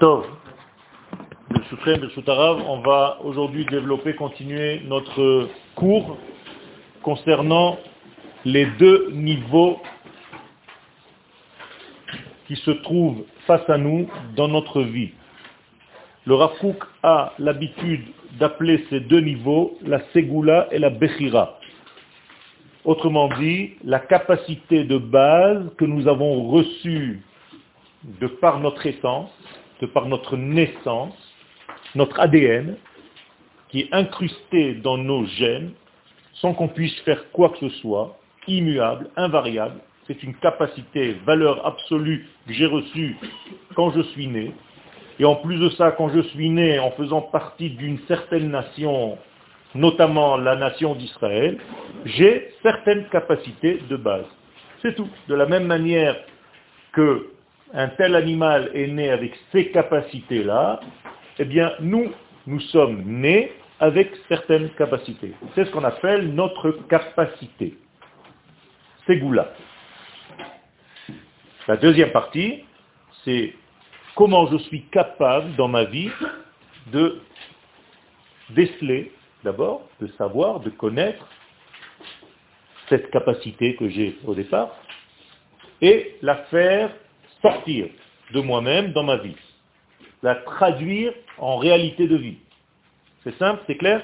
Tov, 0.00 0.24
on 2.66 2.80
va 2.80 3.18
aujourd'hui 3.22 3.66
développer, 3.66 4.14
continuer 4.14 4.80
notre 4.86 5.46
cours 5.74 6.16
concernant 7.02 7.78
les 8.46 8.64
deux 8.78 9.10
niveaux 9.12 9.78
qui 12.48 12.56
se 12.56 12.70
trouvent 12.70 13.24
face 13.46 13.68
à 13.68 13.76
nous 13.76 14.08
dans 14.36 14.48
notre 14.48 14.80
vie. 14.80 15.10
Le 16.24 16.34
Rafouk 16.34 16.82
a 17.02 17.34
l'habitude 17.38 18.06
d'appeler 18.38 18.86
ces 18.88 19.00
deux 19.00 19.20
niveaux 19.20 19.76
la 19.82 20.00
Segula 20.14 20.68
et 20.70 20.78
la 20.78 20.88
Bechira. 20.88 21.58
Autrement 22.86 23.28
dit, 23.38 23.72
la 23.84 23.98
capacité 23.98 24.84
de 24.84 24.96
base 24.96 25.62
que 25.76 25.84
nous 25.84 26.08
avons 26.08 26.48
reçue 26.48 27.20
de 28.18 28.28
par 28.28 28.60
notre 28.60 28.86
essence, 28.86 29.30
par 29.86 30.06
notre 30.06 30.36
naissance, 30.36 31.14
notre 31.94 32.18
ADN, 32.20 32.76
qui 33.68 33.80
est 33.80 33.88
incrusté 33.92 34.74
dans 34.74 34.98
nos 34.98 35.24
gènes, 35.26 35.72
sans 36.34 36.54
qu'on 36.54 36.68
puisse 36.68 36.98
faire 37.00 37.30
quoi 37.32 37.50
que 37.50 37.58
ce 37.58 37.68
soit, 37.80 38.18
immuable, 38.46 39.10
invariable. 39.16 39.80
C'est 40.06 40.22
une 40.22 40.34
capacité, 40.34 41.16
valeur 41.24 41.64
absolue 41.66 42.26
que 42.46 42.52
j'ai 42.52 42.66
reçue 42.66 43.16
quand 43.76 43.92
je 43.92 44.02
suis 44.02 44.26
né. 44.26 44.52
Et 45.18 45.24
en 45.24 45.36
plus 45.36 45.58
de 45.58 45.68
ça, 45.70 45.92
quand 45.92 46.08
je 46.08 46.20
suis 46.20 46.48
né 46.48 46.78
en 46.78 46.90
faisant 46.92 47.20
partie 47.20 47.70
d'une 47.70 47.98
certaine 48.08 48.50
nation, 48.50 49.18
notamment 49.74 50.36
la 50.36 50.56
nation 50.56 50.94
d'Israël, 50.94 51.58
j'ai 52.06 52.54
certaines 52.62 53.06
capacités 53.08 53.82
de 53.88 53.96
base. 53.96 54.24
C'est 54.82 54.94
tout. 54.96 55.08
De 55.28 55.34
la 55.34 55.46
même 55.46 55.66
manière 55.66 56.16
que 56.92 57.26
un 57.72 57.88
tel 57.88 58.16
animal 58.16 58.70
est 58.74 58.88
né 58.88 59.10
avec 59.10 59.32
ces 59.52 59.70
capacités-là, 59.70 60.80
eh 61.38 61.44
bien, 61.44 61.72
nous, 61.80 62.12
nous 62.46 62.60
sommes 62.60 63.02
nés 63.04 63.52
avec 63.78 64.10
certaines 64.28 64.70
capacités. 64.70 65.32
C'est 65.54 65.64
ce 65.64 65.70
qu'on 65.70 65.84
appelle 65.84 66.34
notre 66.34 66.72
capacité. 66.88 67.76
C'est 69.06 69.16
Goula. 69.16 69.52
La 71.68 71.76
deuxième 71.76 72.10
partie, 72.10 72.64
c'est 73.24 73.54
comment 74.16 74.46
je 74.48 74.58
suis 74.58 74.82
capable 74.86 75.54
dans 75.56 75.68
ma 75.68 75.84
vie 75.84 76.10
de 76.92 77.20
déceler, 78.50 79.12
d'abord, 79.44 79.88
de 80.00 80.08
savoir, 80.18 80.60
de 80.60 80.70
connaître 80.70 81.26
cette 82.88 83.10
capacité 83.10 83.76
que 83.76 83.88
j'ai 83.88 84.18
au 84.26 84.34
départ, 84.34 84.74
et 85.80 86.16
la 86.22 86.36
faire 86.50 86.90
sortir 87.42 87.88
de 88.32 88.40
moi-même 88.40 88.92
dans 88.92 89.02
ma 89.02 89.16
vie, 89.16 89.36
la 90.22 90.36
traduire 90.36 91.12
en 91.38 91.56
réalité 91.56 92.06
de 92.06 92.16
vie. 92.16 92.38
C'est 93.24 93.36
simple, 93.38 93.62
c'est 93.66 93.76
clair? 93.76 94.02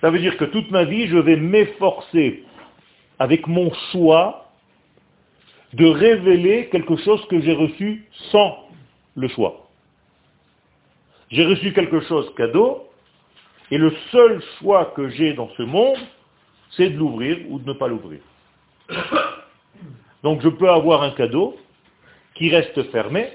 Ça 0.00 0.10
veut 0.10 0.18
dire 0.18 0.36
que 0.36 0.44
toute 0.44 0.70
ma 0.70 0.84
vie, 0.84 1.06
je 1.06 1.16
vais 1.16 1.36
m'efforcer, 1.36 2.44
avec 3.18 3.46
mon 3.46 3.72
choix, 3.92 4.50
de 5.72 5.86
révéler 5.86 6.68
quelque 6.68 6.96
chose 6.96 7.24
que 7.28 7.40
j'ai 7.40 7.54
reçu 7.54 8.06
sans 8.30 8.68
le 9.14 9.28
choix. 9.28 9.68
J'ai 11.30 11.44
reçu 11.44 11.72
quelque 11.72 12.00
chose 12.02 12.32
cadeau, 12.36 12.88
et 13.70 13.78
le 13.78 13.92
seul 14.12 14.42
choix 14.58 14.92
que 14.94 15.08
j'ai 15.08 15.32
dans 15.32 15.50
ce 15.56 15.62
monde, 15.62 15.98
c'est 16.70 16.90
de 16.90 16.96
l'ouvrir 16.96 17.38
ou 17.48 17.58
de 17.58 17.66
ne 17.66 17.72
pas 17.72 17.88
l'ouvrir. 17.88 18.20
Donc 20.22 20.40
je 20.42 20.48
peux 20.48 20.70
avoir 20.70 21.02
un 21.02 21.10
cadeau 21.10 21.56
qui 22.36 22.50
reste 22.50 22.82
fermé, 22.90 23.28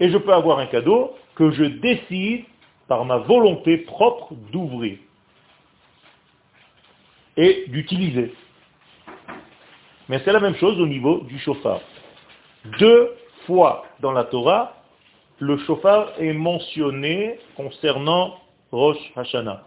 et 0.00 0.10
je 0.10 0.18
peux 0.18 0.32
avoir 0.32 0.58
un 0.58 0.66
cadeau 0.66 1.14
que 1.34 1.50
je 1.52 1.64
décide 1.64 2.44
par 2.88 3.04
ma 3.04 3.18
volonté 3.18 3.78
propre 3.78 4.34
d'ouvrir 4.52 4.98
et 7.36 7.64
d'utiliser. 7.68 8.32
Mais 10.08 10.20
c'est 10.24 10.32
la 10.32 10.40
même 10.40 10.56
chose 10.56 10.78
au 10.80 10.86
niveau 10.86 11.20
du 11.20 11.38
chauffard. 11.38 11.80
Deux 12.78 13.16
fois 13.46 13.84
dans 14.00 14.12
la 14.12 14.24
Torah, 14.24 14.74
le 15.38 15.58
chauffard 15.58 16.12
est 16.18 16.32
mentionné 16.32 17.38
concernant 17.56 18.38
Rosh 18.70 18.98
Hashanah. 19.16 19.64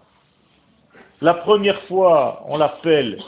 La 1.22 1.34
première 1.34 1.82
fois, 1.84 2.44
on 2.48 2.58
l'appelle 2.58 3.20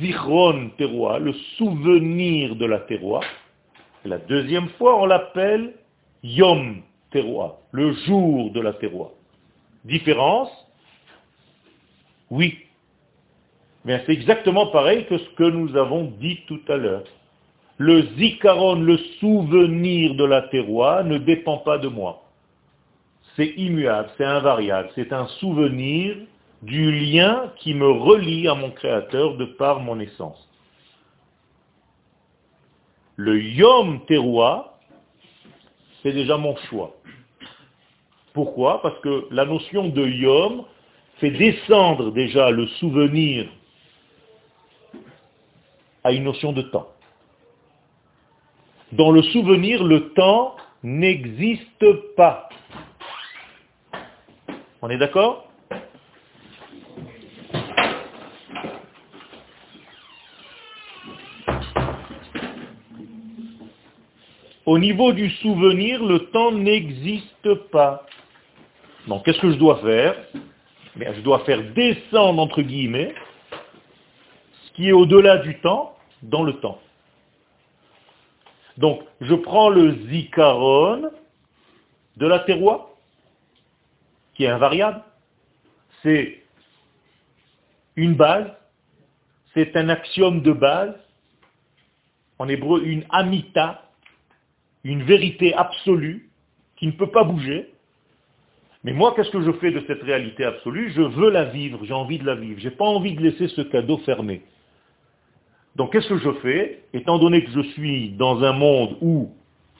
Zichron 0.00 0.70
Teroa, 0.78 1.18
le 1.18 1.32
souvenir 1.58 2.56
de 2.56 2.66
la 2.66 2.80
Teroa. 2.80 3.20
La 4.06 4.18
deuxième 4.18 4.68
fois, 4.70 5.00
on 5.00 5.06
l'appelle 5.06 5.74
Yom 6.22 6.82
Teroa, 7.10 7.58
le 7.72 7.92
jour 7.92 8.52
de 8.52 8.60
la 8.60 8.72
Teroa. 8.72 9.10
Différence 9.84 10.50
Oui. 12.30 12.58
Mais 13.84 14.02
c'est 14.06 14.12
exactement 14.12 14.66
pareil 14.68 15.06
que 15.06 15.18
ce 15.18 15.28
que 15.30 15.44
nous 15.44 15.76
avons 15.76 16.04
dit 16.20 16.40
tout 16.46 16.60
à 16.68 16.76
l'heure. 16.76 17.04
Le 17.78 18.02
zikaron, 18.16 18.80
le 18.80 18.96
souvenir 19.20 20.14
de 20.14 20.24
la 20.24 20.42
terroir, 20.42 21.04
ne 21.04 21.18
dépend 21.18 21.58
pas 21.58 21.78
de 21.78 21.88
moi. 21.88 22.22
C'est 23.36 23.52
immuable, 23.56 24.08
c'est 24.16 24.24
invariable, 24.24 24.88
c'est 24.94 25.12
un 25.12 25.26
souvenir 25.40 26.16
du 26.62 26.90
lien 26.90 27.52
qui 27.58 27.74
me 27.74 27.88
relie 27.88 28.48
à 28.48 28.54
mon 28.54 28.70
Créateur 28.70 29.36
de 29.36 29.44
par 29.44 29.80
mon 29.80 30.00
essence. 30.00 30.48
Le 33.16 33.40
yom 33.40 34.04
terroir, 34.06 34.78
c'est 36.02 36.12
déjà 36.12 36.36
mon 36.36 36.54
choix. 36.68 36.94
Pourquoi? 38.34 38.82
Parce 38.82 38.98
que 39.00 39.26
la 39.30 39.46
notion 39.46 39.88
de 39.88 40.06
yom 40.06 40.64
fait 41.18 41.30
descendre 41.30 42.12
déjà 42.12 42.50
le 42.50 42.66
souvenir 42.66 43.48
à 46.04 46.12
une 46.12 46.24
notion 46.24 46.52
de 46.52 46.62
temps. 46.62 46.88
Dans 48.92 49.10
le 49.10 49.22
souvenir, 49.22 49.82
le 49.82 50.10
temps 50.10 50.54
n'existe 50.82 52.14
pas. 52.16 52.48
On 54.82 54.90
est 54.90 54.98
d'accord? 54.98 55.50
Au 64.66 64.78
niveau 64.78 65.12
du 65.12 65.30
souvenir, 65.30 66.04
le 66.04 66.18
temps 66.30 66.50
n'existe 66.50 67.54
pas. 67.70 68.04
Donc 69.06 69.24
qu'est-ce 69.24 69.40
que 69.40 69.52
je 69.52 69.56
dois 69.58 69.78
faire? 69.78 70.16
Je 70.96 71.20
dois 71.20 71.40
faire 71.40 71.62
descendre, 71.72 72.42
entre 72.42 72.62
guillemets, 72.62 73.14
ce 74.64 74.72
qui 74.72 74.88
est 74.88 74.92
au-delà 74.92 75.38
du 75.38 75.60
temps, 75.60 75.96
dans 76.22 76.42
le 76.42 76.54
temps. 76.54 76.80
Donc, 78.78 79.02
je 79.20 79.34
prends 79.34 79.68
le 79.70 79.94
zikaron 80.08 81.10
de 82.16 82.26
la 82.26 82.40
terroir, 82.40 82.88
qui 84.34 84.44
est 84.44 84.48
invariable. 84.48 85.02
C'est 86.02 86.42
une 87.94 88.14
base, 88.14 88.50
c'est 89.54 89.76
un 89.76 89.88
axiome 89.88 90.42
de 90.42 90.52
base, 90.52 90.94
en 92.38 92.48
hébreu 92.48 92.82
une 92.84 93.04
amita, 93.10 93.85
une 94.92 95.02
vérité 95.02 95.52
absolue 95.54 96.30
qui 96.76 96.86
ne 96.86 96.92
peut 96.92 97.10
pas 97.10 97.24
bouger. 97.24 97.72
Mais 98.84 98.92
moi, 98.92 99.14
qu'est-ce 99.16 99.30
que 99.30 99.42
je 99.42 99.50
fais 99.52 99.72
de 99.72 99.82
cette 99.86 100.02
réalité 100.02 100.44
absolue? 100.44 100.92
Je 100.94 101.02
veux 101.02 101.30
la 101.30 101.44
vivre, 101.44 101.84
j'ai 101.84 101.92
envie 101.92 102.18
de 102.18 102.24
la 102.24 102.36
vivre. 102.36 102.60
Je 102.60 102.68
n'ai 102.68 102.74
pas 102.74 102.84
envie 102.84 103.14
de 103.14 103.20
laisser 103.20 103.48
ce 103.48 103.62
cadeau 103.62 103.98
fermé. 103.98 104.42
Donc 105.74 105.92
qu'est-ce 105.92 106.08
que 106.08 106.18
je 106.18 106.32
fais? 106.34 106.84
Étant 106.92 107.18
donné 107.18 107.44
que 107.44 107.50
je 107.50 107.62
suis 107.72 108.10
dans 108.10 108.42
un 108.44 108.52
monde 108.52 108.96
où 109.00 109.32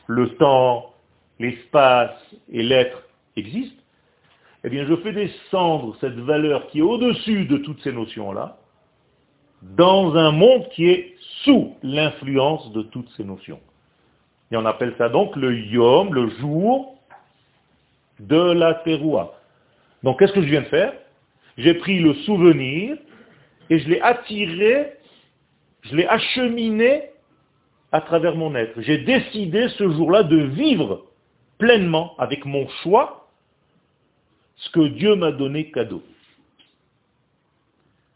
le 0.08 0.28
temps, 0.36 0.92
l'espace 1.38 2.18
et 2.50 2.62
l'être 2.62 3.02
existent, 3.36 3.82
eh 4.64 4.70
bien 4.70 4.86
je 4.86 4.96
fais 4.96 5.12
descendre 5.12 5.96
cette 6.00 6.18
valeur 6.18 6.66
qui 6.68 6.80
est 6.80 6.82
au-dessus 6.82 7.46
de 7.46 7.58
toutes 7.58 7.80
ces 7.82 7.92
notions-là, 7.92 8.58
dans 9.62 10.16
un 10.16 10.32
monde 10.32 10.68
qui 10.70 10.88
est 10.88 11.14
sous 11.44 11.76
l'influence 11.82 12.72
de 12.72 12.82
toutes 12.82 13.08
ces 13.16 13.24
notions. 13.24 13.60
Et 14.50 14.56
on 14.56 14.64
appelle 14.64 14.94
ça 14.98 15.08
donc 15.08 15.34
le 15.36 15.54
yom, 15.54 16.14
le 16.14 16.28
jour 16.38 16.98
de 18.20 18.52
la 18.52 18.74
teroua. 18.74 19.34
Donc 20.02 20.18
qu'est-ce 20.18 20.32
que 20.32 20.42
je 20.42 20.48
viens 20.48 20.62
de 20.62 20.66
faire? 20.66 20.92
J'ai 21.58 21.74
pris 21.74 21.98
le 22.00 22.14
souvenir 22.14 22.96
et 23.70 23.78
je 23.78 23.88
l'ai 23.88 24.00
attiré, 24.00 24.92
je 25.82 25.96
l'ai 25.96 26.06
acheminé 26.06 27.10
à 27.92 28.00
travers 28.00 28.36
mon 28.36 28.54
être. 28.54 28.80
J'ai 28.82 28.98
décidé 28.98 29.68
ce 29.70 29.90
jour-là 29.90 30.22
de 30.22 30.36
vivre 30.36 31.06
pleinement 31.58 32.14
avec 32.18 32.44
mon 32.44 32.68
choix 32.82 33.28
ce 34.56 34.70
que 34.70 34.88
Dieu 34.88 35.16
m'a 35.16 35.32
donné 35.32 35.70
cadeau. 35.70 36.02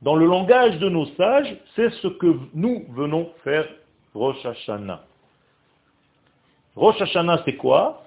Dans 0.02 0.16
le 0.16 0.26
langage 0.26 0.78
de 0.78 0.88
nos 0.88 1.06
sages, 1.16 1.56
c'est 1.76 1.90
ce 1.90 2.08
que 2.08 2.34
nous 2.54 2.86
venons 2.90 3.30
faire 3.44 3.68
Rosh 4.14 4.44
Hashanah. 4.44 5.04
Rosh 6.80 6.98
Hashanah, 7.02 7.42
c'est 7.44 7.56
quoi? 7.56 8.04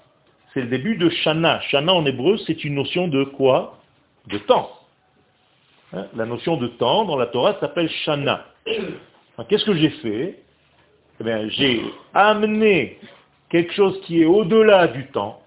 C'est 0.52 0.62
le 0.62 0.68
début 0.68 0.96
de 0.98 1.08
Shana. 1.08 1.62
Shana 1.62 1.94
en 1.94 2.04
hébreu, 2.08 2.38
c'est 2.48 2.64
une 2.64 2.74
notion 2.74 3.08
de 3.08 3.24
quoi? 3.24 3.78
De 4.26 4.40
temps. 4.40 4.72
Hein, 5.94 6.08
la 6.16 6.26
notion 6.26 6.58
de 6.58 6.66
temps 6.66 7.06
dans 7.06 7.16
la 7.16 7.28
Torah 7.28 7.56
s'appelle 7.60 7.88
Shana. 8.04 8.48
Qu'est-ce 9.48 9.66
que 9.66 9.76
j'ai 9.76 9.92
fait? 9.92 10.40
Eh 11.24 11.50
J'ai 11.50 11.84
amené 12.16 12.98
quelque 13.50 13.74
chose 13.74 14.02
qui 14.06 14.24
est 14.24 14.26
au-delà 14.26 14.88
du 14.88 15.06
temps, 15.12 15.40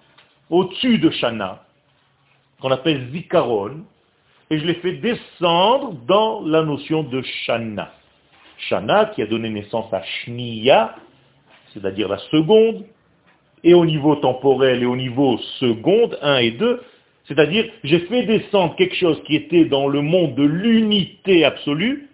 au-dessus 0.49 0.99
de 0.99 1.11
Shana, 1.11 1.65
qu'on 2.61 2.71
appelle 2.71 3.11
Zikaron, 3.11 3.81
et 4.51 4.59
je 4.61 4.65
l'ai 4.65 4.75
fait 4.75 4.99
descendre 4.99 5.95
dans 6.07 6.43
la 6.47 6.63
notion 6.63 7.03
de 7.03 7.21
Shana. 7.23 7.93
Shana 8.69 9.07
qui 9.07 9.23
a 9.23 9.27
donné 9.27 9.51
naissance 9.51 9.93
à 9.93 10.03
Shniya, 10.05 10.95
c'est-à-dire 11.73 12.09
la 12.09 12.19
seconde, 12.19 12.85
et 13.67 13.75
au 13.75 13.85
niveau 13.85 14.15
temporel 14.15 14.85
et 14.85 14.87
au 14.87 14.95
niveau 14.95 15.39
seconde, 15.59 16.17
1 16.23 16.37
et 16.39 16.51
2, 16.53 16.83
c'est-à-dire 17.25 17.69
j'ai 17.83 17.99
fait 18.07 18.23
descendre 18.23 18.77
quelque 18.77 18.95
chose 18.95 19.21
qui 19.25 19.35
était 19.35 19.65
dans 19.65 19.89
le 19.89 20.03
monde 20.03 20.37
de 20.37 20.45
l'unité 20.45 21.45
absolue, 21.45 22.09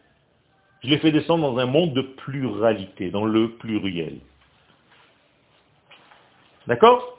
je 0.82 0.88
l'ai 0.88 0.96
fait 0.96 1.12
descendre 1.12 1.52
dans 1.52 1.58
un 1.58 1.66
monde 1.66 1.92
de 1.92 2.00
pluralité, 2.00 3.10
dans 3.10 3.26
le 3.26 3.50
pluriel. 3.50 4.16
D'accord? 6.66 7.18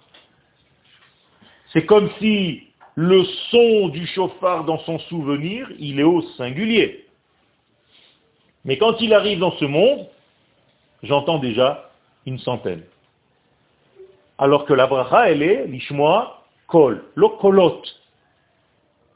C'est 1.71 1.85
comme 1.85 2.09
si 2.17 2.63
le 2.95 3.23
son 3.51 3.89
du 3.89 4.07
chauffard 4.07 4.65
dans 4.65 4.79
son 4.79 4.97
souvenir, 4.97 5.69
il 5.77 5.99
est 5.99 6.03
au 6.03 6.23
singulier. 6.37 7.05
Mais 8.65 8.79
quand 8.79 8.99
il 8.99 9.13
arrive 9.13 9.37
dans 9.37 9.55
ce 9.57 9.65
monde, 9.65 10.07
j'entends 11.03 11.37
déjà 11.37 11.91
une 12.25 12.39
centaine. 12.39 12.81
Alors 14.37 14.65
que 14.65 14.73
la 14.73 14.87
bracha, 14.87 15.29
elle 15.29 15.43
est, 15.43 15.67
l'ishmoa, 15.67 16.43
kol, 16.67 17.03
lokolot. 17.15 17.83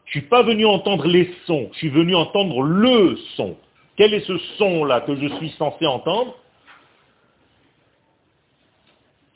Je 0.05 0.19
ne 0.19 0.21
suis 0.21 0.29
pas 0.29 0.43
venu 0.43 0.65
entendre 0.65 1.05
les 1.07 1.33
sons, 1.45 1.69
je 1.73 1.77
suis 1.79 1.89
venu 1.89 2.15
entendre 2.15 2.61
le 2.61 3.17
son. 3.35 3.57
Quel 3.97 4.13
est 4.13 4.21
ce 4.21 4.37
son-là 4.57 5.01
que 5.01 5.15
je 5.15 5.27
suis 5.35 5.49
censé 5.51 5.85
entendre? 5.85 6.35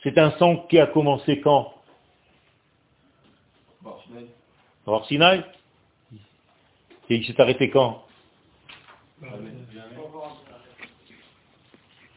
C'est 0.03 0.17
un 0.17 0.31
son 0.37 0.57
qui 0.69 0.79
a 0.79 0.87
commencé 0.87 1.41
quand? 1.41 1.73
Or 4.85 5.05
Sinaï 5.07 5.43
Et 7.09 7.15
il 7.15 7.25
s'est 7.25 7.39
arrêté 7.39 7.69
quand? 7.69 8.03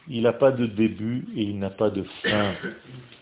Il 0.07 0.21
n'a 0.21 0.33
pas 0.33 0.51
de 0.51 0.65
début 0.65 1.27
et 1.35 1.43
il 1.43 1.59
n'a 1.59 1.69
pas 1.71 1.89
de 1.89 2.03
fin. 2.23 2.53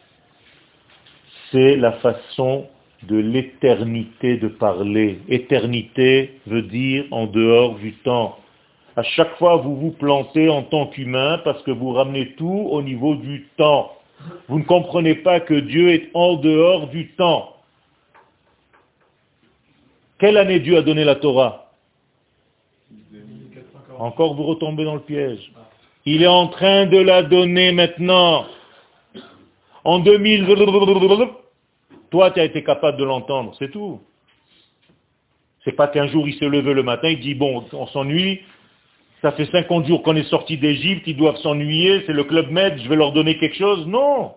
C'est 1.53 1.75
la 1.75 1.91
façon 1.93 2.65
de 3.03 3.15
l'éternité 3.15 4.37
de 4.37 4.47
parler. 4.47 5.19
Éternité 5.29 6.39
veut 6.47 6.63
dire 6.63 7.05
en 7.11 7.27
dehors 7.27 7.75
du 7.75 7.93
temps. 7.97 8.39
À 8.95 9.03
chaque 9.03 9.37
fois, 9.37 9.57
vous 9.57 9.75
vous 9.75 9.91
plantez 9.91 10.49
en 10.49 10.63
tant 10.63 10.87
qu'humain 10.87 11.39
parce 11.43 11.61
que 11.61 11.69
vous 11.69 11.91
ramenez 11.91 12.33
tout 12.37 12.67
au 12.71 12.81
niveau 12.81 13.13
du 13.13 13.47
temps. 13.55 13.91
Vous 14.47 14.57
ne 14.57 14.63
comprenez 14.63 15.13
pas 15.13 15.41
que 15.41 15.53
Dieu 15.53 15.89
est 15.89 16.09
en 16.15 16.37
dehors 16.37 16.87
du 16.87 17.09
temps. 17.09 17.55
Quelle 20.17 20.37
année 20.37 20.59
Dieu 20.59 20.77
a 20.77 20.81
donné 20.81 21.03
la 21.03 21.15
Torah? 21.15 21.71
Encore 23.99 24.33
vous 24.33 24.43
retombez 24.43 24.85
dans 24.85 24.95
le 24.95 25.01
piège. 25.01 25.51
Il 26.07 26.23
est 26.23 26.27
en 26.27 26.47
train 26.47 26.87
de 26.87 26.97
la 26.97 27.21
donner 27.21 27.71
maintenant. 27.73 28.45
En 29.83 29.99
2000, 29.99 30.45
toi 32.13 32.29
tu 32.29 32.39
as 32.39 32.43
été 32.43 32.63
capable 32.63 32.99
de 32.99 33.03
l'entendre, 33.03 33.55
c'est 33.57 33.71
tout. 33.71 33.99
C'est 35.63 35.71
pas 35.71 35.87
qu'un 35.87 36.05
jour 36.05 36.27
il 36.27 36.35
s'est 36.35 36.47
levé 36.47 36.75
le 36.75 36.83
matin, 36.83 37.09
il 37.09 37.19
dit 37.19 37.33
bon, 37.33 37.65
on 37.73 37.87
s'ennuie, 37.87 38.41
ça 39.23 39.31
fait 39.31 39.47
50 39.47 39.87
jours 39.87 40.03
qu'on 40.03 40.15
est 40.15 40.29
sorti 40.29 40.59
d'Égypte, 40.59 41.07
ils 41.07 41.17
doivent 41.17 41.37
s'ennuyer, 41.37 42.03
c'est 42.05 42.13
le 42.13 42.23
club 42.23 42.51
med, 42.51 42.79
je 42.79 42.87
vais 42.87 42.95
leur 42.95 43.13
donner 43.13 43.39
quelque 43.39 43.55
chose. 43.55 43.87
Non. 43.87 44.35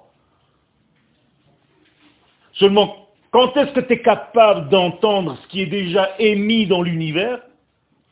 Seulement 2.54 3.08
quand 3.30 3.54
est-ce 3.58 3.72
que 3.72 3.80
tu 3.80 3.92
es 3.92 4.00
capable 4.00 4.70
d'entendre 4.70 5.36
ce 5.42 5.48
qui 5.48 5.60
est 5.60 5.66
déjà 5.66 6.18
émis 6.18 6.66
dans 6.66 6.80
l'univers? 6.80 7.42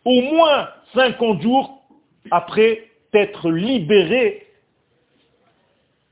Au 0.04 0.20
moins 0.20 0.68
50 0.92 1.40
jours 1.40 1.80
après 2.30 2.90
t'être 3.12 3.50
libéré 3.50 4.46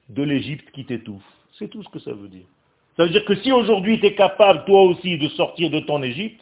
de 0.08 0.22
l'Égypte 0.22 0.70
qui 0.70 0.86
t'étouffe. 0.86 1.22
C'est 1.58 1.68
tout 1.68 1.82
ce 1.82 1.90
que 1.90 1.98
ça 1.98 2.14
veut 2.14 2.28
dire. 2.28 2.46
Ça 2.96 3.04
veut 3.04 3.10
dire 3.10 3.24
que 3.24 3.34
si 3.36 3.52
aujourd'hui 3.52 4.00
tu 4.00 4.06
es 4.06 4.14
capable 4.14 4.64
toi 4.64 4.82
aussi 4.82 5.18
de 5.18 5.28
sortir 5.30 5.70
de 5.70 5.80
ton 5.80 6.02
Égypte, 6.02 6.40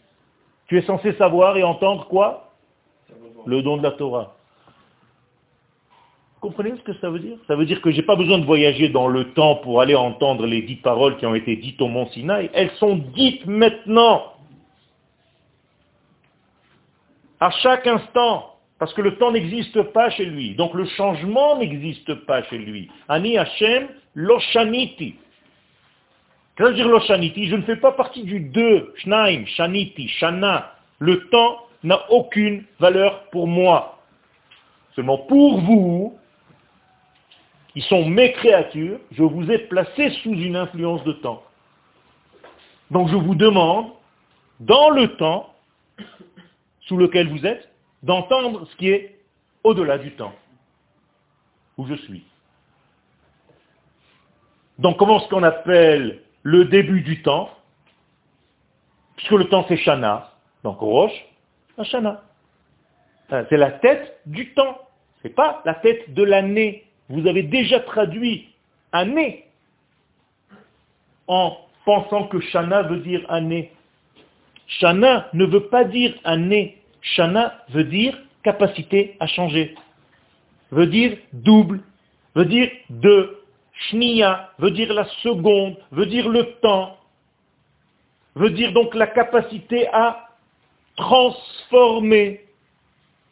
tu 0.68 0.78
es 0.78 0.82
censé 0.82 1.12
savoir 1.14 1.56
et 1.56 1.62
entendre 1.62 2.06
quoi 2.06 2.52
Le 3.46 3.62
don 3.62 3.76
de 3.76 3.82
la 3.82 3.92
Torah 3.92 4.34
comprenez 6.40 6.72
ce 6.76 6.82
que 6.82 6.94
ça 6.94 7.10
veut 7.10 7.18
dire? 7.18 7.36
Ça 7.46 7.54
veut 7.54 7.66
dire 7.66 7.80
que 7.80 7.90
je 7.90 7.98
n'ai 7.98 8.02
pas 8.02 8.16
besoin 8.16 8.38
de 8.38 8.44
voyager 8.44 8.88
dans 8.88 9.08
le 9.08 9.32
temps 9.32 9.56
pour 9.56 9.80
aller 9.80 9.94
entendre 9.94 10.46
les 10.46 10.62
dix 10.62 10.76
paroles 10.76 11.16
qui 11.18 11.26
ont 11.26 11.34
été 11.34 11.56
dites 11.56 11.80
au 11.80 11.88
mont 11.88 12.08
Sinaï. 12.08 12.50
Elles 12.54 12.70
sont 12.72 12.96
dites 13.14 13.46
maintenant. 13.46 14.32
À 17.38 17.50
chaque 17.50 17.86
instant. 17.86 18.46
Parce 18.78 18.94
que 18.94 19.02
le 19.02 19.16
temps 19.16 19.30
n'existe 19.30 19.82
pas 19.92 20.08
chez 20.10 20.24
lui. 20.24 20.54
Donc 20.54 20.72
le 20.72 20.86
changement 20.86 21.58
n'existe 21.58 22.14
pas 22.24 22.42
chez 22.44 22.56
lui. 22.56 22.88
Ani 23.08 23.36
Hashem 23.36 23.88
Loshaniti. 24.14 25.16
Je 26.60 27.56
ne 27.56 27.62
fais 27.62 27.76
pas 27.76 27.92
partie 27.92 28.22
du 28.22 28.40
deux. 28.40 28.92
Shnaim, 28.98 29.46
Shaniti, 29.46 30.08
Shana. 30.08 30.74
Le 30.98 31.26
temps 31.28 31.66
n'a 31.82 32.10
aucune 32.10 32.64
valeur 32.78 33.24
pour 33.30 33.46
moi. 33.46 33.98
Seulement 34.94 35.18
pour 35.18 35.60
vous, 35.60 36.18
qui 37.72 37.80
sont 37.82 38.04
mes 38.04 38.32
créatures, 38.32 38.98
je 39.12 39.22
vous 39.22 39.50
ai 39.50 39.58
placé 39.58 40.10
sous 40.22 40.34
une 40.34 40.56
influence 40.56 41.02
de 41.04 41.12
temps. 41.12 41.42
Donc 42.90 43.08
je 43.08 43.16
vous 43.16 43.34
demande, 43.34 43.92
dans 44.58 44.90
le 44.90 45.16
temps 45.16 45.54
sous 46.82 46.96
lequel 46.98 47.28
vous 47.28 47.46
êtes, 47.46 47.70
d'entendre 48.02 48.66
ce 48.66 48.76
qui 48.76 48.90
est 48.90 49.18
au-delà 49.64 49.96
du 49.96 50.10
temps 50.12 50.34
où 51.78 51.86
je 51.86 51.94
suis. 51.94 52.24
Donc 54.78 54.98
comment 54.98 55.20
ce 55.20 55.28
qu'on 55.28 55.42
appelle 55.42 56.20
le 56.42 56.64
début 56.66 57.02
du 57.02 57.22
temps 57.22 57.50
Puisque 59.16 59.32
le 59.32 59.48
temps 59.48 59.66
c'est 59.68 59.76
Shana, 59.76 60.32
donc 60.64 60.78
Roche, 60.78 61.26
un 61.76 61.84
Shana. 61.84 62.22
C'est 63.28 63.56
la 63.58 63.70
tête 63.70 64.20
du 64.26 64.54
temps, 64.54 64.78
c'est 65.22 65.34
pas 65.34 65.60
la 65.64 65.74
tête 65.74 66.14
de 66.14 66.22
l'année 66.22 66.90
vous 67.10 67.26
avez 67.26 67.42
déjà 67.42 67.80
traduit 67.80 68.48
année 68.92 69.44
en 71.26 71.56
pensant 71.84 72.28
que 72.28 72.38
Shana 72.38 72.82
veut 72.82 73.00
dire 73.00 73.26
année. 73.28 73.72
Shana 74.68 75.28
ne 75.32 75.44
veut 75.44 75.66
pas 75.66 75.82
dire 75.82 76.14
année. 76.22 76.78
Shana 77.02 77.64
veut 77.70 77.82
dire 77.82 78.16
capacité 78.44 79.16
à 79.18 79.26
changer. 79.26 79.74
Veut 80.70 80.86
dire 80.86 81.18
double. 81.32 81.80
Veut 82.36 82.44
dire 82.44 82.70
deux. 82.90 83.39
Shnia 83.88 84.50
veut 84.58 84.70
dire 84.70 84.92
la 84.92 85.06
seconde. 85.22 85.76
Veut 85.92 86.06
dire 86.06 86.28
le 86.28 86.44
temps. 86.60 86.96
Veut 88.34 88.50
dire 88.50 88.72
donc 88.72 88.94
la 88.94 89.06
capacité 89.06 89.88
à 89.88 90.28
transformer. 90.96 92.44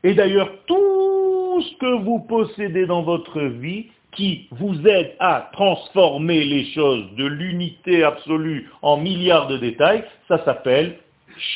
Et 0.03 0.15
d'ailleurs, 0.15 0.51
tout 0.67 1.63
ce 1.63 1.77
que 1.79 2.03
vous 2.03 2.21
possédez 2.21 2.87
dans 2.87 3.03
votre 3.03 3.41
vie 3.41 3.87
qui 4.13 4.49
vous 4.53 4.87
aide 4.87 5.15
à 5.21 5.51
transformer 5.53 6.45
les 6.45 6.65
choses 6.73 7.05
de 7.17 7.27
l'unité 7.27 8.03
absolue 8.03 8.71
en 8.83 8.97
milliards 8.97 9.49
de 9.49 9.59
détails, 9.59 10.05
ça 10.29 10.45
s'appelle 10.45 10.99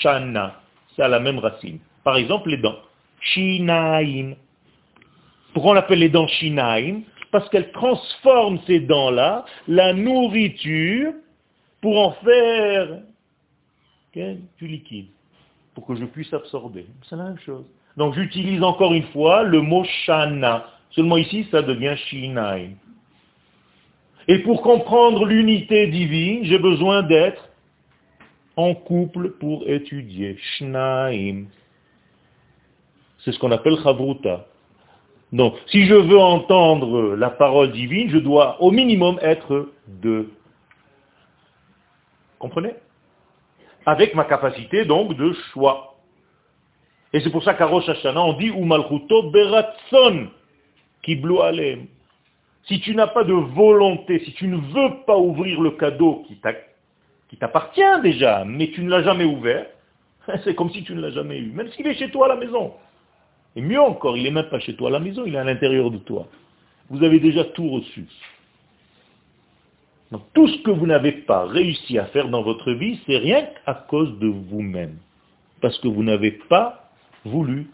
shana. 0.00 0.60
C'est 0.94 1.02
à 1.02 1.08
la 1.08 1.20
même 1.20 1.38
racine. 1.38 1.78
Par 2.04 2.16
exemple, 2.16 2.50
les 2.50 2.58
dents. 2.58 2.78
Shinaim. 3.20 4.34
Pourquoi 5.54 5.72
on 5.72 5.76
appelle 5.76 6.00
les 6.00 6.08
dents 6.08 6.26
shinaim? 6.26 7.02
Parce 7.32 7.48
qu'elles 7.48 7.72
transforment 7.72 8.60
ces 8.66 8.78
dents-là, 8.78 9.44
la 9.66 9.92
nourriture, 9.92 11.12
pour 11.80 11.98
en 11.98 12.12
faire 12.24 13.00
du 14.14 14.68
liquide, 14.68 15.08
pour 15.74 15.86
que 15.86 15.96
je 15.96 16.04
puisse 16.04 16.32
absorber. 16.32 16.86
C'est 17.08 17.16
la 17.16 17.24
même 17.24 17.38
chose. 17.38 17.64
Donc 17.96 18.14
j'utilise 18.14 18.62
encore 18.62 18.94
une 18.94 19.06
fois 19.08 19.42
le 19.42 19.60
mot 19.60 19.82
shana. 20.04 20.66
Seulement 20.90 21.16
ici, 21.16 21.48
ça 21.50 21.62
devient 21.62 21.96
shinaim. 21.96 22.74
Et 24.28 24.38
pour 24.40 24.62
comprendre 24.62 25.24
l'unité 25.24 25.88
divine, 25.88 26.44
j'ai 26.44 26.58
besoin 26.58 27.02
d'être 27.02 27.48
en 28.56 28.74
couple 28.74 29.30
pour 29.32 29.66
étudier. 29.66 30.36
Shnaim. 30.36 31.46
C'est 33.24 33.32
ce 33.32 33.38
qu'on 33.38 33.50
appelle 33.50 33.78
chavruta. 33.82 34.46
Donc, 35.32 35.54
si 35.66 35.86
je 35.86 35.94
veux 35.94 36.18
entendre 36.18 37.16
la 37.16 37.30
parole 37.30 37.72
divine, 37.72 38.10
je 38.10 38.18
dois 38.18 38.60
au 38.62 38.70
minimum 38.70 39.18
être 39.22 39.70
deux. 39.86 40.30
Comprenez? 42.38 42.74
Avec 43.86 44.14
ma 44.14 44.24
capacité 44.24 44.84
donc 44.84 45.16
de 45.16 45.32
choix. 45.52 45.96
Et 47.14 47.20
c'est 47.20 47.30
pour 47.30 47.42
ça 47.42 47.54
qu'à 47.54 47.66
Rosh 47.66 47.88
Hashanah, 47.88 48.22
on 48.22 48.34
dit 48.34 48.48
Umalchuto 48.48 49.30
beratson 49.30 50.28
kiblu 51.02 51.40
alem. 51.40 51.86
Si 52.64 52.80
tu 52.80 52.94
n'as 52.94 53.08
pas 53.08 53.24
de 53.24 53.32
volonté, 53.32 54.20
si 54.20 54.32
tu 54.34 54.46
ne 54.48 54.56
veux 54.56 55.04
pas 55.06 55.16
ouvrir 55.16 55.60
le 55.60 55.72
cadeau 55.72 56.24
qui 56.28 57.36
t'appartient 57.36 58.00
déjà, 58.02 58.44
mais 58.44 58.70
tu 58.70 58.82
ne 58.82 58.90
l'as 58.90 59.02
jamais 59.02 59.24
ouvert, 59.24 59.66
c'est 60.44 60.54
comme 60.54 60.70
si 60.70 60.84
tu 60.84 60.94
ne 60.94 61.00
l'as 61.00 61.10
jamais 61.10 61.38
eu, 61.38 61.50
même 61.52 61.70
s'il 61.72 61.86
est 61.86 61.94
chez 61.94 62.10
toi 62.10 62.26
à 62.26 62.28
la 62.34 62.36
maison. 62.36 62.74
Et 63.56 63.60
mieux 63.60 63.80
encore, 63.80 64.16
il 64.16 64.22
n'est 64.22 64.30
même 64.30 64.48
pas 64.48 64.60
chez 64.60 64.74
toi 64.74 64.88
à 64.88 64.92
la 64.92 65.00
maison, 65.00 65.24
il 65.26 65.34
est 65.34 65.38
à 65.38 65.44
l'intérieur 65.44 65.90
de 65.90 65.98
toi. 65.98 66.28
Vous 66.88 67.02
avez 67.02 67.20
déjà 67.20 67.44
tout 67.44 67.68
reçu. 67.68 68.06
Donc 70.10 70.22
tout 70.34 70.46
ce 70.46 70.62
que 70.62 70.70
vous 70.70 70.86
n'avez 70.86 71.12
pas 71.12 71.46
réussi 71.46 71.98
à 71.98 72.06
faire 72.06 72.28
dans 72.28 72.42
votre 72.42 72.72
vie, 72.72 73.00
c'est 73.06 73.16
rien 73.16 73.46
qu'à 73.64 73.74
cause 73.74 74.18
de 74.18 74.28
vous-même. 74.28 74.96
Parce 75.60 75.78
que 75.78 75.88
vous 75.88 76.02
n'avez 76.02 76.32
pas 76.32 76.90
voulu 77.24 77.68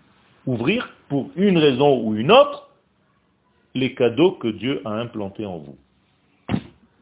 ouvrir, 0.47 0.89
pour 1.09 1.31
une 1.37 1.59
raison 1.59 2.03
ou 2.03 2.15
une 2.15 2.31
autre, 2.31 2.69
les 3.75 3.95
cadeaux 3.95 4.33
que 4.33 4.49
Dieu 4.49 4.83
a 4.85 4.91
implantés 4.91 5.47
en 5.47 5.59
vous. 5.59 5.77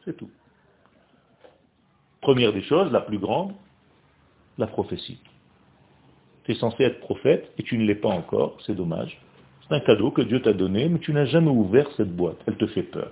C'est 0.05 0.15
tout. 0.15 0.29
Première 2.21 2.53
des 2.53 2.63
choses, 2.63 2.91
la 2.91 3.01
plus 3.01 3.19
grande, 3.19 3.53
la 4.57 4.67
prophétie. 4.67 5.19
Tu 6.47 6.53
es 6.53 6.55
censé 6.55 6.85
être 6.85 7.01
prophète 7.01 7.51
et 7.57 7.63
tu 7.63 7.77
ne 7.77 7.83
l'es 7.83 7.95
pas 7.95 8.07
encore, 8.07 8.55
c'est 8.65 8.73
dommage. 8.73 9.19
C'est 9.67 9.75
un 9.75 9.81
cadeau 9.81 10.11
que 10.11 10.21
Dieu 10.21 10.41
t'a 10.41 10.53
donné, 10.53 10.87
mais 10.87 10.99
tu 10.99 11.11
n'as 11.11 11.25
jamais 11.25 11.51
ouvert 11.51 11.89
cette 11.97 12.15
boîte. 12.15 12.37
Elle 12.47 12.55
te 12.55 12.67
fait 12.67 12.83
peur. 12.83 13.11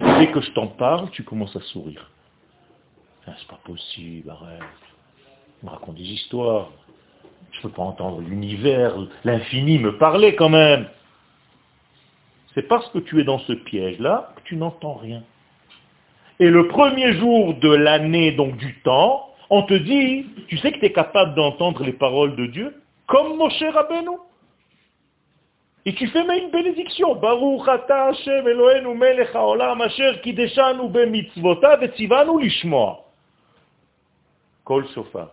Dès 0.00 0.32
que 0.32 0.40
je 0.40 0.50
t'en 0.50 0.66
parle, 0.66 1.10
tu 1.10 1.22
commences 1.22 1.54
à 1.54 1.60
sourire. 1.60 2.10
Ah, 3.24 3.34
c'est 3.38 3.46
pas 3.46 3.60
possible, 3.62 4.28
arrête. 4.30 4.58
Tu 5.60 5.66
me 5.66 5.70
racontes 5.70 5.94
des 5.94 6.02
histoires. 6.02 6.72
Je 7.52 7.58
ne 7.58 7.62
peux 7.62 7.68
pas 7.68 7.82
entendre 7.82 8.20
l'univers, 8.20 8.96
l'infini 9.24 9.78
me 9.78 9.96
parler 9.96 10.34
quand 10.34 10.48
même. 10.48 10.88
C'est 12.54 12.66
parce 12.66 12.88
que 12.88 12.98
tu 12.98 13.20
es 13.20 13.24
dans 13.24 13.38
ce 13.38 13.52
piège-là 13.52 14.34
que 14.34 14.42
tu 14.42 14.56
n'entends 14.56 14.94
rien. 14.94 15.22
Et 16.40 16.50
le 16.50 16.66
premier 16.66 17.12
jour 17.12 17.54
de 17.54 17.72
l'année, 17.72 18.32
donc 18.32 18.56
du 18.56 18.80
temps, 18.80 19.31
on 19.54 19.64
te 19.64 19.74
dit, 19.74 20.24
tu 20.48 20.56
sais 20.56 20.72
que 20.72 20.78
tu 20.78 20.86
es 20.86 20.92
capable 20.92 21.34
d'entendre 21.34 21.84
les 21.84 21.92
paroles 21.92 22.34
de 22.36 22.46
Dieu, 22.46 22.74
comme 23.06 23.36
Moshe 23.36 23.62
Rabbeinu. 23.62 24.16
Et 25.84 25.94
tu 25.94 26.06
fais 26.08 26.24
même 26.24 26.44
une 26.44 26.50
bénédiction. 26.50 27.16
Baruch 27.16 27.68
ata 27.68 28.06
Hashem 28.06 28.48
Eloheinu 28.48 28.94
melech 28.94 29.34
haolam 29.34 29.82
asher 29.82 30.20
kideshanu 30.22 30.88
bemitzvotav 30.88 31.82
etzivanu 31.82 32.38
lishmoa. 32.40 33.04
Kol 34.64 34.86
shofar. 34.94 35.28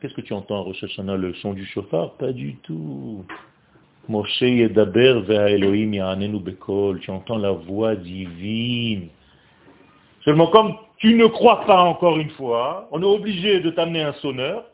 Qu'est-ce 0.00 0.14
que 0.14 0.20
tu 0.22 0.32
entends, 0.32 0.62
Rosh 0.62 0.84
Hashanah, 0.84 1.16
le 1.16 1.34
son 1.34 1.52
du 1.52 1.66
chauffard 1.66 2.12
Pas 2.14 2.32
du 2.32 2.56
tout. 2.56 3.24
Moshe 4.08 4.40
yedaber 4.40 5.20
ve'a 5.26 5.50
Elohim 5.50 5.92
ya'anenu 5.92 6.38
bekol. 6.40 7.00
Tu 7.00 7.10
entends 7.10 7.38
la 7.38 7.52
voix 7.52 7.96
divine. 7.96 9.08
Seulement 10.24 10.46
comme 10.46 10.74
tu 10.98 11.14
ne 11.14 11.26
crois 11.26 11.64
pas 11.64 11.82
encore 11.82 12.18
une 12.18 12.30
fois, 12.30 12.88
on 12.90 13.00
est 13.00 13.06
obligé 13.06 13.60
de 13.60 13.70
t'amener 13.70 14.02
un 14.02 14.12
sonneur 14.14 14.64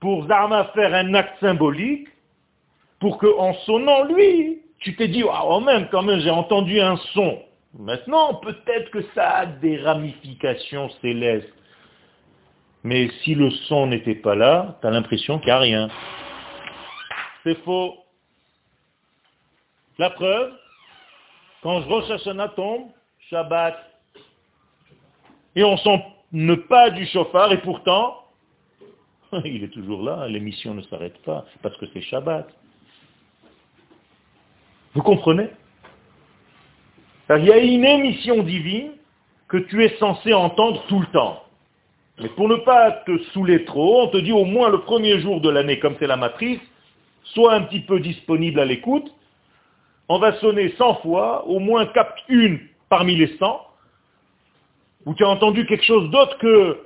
pour 0.00 0.26
Zarma 0.26 0.64
faire 0.74 0.92
un 0.94 1.14
acte 1.14 1.38
symbolique 1.40 2.08
pour 3.00 3.18
qu'en 3.18 3.54
sonnant 3.66 4.04
lui, 4.04 4.60
tu 4.78 4.96
t'es 4.96 5.08
dit, 5.08 5.24
oh 5.24 5.60
même, 5.60 5.88
quand 5.90 6.02
même, 6.02 6.20
j'ai 6.20 6.30
entendu 6.30 6.80
un 6.80 6.96
son. 7.14 7.42
Maintenant, 7.78 8.34
peut-être 8.34 8.90
que 8.90 9.02
ça 9.14 9.30
a 9.30 9.46
des 9.46 9.78
ramifications 9.78 10.90
célestes. 11.00 11.52
Mais 12.82 13.08
si 13.22 13.34
le 13.34 13.50
son 13.50 13.86
n'était 13.86 14.14
pas 14.14 14.34
là, 14.34 14.76
tu 14.80 14.86
as 14.86 14.90
l'impression 14.90 15.38
qu'il 15.38 15.46
n'y 15.46 15.52
a 15.52 15.58
rien. 15.58 15.88
C'est 17.42 17.58
faux. 17.62 17.94
La 19.98 20.10
preuve, 20.10 20.52
quand 21.62 21.80
Rosh 21.80 22.10
Hashanah 22.10 22.48
tombe, 22.48 22.88
Shabbat, 23.30 23.76
et 25.56 25.64
on 25.64 25.76
sent 25.78 26.04
ne 26.32 26.54
pas 26.54 26.90
du 26.90 27.06
chauffard, 27.06 27.52
et 27.52 27.58
pourtant, 27.58 28.24
il 29.44 29.64
est 29.64 29.72
toujours 29.72 30.02
là, 30.02 30.28
l'émission 30.28 30.74
ne 30.74 30.82
s'arrête 30.82 31.16
pas, 31.22 31.44
parce 31.62 31.76
que 31.78 31.86
c'est 31.92 32.02
Shabbat. 32.02 32.48
Vous 34.94 35.02
comprenez? 35.02 35.48
Il 37.30 37.44
y 37.44 37.52
a 37.52 37.58
une 37.58 37.84
émission 37.84 38.42
divine 38.42 38.92
que 39.48 39.56
tu 39.56 39.82
es 39.82 39.96
censé 39.96 40.34
entendre 40.34 40.84
tout 40.88 41.00
le 41.00 41.06
temps. 41.06 41.42
Mais 42.20 42.28
pour 42.28 42.48
ne 42.48 42.56
pas 42.56 42.92
te 43.06 43.18
saouler 43.32 43.64
trop, 43.64 44.02
on 44.02 44.08
te 44.08 44.18
dit 44.18 44.32
au 44.32 44.44
moins 44.44 44.68
le 44.68 44.82
premier 44.82 45.18
jour 45.20 45.40
de 45.40 45.48
l'année, 45.48 45.78
comme 45.78 45.96
c'est 45.98 46.06
la 46.06 46.16
matrice, 46.16 46.60
sois 47.24 47.54
un 47.54 47.62
petit 47.62 47.80
peu 47.80 47.98
disponible 47.98 48.60
à 48.60 48.64
l'écoute. 48.66 49.10
On 50.08 50.18
va 50.18 50.34
sonner 50.34 50.74
100 50.76 50.96
fois, 50.96 51.46
au 51.46 51.58
moins 51.58 51.86
capte 51.86 52.18
une 52.28 52.60
parmi 52.94 53.16
les 53.16 53.36
100, 53.38 53.60
où 55.04 55.14
tu 55.14 55.24
as 55.24 55.28
entendu 55.28 55.66
quelque 55.66 55.82
chose 55.82 56.10
d'autre 56.10 56.38
que... 56.38 56.78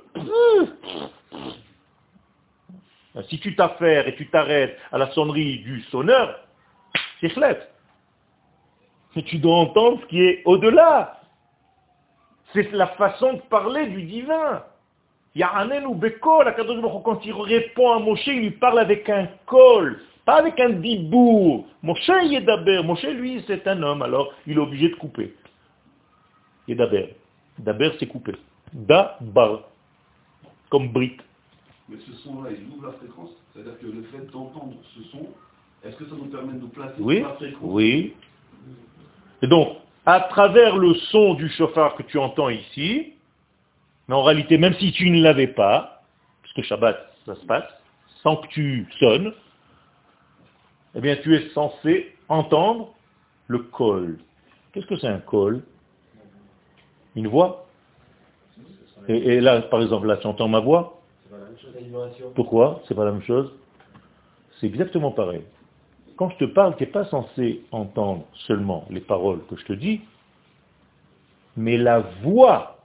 Si 3.29 3.39
tu 3.39 3.55
t'affaires 3.55 4.07
et 4.07 4.15
tu 4.15 4.27
t'arrêtes 4.27 4.75
à 4.91 4.97
la 4.97 5.11
sonnerie 5.11 5.59
du 5.59 5.81
sonneur, 5.91 6.39
c'est. 7.21 7.37
Mais 9.15 9.21
tu 9.21 9.37
dois 9.37 9.57
entendre 9.57 9.99
ce 10.01 10.05
qui 10.07 10.19
est 10.19 10.41
au-delà. 10.45 11.21
C'est 12.53 12.71
la 12.71 12.87
façon 12.87 13.33
de 13.33 13.41
parler 13.41 13.85
du 13.85 14.01
divin. 14.01 14.63
Ya'anen 15.35 15.85
ou 15.85 15.93
Bekol, 15.93 16.51
quand 17.05 17.19
il 17.23 17.33
répond 17.33 17.91
à 17.91 17.99
Moshe, 17.99 18.25
il 18.25 18.39
lui 18.39 18.51
parle 18.51 18.79
avec 18.79 19.07
un 19.09 19.27
col. 19.45 20.01
Pas 20.25 20.39
avec 20.39 20.59
un 20.59 20.69
dibour. 20.69 21.67
Moshe 21.83 22.11
Yedaber. 22.23 22.81
Moshe, 22.83 23.03
lui, 23.03 23.43
c'est 23.45 23.67
un 23.67 23.83
homme, 23.83 24.01
alors 24.01 24.33
il 24.47 24.55
est 24.57 24.61
obligé 24.61 24.89
de 24.89 24.95
couper. 24.95 25.35
Yedaber. 26.69 27.15
Daber, 27.57 27.91
c'est 27.99 28.05
couper. 28.07 28.35
Da-bar. 28.73 29.63
Comme 30.69 30.89
brique. 30.89 31.19
Mais 31.89 31.97
ce 32.05 32.13
son-là, 32.23 32.51
il 32.51 32.71
ouvre 32.71 32.87
la 32.87 32.93
fréquence. 32.93 33.31
C'est-à-dire 33.51 33.79
que 33.79 33.87
le 33.87 34.03
fait 34.03 34.31
d'entendre 34.31 34.75
ce 34.95 35.03
son, 35.11 35.27
est-ce 35.83 35.95
que 35.97 36.05
ça 36.05 36.15
nous 36.15 36.27
permet 36.27 36.53
de 36.53 36.59
nous 36.59 36.67
placer 36.67 36.93
oui, 36.99 37.21
la 37.21 37.33
fréquence? 37.33 37.59
Oui. 37.63 38.13
Et 39.41 39.47
donc, 39.47 39.77
à 40.05 40.19
travers 40.21 40.77
le 40.77 40.93
son 40.93 41.33
du 41.33 41.49
chauffard 41.49 41.95
que 41.95 42.03
tu 42.03 42.19
entends 42.19 42.49
ici, 42.49 43.13
mais 44.07 44.15
en 44.15 44.23
réalité, 44.23 44.57
même 44.57 44.75
si 44.75 44.91
tu 44.91 45.09
ne 45.09 45.23
l'avais 45.23 45.47
pas, 45.47 46.03
puisque 46.43 46.61
Shabbat, 46.67 46.97
ça 47.25 47.35
se 47.35 47.45
passe, 47.45 47.65
sans 48.21 48.37
que 48.37 48.47
tu 48.47 48.87
sonnes, 48.99 49.33
eh 50.95 51.01
bien 51.01 51.15
tu 51.17 51.35
es 51.35 51.49
censé 51.49 52.15
entendre 52.27 52.93
le 53.47 53.59
col. 53.59 54.19
Qu'est-ce 54.71 54.85
que 54.85 54.97
c'est 54.97 55.07
un 55.07 55.19
col? 55.19 55.63
Une 57.19 57.27
voix 57.27 57.65
et, 59.09 59.41
là, 59.41 59.61
par 59.63 59.81
exemple, 59.81 60.07
là, 60.07 60.17
tu 60.17 60.27
entends 60.27 60.47
ma 60.47 60.59
voix 60.59 61.01
Pourquoi? 62.35 62.81
C'est 62.87 62.95
pas 62.95 63.03
la 63.03 63.11
même 63.11 63.23
chose 63.23 63.51
C'est 64.59 64.67
exactement 64.67 65.11
pareil. 65.11 65.41
Quand 66.15 66.29
je 66.29 66.37
te 66.37 66.45
parle, 66.45 66.77
tu 66.77 66.83
n'es 66.83 66.89
pas 66.89 67.05
censé 67.05 67.63
entendre 67.71 68.25
seulement 68.47 68.85
les 68.89 69.01
paroles 69.01 69.39
que 69.49 69.57
je 69.57 69.65
te 69.65 69.73
dis, 69.73 70.01
mais 71.57 71.77
la 71.77 72.01
voix, 72.21 72.77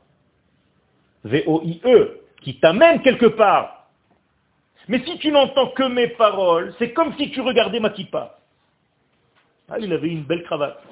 V-O-I-E, 1.24 2.20
qui 2.42 2.58
t'amène 2.58 3.02
quelque 3.02 3.26
part. 3.26 3.88
Mais 4.88 5.04
si 5.04 5.18
tu 5.18 5.30
n'entends 5.30 5.70
que 5.70 5.86
mes 5.88 6.08
paroles, 6.08 6.74
c'est 6.78 6.92
comme 6.92 7.14
si 7.18 7.30
tu 7.30 7.40
regardais 7.40 7.80
ma 7.80 7.90
kippa. 7.90 8.38
Ah, 9.68 9.78
il 9.78 9.92
avait 9.92 10.08
une 10.08 10.24
belle 10.24 10.42
cravate. 10.42 10.82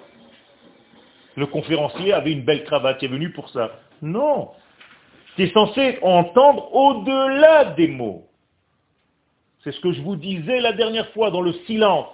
Le 1.36 1.46
conférencier 1.46 2.12
avait 2.12 2.32
une 2.32 2.42
belle 2.42 2.64
cravate, 2.64 2.98
il 3.02 3.06
est 3.06 3.08
venu 3.08 3.32
pour 3.32 3.48
ça. 3.50 3.80
Non. 4.02 4.50
Tu 5.36 5.44
es 5.44 5.52
censé 5.52 5.98
entendre 6.02 6.74
au-delà 6.74 7.66
des 7.66 7.88
mots. 7.88 8.26
C'est 9.64 9.72
ce 9.72 9.80
que 9.80 9.92
je 9.92 10.02
vous 10.02 10.16
disais 10.16 10.60
la 10.60 10.72
dernière 10.72 11.08
fois 11.12 11.30
dans 11.30 11.40
le 11.40 11.52
silence. 11.66 12.08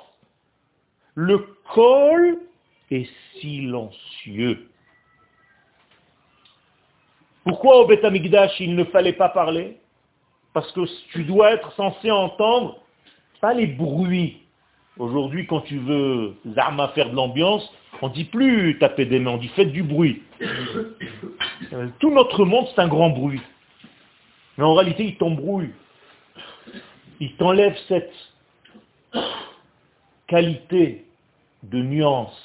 Le 1.14 1.38
col 1.74 2.38
est 2.90 3.08
silencieux. 3.40 4.68
Pourquoi 7.44 7.78
au 7.78 7.86
Beth 7.86 8.04
il 8.60 8.76
ne 8.76 8.84
fallait 8.84 9.14
pas 9.14 9.30
parler? 9.30 9.80
Parce 10.52 10.70
que 10.72 10.80
tu 11.12 11.24
dois 11.24 11.52
être 11.52 11.72
censé 11.72 12.10
entendre 12.10 12.80
pas 13.40 13.54
les 13.54 13.66
bruits. 13.66 14.42
Aujourd'hui, 14.98 15.46
quand 15.46 15.60
tu 15.60 15.78
veux 15.78 16.34
Zama 16.54 16.88
faire 16.88 17.10
de 17.10 17.14
l'ambiance, 17.14 17.72
on 18.02 18.08
dit 18.08 18.24
plus 18.24 18.78
taper 18.78 19.06
des 19.06 19.18
mains, 19.20 19.32
on 19.32 19.36
dit 19.36 19.48
faites 19.48 19.72
du 19.72 19.82
bruit. 19.82 20.22
Euh, 21.72 21.88
tout 21.98 22.10
notre 22.10 22.44
monde, 22.44 22.66
c'est 22.74 22.80
un 22.80 22.88
grand 22.88 23.10
bruit. 23.10 23.40
Mais 24.56 24.64
en 24.64 24.74
réalité, 24.74 25.04
il 25.04 25.16
t'embrouille. 25.16 25.72
Il 27.20 27.34
t'enlève 27.36 27.76
cette 27.88 28.12
qualité 30.26 31.04
de 31.62 31.82
nuance. 31.82 32.36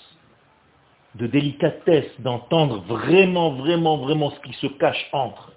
de 1.15 1.27
délicatesse, 1.27 2.09
d'entendre 2.19 2.81
vraiment, 2.87 3.51
vraiment, 3.51 3.97
vraiment 3.97 4.31
ce 4.31 4.39
qui 4.39 4.53
se 4.53 4.67
cache 4.67 5.07
entre. 5.11 5.51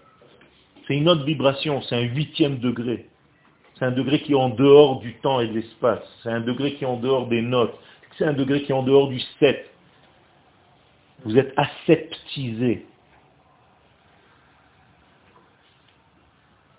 C'est 0.87 0.97
une 0.97 1.09
autre 1.09 1.25
vibration, 1.25 1.81
c'est 1.83 1.97
un 1.97 2.03
huitième 2.03 2.59
degré. 2.59 3.09
C'est 3.79 3.85
un 3.85 3.93
degré 3.93 4.23
qui 4.23 4.33
est 4.33 4.37
en 4.37 4.49
dehors 4.49 5.01
du 5.01 5.15
temps 5.17 5.41
et 5.41 5.49
de 5.49 5.53
l'espace. 5.53 6.03
C'est 6.23 6.31
un 6.31 6.41
degré 6.41 6.75
qui 6.75 6.85
est 6.85 6.87
en 6.87 6.97
dehors 6.97 7.27
des 7.29 7.43
notes. 7.43 7.79
C'est 8.17 8.25
un 8.25 8.33
degré 8.33 8.63
qui 8.63 8.73
est 8.73 8.75
en 8.75 8.83
dehors 8.83 9.09
du 9.09 9.21
7. 9.39 9.71
Vous 11.25 11.37
êtes 11.37 11.53
aseptisé. 11.57 12.87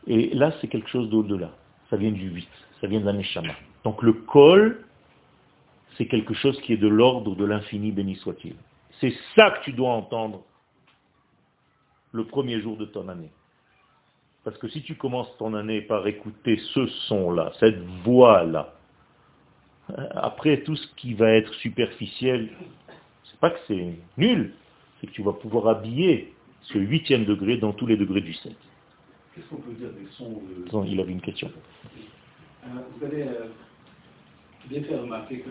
Et 0.08 0.34
là, 0.34 0.54
c'est 0.60 0.68
quelque 0.68 0.90
chose 0.90 1.10
d'au-delà. 1.10 1.52
Ça 1.90 1.98
vient 1.98 2.12
du 2.12 2.30
8. 2.30 2.48
Ça 2.82 2.88
vient 2.88 3.00
de 3.00 3.06
la 3.06 3.54
Donc 3.84 4.02
le 4.02 4.14
col, 4.14 4.84
c'est 5.98 6.08
quelque 6.08 6.34
chose 6.34 6.60
qui 6.62 6.74
est 6.74 6.78
de 6.78 6.88
l'ordre 6.88 7.36
de 7.36 7.46
l'infini, 7.46 7.92
béni 7.92 8.16
soit-il. 8.16 8.56
C'est 9.00 9.14
ça 9.36 9.52
que 9.52 9.64
tu 9.64 9.74
dois 9.74 9.92
entendre 9.92 10.42
le 12.12 12.26
premier 12.26 12.60
jour 12.62 12.78
de 12.78 12.86
ton 12.86 13.08
année. 13.10 13.30
Parce 14.48 14.60
que 14.60 14.70
si 14.70 14.82
tu 14.82 14.96
commences 14.96 15.28
ton 15.40 15.54
année 15.56 15.82
par 15.82 16.08
écouter 16.08 16.58
ce 16.74 16.88
son-là, 17.10 17.52
cette 17.60 17.84
voix-là, 18.06 18.76
après 20.12 20.62
tout 20.62 20.78
ce 20.78 20.88
qui 20.96 21.16
va 21.16 21.32
être 21.32 21.54
superficiel, 21.56 22.48
c'est 23.26 23.38
pas 23.42 23.50
que 23.50 23.60
c'est 23.68 23.96
nul, 24.18 24.54
c'est 25.02 25.08
que 25.08 25.12
tu 25.12 25.22
vas 25.22 25.34
pouvoir 25.34 25.68
habiller 25.68 26.34
ce 26.62 26.78
huitième 26.78 27.26
degré 27.26 27.58
dans 27.58 27.74
tous 27.74 27.88
les 27.88 27.98
degrés 27.98 28.22
du 28.22 28.34
7. 28.36 28.56
Qu'est-ce 29.36 29.48
qu'on 29.50 29.58
peut 29.58 29.74
dire 29.74 29.90
des 29.90 30.08
sons 30.12 30.42
de... 30.42 30.88
Il 30.88 31.02
avait 31.02 31.12
une 31.12 31.20
question. 31.20 31.52
Euh, 32.64 32.68
vous 32.96 33.06
avez 33.06 33.24
euh, 33.24 33.48
bien 34.70 34.82
fait 34.82 34.96
remarquer 34.96 35.44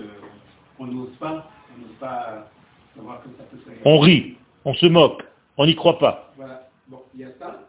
qu'on 0.78 0.86
n'ose 0.86 1.14
pas, 1.20 1.50
on 1.76 1.82
n'ose 1.82 1.96
pas 2.00 2.50
savoir 2.96 3.22
que 3.22 3.28
ça 3.36 3.44
peut 3.44 3.58
se 3.58 3.78
On 3.84 3.98
rit, 3.98 4.38
on 4.64 4.72
se 4.72 4.86
moque, 4.86 5.22
on 5.58 5.66
n'y 5.66 5.74
croit 5.74 5.98
pas. 5.98 6.32
Voilà, 6.38 6.70
bon, 6.88 7.02
il 7.14 7.20
y 7.20 7.24
a 7.24 7.32
ça, 7.38 7.60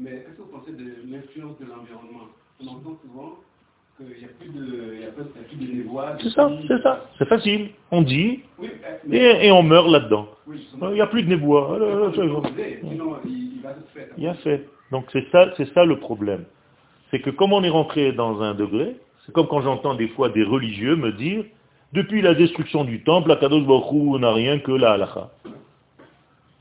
mais 0.00 0.10
qu'est-ce 0.10 0.36
que 0.36 0.42
vous 0.42 0.58
pensez 0.58 0.72
de 0.72 1.12
l'influence 1.12 1.58
de 1.58 1.66
l'environnement? 1.66 2.28
On 2.60 2.66
entend 2.66 2.98
souvent 3.04 3.36
qu'il 3.96 4.18
n'y 4.18 4.24
a 4.24 4.28
plus 4.38 4.48
de, 4.48 4.94
il 4.94 5.00
y 5.00 5.04
a 5.04 5.10
plus 5.10 5.56
de 5.56 5.72
névois. 5.74 6.16
C'est 6.22 6.30
ça, 6.30 6.50
c'est 6.66 6.82
ça, 6.82 7.06
c'est 7.18 7.28
facile. 7.28 7.70
On 7.90 8.02
dit, 8.02 8.40
oui, 8.58 8.70
et, 9.12 9.46
et, 9.46 9.52
on 9.52 9.62
meurt 9.62 9.88
là-dedans. 9.88 10.28
Oui, 10.46 10.66
il 10.82 10.88
n'y 10.88 11.00
a 11.00 11.06
plus 11.06 11.22
de 11.22 11.28
névois. 11.28 11.78
Sinon, 12.14 13.16
il. 13.26 13.50
Il 14.16 14.26
a 14.26 14.34
fait. 14.34 14.68
Donc 14.90 15.06
c'est 15.12 15.28
ça, 15.30 15.52
c'est 15.56 15.72
ça 15.72 15.84
le 15.84 15.98
problème. 15.98 16.44
C'est 17.10 17.20
que 17.20 17.30
comme 17.30 17.52
on 17.52 17.62
est 17.62 17.70
rentré 17.70 18.12
dans 18.12 18.40
un 18.42 18.54
degré, 18.54 18.96
c'est 19.24 19.32
comme 19.32 19.48
quand 19.48 19.62
j'entends 19.62 19.94
des 19.94 20.08
fois 20.08 20.28
des 20.28 20.42
religieux 20.42 20.96
me 20.96 21.12
dire, 21.12 21.44
depuis 21.92 22.22
la 22.22 22.34
destruction 22.34 22.84
du 22.84 23.02
temple, 23.02 23.30
Akadosh 23.32 23.64
Baruch 23.64 24.20
n'a 24.20 24.32
rien 24.32 24.58
que 24.58 24.72
la 24.72 24.92
halakha. 24.92 25.30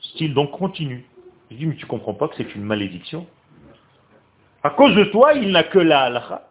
Style 0.02 0.34
donc 0.34 0.52
continue. 0.52 1.06
Je 1.52 1.56
dis, 1.56 1.66
mais 1.66 1.76
tu 1.76 1.86
comprends 1.86 2.14
pas 2.14 2.28
que 2.28 2.36
c'est 2.38 2.56
une 2.56 2.64
malédiction 2.64 3.26
À 4.64 4.70
cause 4.72 4.96
de 4.96 5.06
toi, 5.06 5.34
il 5.34 5.52
n'a 5.52 5.64
que 5.64 5.80
la 5.80 6.04
halakha. 6.04 6.50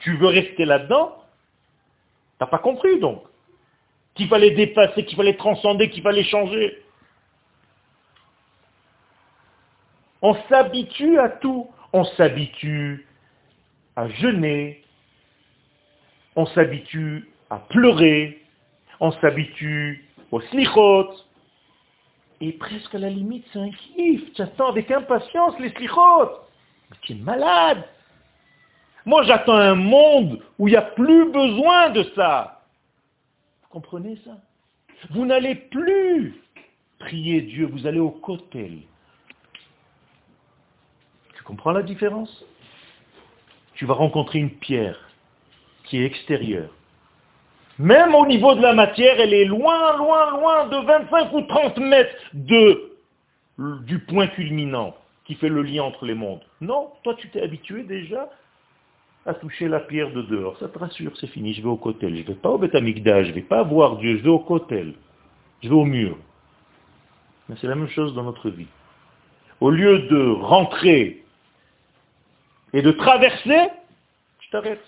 Tu 0.00 0.16
veux 0.16 0.26
rester 0.28 0.64
là-dedans? 0.64 1.14
T'as 2.38 2.46
pas 2.46 2.58
compris 2.58 3.00
donc 3.00 3.22
Qu'il 4.14 4.28
fallait 4.28 4.52
dépasser, 4.52 5.04
qu'il 5.04 5.16
fallait 5.16 5.36
transcender, 5.36 5.90
qu'il 5.90 6.02
fallait 6.02 6.24
changer. 6.24 6.82
On 10.22 10.34
s'habitue 10.48 11.18
à 11.18 11.28
tout. 11.28 11.70
On 11.92 12.04
s'habitue 12.04 13.06
à 13.96 14.08
jeûner. 14.08 14.84
On 16.36 16.46
s'habitue 16.46 17.28
à 17.50 17.58
pleurer. 17.58 18.42
On 19.00 19.12
s'habitue 19.12 20.07
au 20.30 20.40
slichot. 20.40 21.10
Et 22.40 22.52
presque 22.52 22.94
à 22.94 22.98
la 22.98 23.10
limite, 23.10 23.44
c'est 23.52 23.58
un 23.58 23.70
kiff. 23.70 24.22
J'attends 24.36 24.68
avec 24.68 24.90
impatience 24.90 25.58
les 25.58 25.70
slichot. 25.70 26.30
Mais 26.90 26.96
tu 27.02 27.12
es 27.12 27.16
malade. 27.16 27.84
Moi, 29.04 29.22
j'attends 29.24 29.56
un 29.56 29.74
monde 29.74 30.42
où 30.58 30.68
il 30.68 30.72
n'y 30.72 30.76
a 30.76 30.82
plus 30.82 31.30
besoin 31.30 31.90
de 31.90 32.02
ça. 32.14 32.62
Vous 33.62 33.68
comprenez 33.68 34.16
ça? 34.24 34.36
Vous 35.10 35.24
n'allez 35.24 35.54
plus 35.54 36.40
prier 36.98 37.42
Dieu, 37.42 37.66
vous 37.66 37.86
allez 37.86 38.00
au 38.00 38.10
cotel. 38.10 38.78
Tu 41.34 41.42
comprends 41.42 41.72
la 41.72 41.82
différence? 41.82 42.44
Tu 43.74 43.86
vas 43.86 43.94
rencontrer 43.94 44.40
une 44.40 44.50
pierre 44.50 44.98
qui 45.84 45.98
est 45.98 46.04
extérieure. 46.04 46.70
Même 47.78 48.14
au 48.14 48.26
niveau 48.26 48.54
de 48.54 48.62
la 48.62 48.74
matière, 48.74 49.20
elle 49.20 49.32
est 49.32 49.44
loin, 49.44 49.96
loin, 49.96 50.30
loin 50.30 50.66
de 50.66 50.84
25 50.84 51.32
ou 51.32 51.42
30 51.42 51.78
mètres 51.78 52.16
du 52.34 53.98
point 54.00 54.26
culminant 54.28 54.94
qui 55.24 55.34
fait 55.34 55.48
le 55.48 55.62
lien 55.62 55.84
entre 55.84 56.04
les 56.06 56.14
mondes. 56.14 56.40
Non, 56.60 56.90
toi 57.04 57.14
tu 57.14 57.28
t'es 57.28 57.42
habitué 57.42 57.82
déjà 57.82 58.28
à 59.26 59.34
toucher 59.34 59.68
la 59.68 59.80
pierre 59.80 60.10
de 60.12 60.22
dehors. 60.22 60.58
Ça 60.58 60.68
te 60.68 60.78
rassure, 60.78 61.12
c'est 61.18 61.26
fini, 61.26 61.52
je 61.52 61.62
vais 61.62 61.68
au 61.68 61.76
cotel. 61.76 62.16
Je 62.16 62.22
ne 62.22 62.26
vais 62.28 62.34
pas 62.34 62.48
au 62.48 62.58
Betamikdash, 62.58 63.26
je 63.26 63.30
ne 63.30 63.34
vais 63.34 63.42
pas 63.42 63.62
voir 63.62 63.96
Dieu, 63.96 64.16
je 64.16 64.22
vais 64.22 64.30
au 64.30 64.38
cotel. 64.38 64.94
Je 65.62 65.68
vais 65.68 65.74
au 65.74 65.84
mur. 65.84 66.16
Mais 67.48 67.56
c'est 67.60 67.66
la 67.66 67.74
même 67.74 67.88
chose 67.88 68.14
dans 68.14 68.22
notre 68.22 68.48
vie. 68.48 68.68
Au 69.60 69.70
lieu 69.70 70.00
de 70.08 70.30
rentrer 70.30 71.22
et 72.72 72.80
de 72.80 72.90
traverser, 72.90 73.68
tu 74.38 74.48
t'arrêtes. 74.50 74.84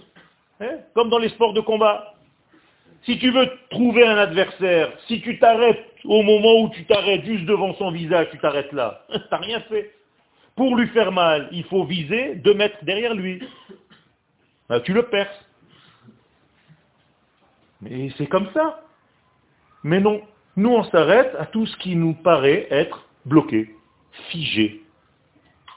Hein? 0.60 0.78
Comme 0.94 1.10
dans 1.10 1.18
les 1.18 1.28
sports 1.30 1.52
de 1.52 1.60
combat. 1.60 2.14
Si 3.02 3.18
tu 3.18 3.30
veux 3.30 3.48
trouver 3.70 4.06
un 4.06 4.16
adversaire, 4.16 4.92
si 5.06 5.20
tu 5.22 5.38
t'arrêtes 5.38 5.86
au 6.04 6.22
moment 6.22 6.62
où 6.62 6.70
tu 6.70 6.84
t'arrêtes 6.84 7.24
juste 7.24 7.46
devant 7.46 7.74
son 7.74 7.90
visage, 7.90 8.28
tu 8.30 8.38
t'arrêtes 8.38 8.72
là. 8.72 9.04
tu 9.12 9.18
n'as 9.30 9.38
rien 9.38 9.60
fait. 9.62 9.94
Pour 10.56 10.76
lui 10.76 10.88
faire 10.88 11.12
mal, 11.12 11.48
il 11.52 11.64
faut 11.64 11.84
viser 11.84 12.34
deux 12.36 12.54
mètres 12.54 12.76
derrière 12.82 13.14
lui. 13.14 13.42
Ben, 14.68 14.80
tu 14.80 14.92
le 14.92 15.04
perces. 15.04 15.46
Mais 17.80 18.10
c'est 18.18 18.26
comme 18.26 18.48
ça. 18.52 18.82
Mais 19.82 20.00
non, 20.00 20.20
nous 20.56 20.70
on 20.70 20.84
s'arrête 20.84 21.34
à 21.38 21.46
tout 21.46 21.64
ce 21.64 21.76
qui 21.78 21.96
nous 21.96 22.14
paraît 22.14 22.66
être 22.70 23.06
bloqué, 23.24 23.74
figé. 24.28 24.82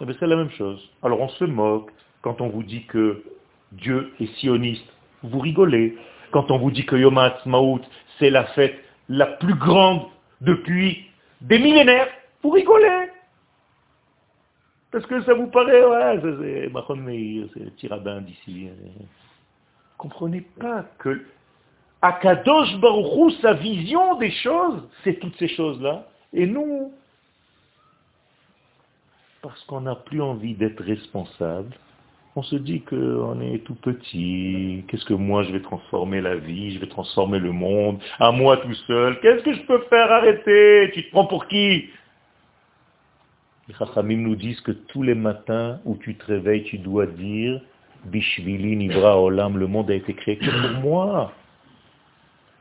Eh 0.01 0.05
ben, 0.05 0.15
c'est 0.19 0.27
la 0.27 0.35
même 0.35 0.51
chose. 0.51 0.91
Alors 1.01 1.21
on 1.21 1.29
se 1.29 1.45
moque 1.45 1.91
quand 2.21 2.41
on 2.41 2.49
vous 2.49 2.63
dit 2.63 2.85
que 2.85 3.23
Dieu 3.71 4.13
est 4.19 4.33
sioniste. 4.39 4.85
Vous 5.23 5.39
rigolez. 5.39 5.97
Quand 6.33 6.49
on 6.49 6.57
vous 6.57 6.71
dit 6.71 6.83
que 6.83 6.95
Yom 6.95 7.19
Ha'atzmaut, 7.19 7.81
c'est 8.17 8.31
la 8.31 8.45
fête 8.45 8.83
la 9.07 9.27
plus 9.27 9.53
grande 9.53 10.07
depuis 10.41 11.05
des 11.41 11.59
millénaires, 11.59 12.07
vous 12.41 12.49
rigolez. 12.49 13.09
Parce 14.91 15.05
que 15.05 15.21
ça 15.23 15.35
vous 15.35 15.47
paraît, 15.47 15.85
ouais, 15.85 16.19
c'est 17.53 17.63
le 17.63 17.71
tirabin 17.77 18.21
d'ici. 18.21 18.67
Comprenez 19.97 20.41
pas 20.59 20.85
que 20.97 21.23
Akadosh 22.01 22.77
Baruchou, 22.79 23.29
sa 23.41 23.53
vision 23.53 24.15
des 24.17 24.31
choses, 24.31 24.89
c'est 25.03 25.19
toutes 25.19 25.37
ces 25.37 25.47
choses-là. 25.49 26.07
Et 26.33 26.47
nous, 26.47 26.91
parce 29.43 29.63
qu'on 29.65 29.81
n'a 29.81 29.95
plus 29.95 30.21
envie 30.21 30.55
d'être 30.55 30.83
responsable, 30.83 31.75
on 32.35 32.41
se 32.41 32.55
dit 32.55 32.81
qu'on 32.81 33.39
est 33.41 33.59
tout 33.63 33.75
petit, 33.75 34.83
qu'est-ce 34.87 35.05
que 35.05 35.13
moi 35.13 35.43
je 35.43 35.51
vais 35.51 35.61
transformer 35.61 36.19
la 36.19 36.35
vie, 36.35 36.73
je 36.73 36.79
vais 36.79 36.87
transformer 36.87 37.39
le 37.39 37.51
monde, 37.51 37.99
à 38.19 38.31
moi 38.31 38.57
tout 38.57 38.73
seul, 38.87 39.19
qu'est-ce 39.19 39.43
que 39.43 39.53
je 39.53 39.61
peux 39.61 39.81
faire? 39.89 40.11
Arrêter 40.11 40.91
Tu 40.93 41.03
te 41.05 41.11
prends 41.11 41.25
pour 41.25 41.47
qui? 41.47 41.89
Les 43.67 43.75
Chachamim 43.77 44.17
nous 44.17 44.35
disent 44.35 44.61
que 44.61 44.71
tous 44.71 45.03
les 45.03 45.15
matins 45.15 45.79
où 45.85 45.95
tu 45.95 46.15
te 46.15 46.25
réveilles, 46.25 46.63
tu 46.63 46.79
dois 46.79 47.05
dire 47.05 47.61
Bishvili 48.05 48.75
Nivra 48.75 49.21
Olam, 49.21 49.57
le 49.57 49.67
monde 49.67 49.89
a 49.91 49.95
été 49.95 50.13
créé 50.13 50.37
que 50.37 50.49
pour 50.49 50.81
moi. 50.81 51.31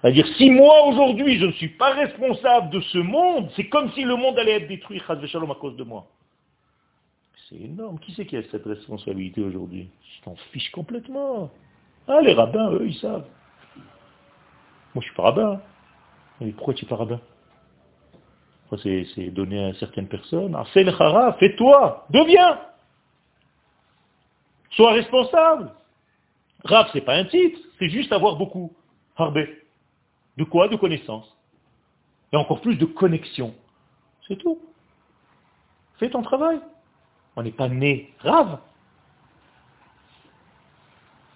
C'est-à-dire, 0.00 0.26
si 0.36 0.50
moi 0.50 0.86
aujourd'hui 0.86 1.38
je 1.38 1.46
ne 1.46 1.52
suis 1.52 1.68
pas 1.68 1.94
responsable 1.94 2.70
de 2.70 2.80
ce 2.80 2.98
monde, 2.98 3.48
c'est 3.56 3.68
comme 3.68 3.90
si 3.92 4.02
le 4.02 4.16
monde 4.16 4.38
allait 4.38 4.56
être 4.56 4.68
détruit, 4.68 5.00
à 5.08 5.54
cause 5.54 5.76
de 5.76 5.84
moi. 5.84 6.06
C'est 7.52 7.64
énorme. 7.64 7.98
Qui 7.98 8.14
c'est 8.14 8.26
qui 8.26 8.36
a 8.36 8.42
cette 8.50 8.64
responsabilité 8.64 9.42
aujourd'hui? 9.42 9.90
Je 10.02 10.24
t'en 10.24 10.36
fiche 10.52 10.70
complètement. 10.70 11.50
Ah, 12.08 12.20
les 12.22 12.32
rabbins, 12.32 12.72
eux, 12.72 12.86
ils 12.86 12.98
savent. 12.98 13.26
Moi, 14.94 15.02
je 15.02 15.06
suis 15.06 15.14
pas 15.14 15.24
rabbin. 15.24 15.60
Mais 16.40 16.52
pourquoi 16.52 16.74
tu 16.74 16.84
es 16.84 16.88
pas 16.88 16.96
rabbin? 16.96 17.20
C'est 18.82 19.30
donné 19.30 19.62
à 19.62 19.74
certaines 19.74 20.08
personnes? 20.08 20.54
Ah, 20.56 20.64
fais 20.72 20.82
le 20.82 20.92
chara, 20.92 21.34
fais-toi, 21.34 22.06
deviens. 22.08 22.58
Sois 24.70 24.92
responsable. 24.92 25.72
Rav, 26.64 26.88
c'est 26.94 27.02
pas 27.02 27.16
un 27.16 27.26
titre, 27.26 27.60
c'est 27.78 27.90
juste 27.90 28.12
avoir 28.12 28.36
beaucoup. 28.36 28.72
Harbé. 29.16 29.62
De 30.38 30.44
quoi? 30.44 30.68
De 30.68 30.76
connaissances. 30.76 31.36
Et 32.32 32.36
encore 32.36 32.62
plus 32.62 32.76
de 32.76 32.86
connexion. 32.86 33.54
C'est 34.26 34.36
tout. 34.36 34.58
Fais 35.98 36.08
ton 36.08 36.22
travail. 36.22 36.58
On 37.36 37.42
n'est 37.42 37.52
pas 37.52 37.68
né 37.68 38.12
rave. 38.20 38.58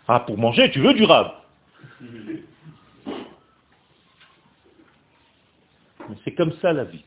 Ah, 0.09 0.20
pour 0.20 0.38
manger, 0.38 0.70
tu 0.70 0.80
veux 0.80 0.94
du 0.94 1.04
rave. 1.04 1.32
C'est 6.24 6.35
comme 6.35 6.52
ça 6.61 6.72
la 6.72 6.85
vie. 6.85 7.04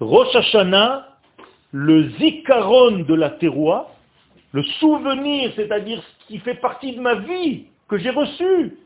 Rosh 0.00 0.34
Hashanah, 0.34 1.08
le 1.72 2.10
zikaron 2.18 3.00
de 3.00 3.14
la 3.14 3.30
terroir, 3.30 3.90
le 4.52 4.62
souvenir, 4.62 5.52
c'est-à-dire 5.56 6.02
ce 6.02 6.26
qui 6.26 6.38
fait 6.38 6.54
partie 6.54 6.94
de 6.96 7.00
ma 7.00 7.16
vie, 7.16 7.66
que 7.88 7.98
j'ai 7.98 8.10
reçu. 8.10 8.78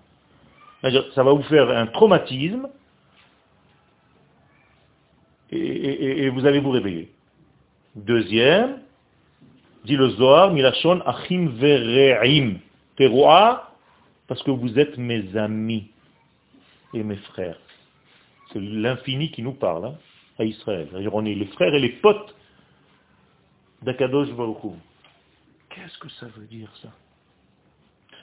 Hein. 0.83 0.91
Ça 1.15 1.23
va 1.23 1.33
vous 1.33 1.41
faire 1.43 1.71
un 1.71 1.87
traumatisme 1.87 2.69
et, 5.51 6.29
vous 6.29 6.45
allez 6.45 6.59
vous 6.59 6.69
réveiller. 6.69 7.11
Deuxième, 7.95 8.77
dit 9.85 9.95
le 9.95 10.09
Zohar, 10.09 10.51
Milachon 10.51 11.01
Achim 11.07 11.49
Vereim. 11.55 12.59
Teroa, 12.95 13.73
parce 14.27 14.43
que 14.43 14.51
vous 14.51 14.77
êtes 14.77 14.99
mes 14.99 15.35
amis 15.35 15.89
et 16.93 17.01
mes 17.01 17.15
frères. 17.15 17.57
C'est 18.51 18.59
l'infini 18.59 19.31
qui 19.31 19.43
nous 19.43 19.53
parle 19.53 19.85
hein, 19.85 19.95
à 20.37 20.43
Israël. 20.43 20.87
On 21.13 21.25
est 21.25 21.35
les 21.35 21.45
frères 21.47 21.73
et 21.73 21.79
les 21.79 21.89
potes 21.89 22.35
d'Akadosh 23.83 24.31
Baruch 24.33 24.73
Qu'est-ce 25.69 25.97
que 25.99 26.09
ça 26.09 26.25
veut 26.35 26.47
dire 26.47 26.71
ça? 26.81 26.89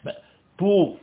Ben, 0.05 0.15
Pour 0.57 0.99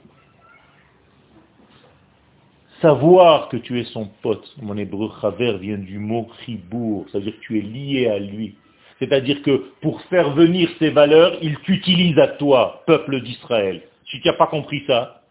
savoir 2.81 3.47
que 3.47 3.57
tu 3.57 3.79
es 3.79 3.85
son 3.85 4.07
pote, 4.21 4.53
mon 4.61 4.77
hébreu 4.77 5.09
chaver 5.21 5.57
vient 5.57 5.77
du 5.77 5.99
mot 5.99 6.27
chibour, 6.45 7.05
c'est-à-dire 7.09 7.33
que 7.35 7.41
tu 7.41 7.59
es 7.59 7.61
lié 7.61 8.07
à 8.07 8.19
lui. 8.19 8.55
C'est-à-dire 8.99 9.41
que 9.41 9.71
pour 9.81 10.01
faire 10.03 10.33
venir 10.33 10.69
ses 10.79 10.89
valeurs, 10.89 11.37
il 11.41 11.57
t'utilise 11.59 12.17
à 12.19 12.27
toi, 12.27 12.83
peuple 12.85 13.21
d'Israël. 13.21 13.81
Si 14.09 14.19
tu 14.19 14.27
n'as 14.27 14.33
pas 14.33 14.47
compris 14.47 14.83
ça, 14.85 15.23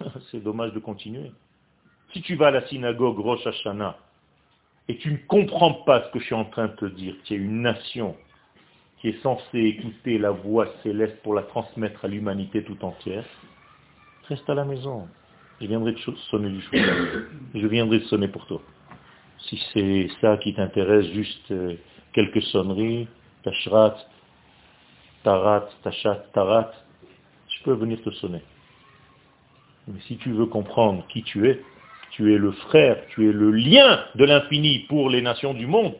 c'est 0.30 0.42
dommage 0.42 0.72
de 0.72 0.80
continuer. 0.80 1.30
Si 2.12 2.22
tu 2.22 2.34
vas 2.36 2.48
à 2.48 2.50
la 2.50 2.66
synagogue 2.66 3.18
Rosh 3.18 3.46
Hashanah 3.46 3.96
et 4.88 4.96
tu 4.96 5.12
ne 5.12 5.18
comprends 5.28 5.74
pas 5.74 6.04
ce 6.04 6.12
que 6.12 6.18
je 6.18 6.24
suis 6.24 6.34
en 6.34 6.44
train 6.44 6.68
de 6.68 6.76
te 6.76 6.86
dire, 6.86 7.14
tu 7.24 7.34
es 7.34 7.36
une 7.36 7.62
nation 7.62 8.16
qui 9.00 9.08
est 9.08 9.22
censée 9.22 9.58
écouter 9.58 10.18
la 10.18 10.30
voix 10.30 10.66
céleste 10.82 11.22
pour 11.22 11.34
la 11.34 11.42
transmettre 11.42 12.04
à 12.04 12.08
l'humanité 12.08 12.62
tout 12.64 12.84
entière, 12.84 13.24
reste 14.28 14.48
à 14.50 14.54
la 14.54 14.64
maison 14.64 15.08
je 15.60 15.66
viendrai 15.66 15.94
te 15.94 16.10
sonner 16.30 16.50
du 16.50 16.62
chauffard. 16.62 16.96
Je 17.54 17.66
viendrai 17.66 18.00
te 18.00 18.06
sonner 18.06 18.28
pour 18.28 18.46
toi. 18.46 18.62
Si 19.38 19.60
c'est 19.72 20.08
ça 20.20 20.36
qui 20.38 20.54
t'intéresse, 20.54 21.06
juste 21.12 21.50
euh, 21.50 21.76
quelques 22.12 22.42
sonneries, 22.42 23.08
tachrat, 23.42 23.96
tarat, 25.22 25.68
tachat, 25.82 26.24
tarat, 26.32 26.72
je 27.48 27.62
peux 27.64 27.74
venir 27.74 28.02
te 28.02 28.10
sonner. 28.10 28.42
Mais 29.88 30.00
si 30.06 30.16
tu 30.16 30.30
veux 30.32 30.46
comprendre 30.46 31.06
qui 31.08 31.22
tu 31.22 31.48
es, 31.48 31.62
tu 32.10 32.34
es 32.34 32.38
le 32.38 32.52
frère, 32.52 32.96
tu 33.08 33.28
es 33.28 33.32
le 33.32 33.50
lien 33.50 34.04
de 34.14 34.24
l'infini 34.24 34.80
pour 34.88 35.10
les 35.10 35.22
nations 35.22 35.54
du 35.54 35.66
monde, 35.66 35.94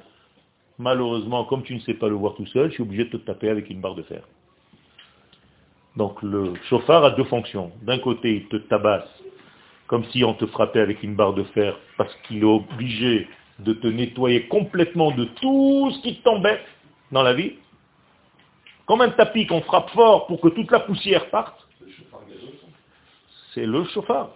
malheureusement, 0.78 1.44
comme 1.44 1.62
tu 1.62 1.74
ne 1.74 1.80
sais 1.80 1.94
pas 1.94 2.08
le 2.08 2.14
voir 2.14 2.34
tout 2.34 2.46
seul, 2.46 2.68
je 2.68 2.74
suis 2.74 2.82
obligé 2.82 3.04
de 3.04 3.10
te 3.10 3.16
taper 3.18 3.48
avec 3.48 3.70
une 3.70 3.80
barre 3.80 3.94
de 3.94 4.02
fer. 4.02 4.22
Donc 5.96 6.22
le 6.22 6.54
chauffard 6.68 7.04
a 7.04 7.10
deux 7.10 7.24
fonctions. 7.24 7.72
D'un 7.82 7.98
côté, 7.98 8.36
il 8.36 8.48
te 8.48 8.56
tabasse 8.56 9.08
comme 9.90 10.04
si 10.12 10.22
on 10.22 10.34
te 10.34 10.46
frappait 10.46 10.78
avec 10.78 11.02
une 11.02 11.16
barre 11.16 11.32
de 11.32 11.42
fer, 11.42 11.76
parce 11.96 12.14
qu'il 12.22 12.42
est 12.42 12.44
obligé 12.44 13.26
de 13.58 13.72
te 13.72 13.88
nettoyer 13.88 14.46
complètement 14.46 15.10
de 15.10 15.24
tout 15.24 15.90
ce 15.90 16.02
qui 16.02 16.20
t'embête 16.22 16.64
dans 17.10 17.24
la 17.24 17.34
vie. 17.34 17.54
Comme 18.86 19.00
un 19.00 19.10
tapis 19.10 19.48
qu'on 19.48 19.62
frappe 19.62 19.90
fort 19.90 20.28
pour 20.28 20.40
que 20.40 20.46
toute 20.46 20.70
la 20.70 20.78
poussière 20.78 21.28
parte. 21.30 21.66
C'est 23.52 23.66
le 23.66 23.82
chauffard. 23.86 24.30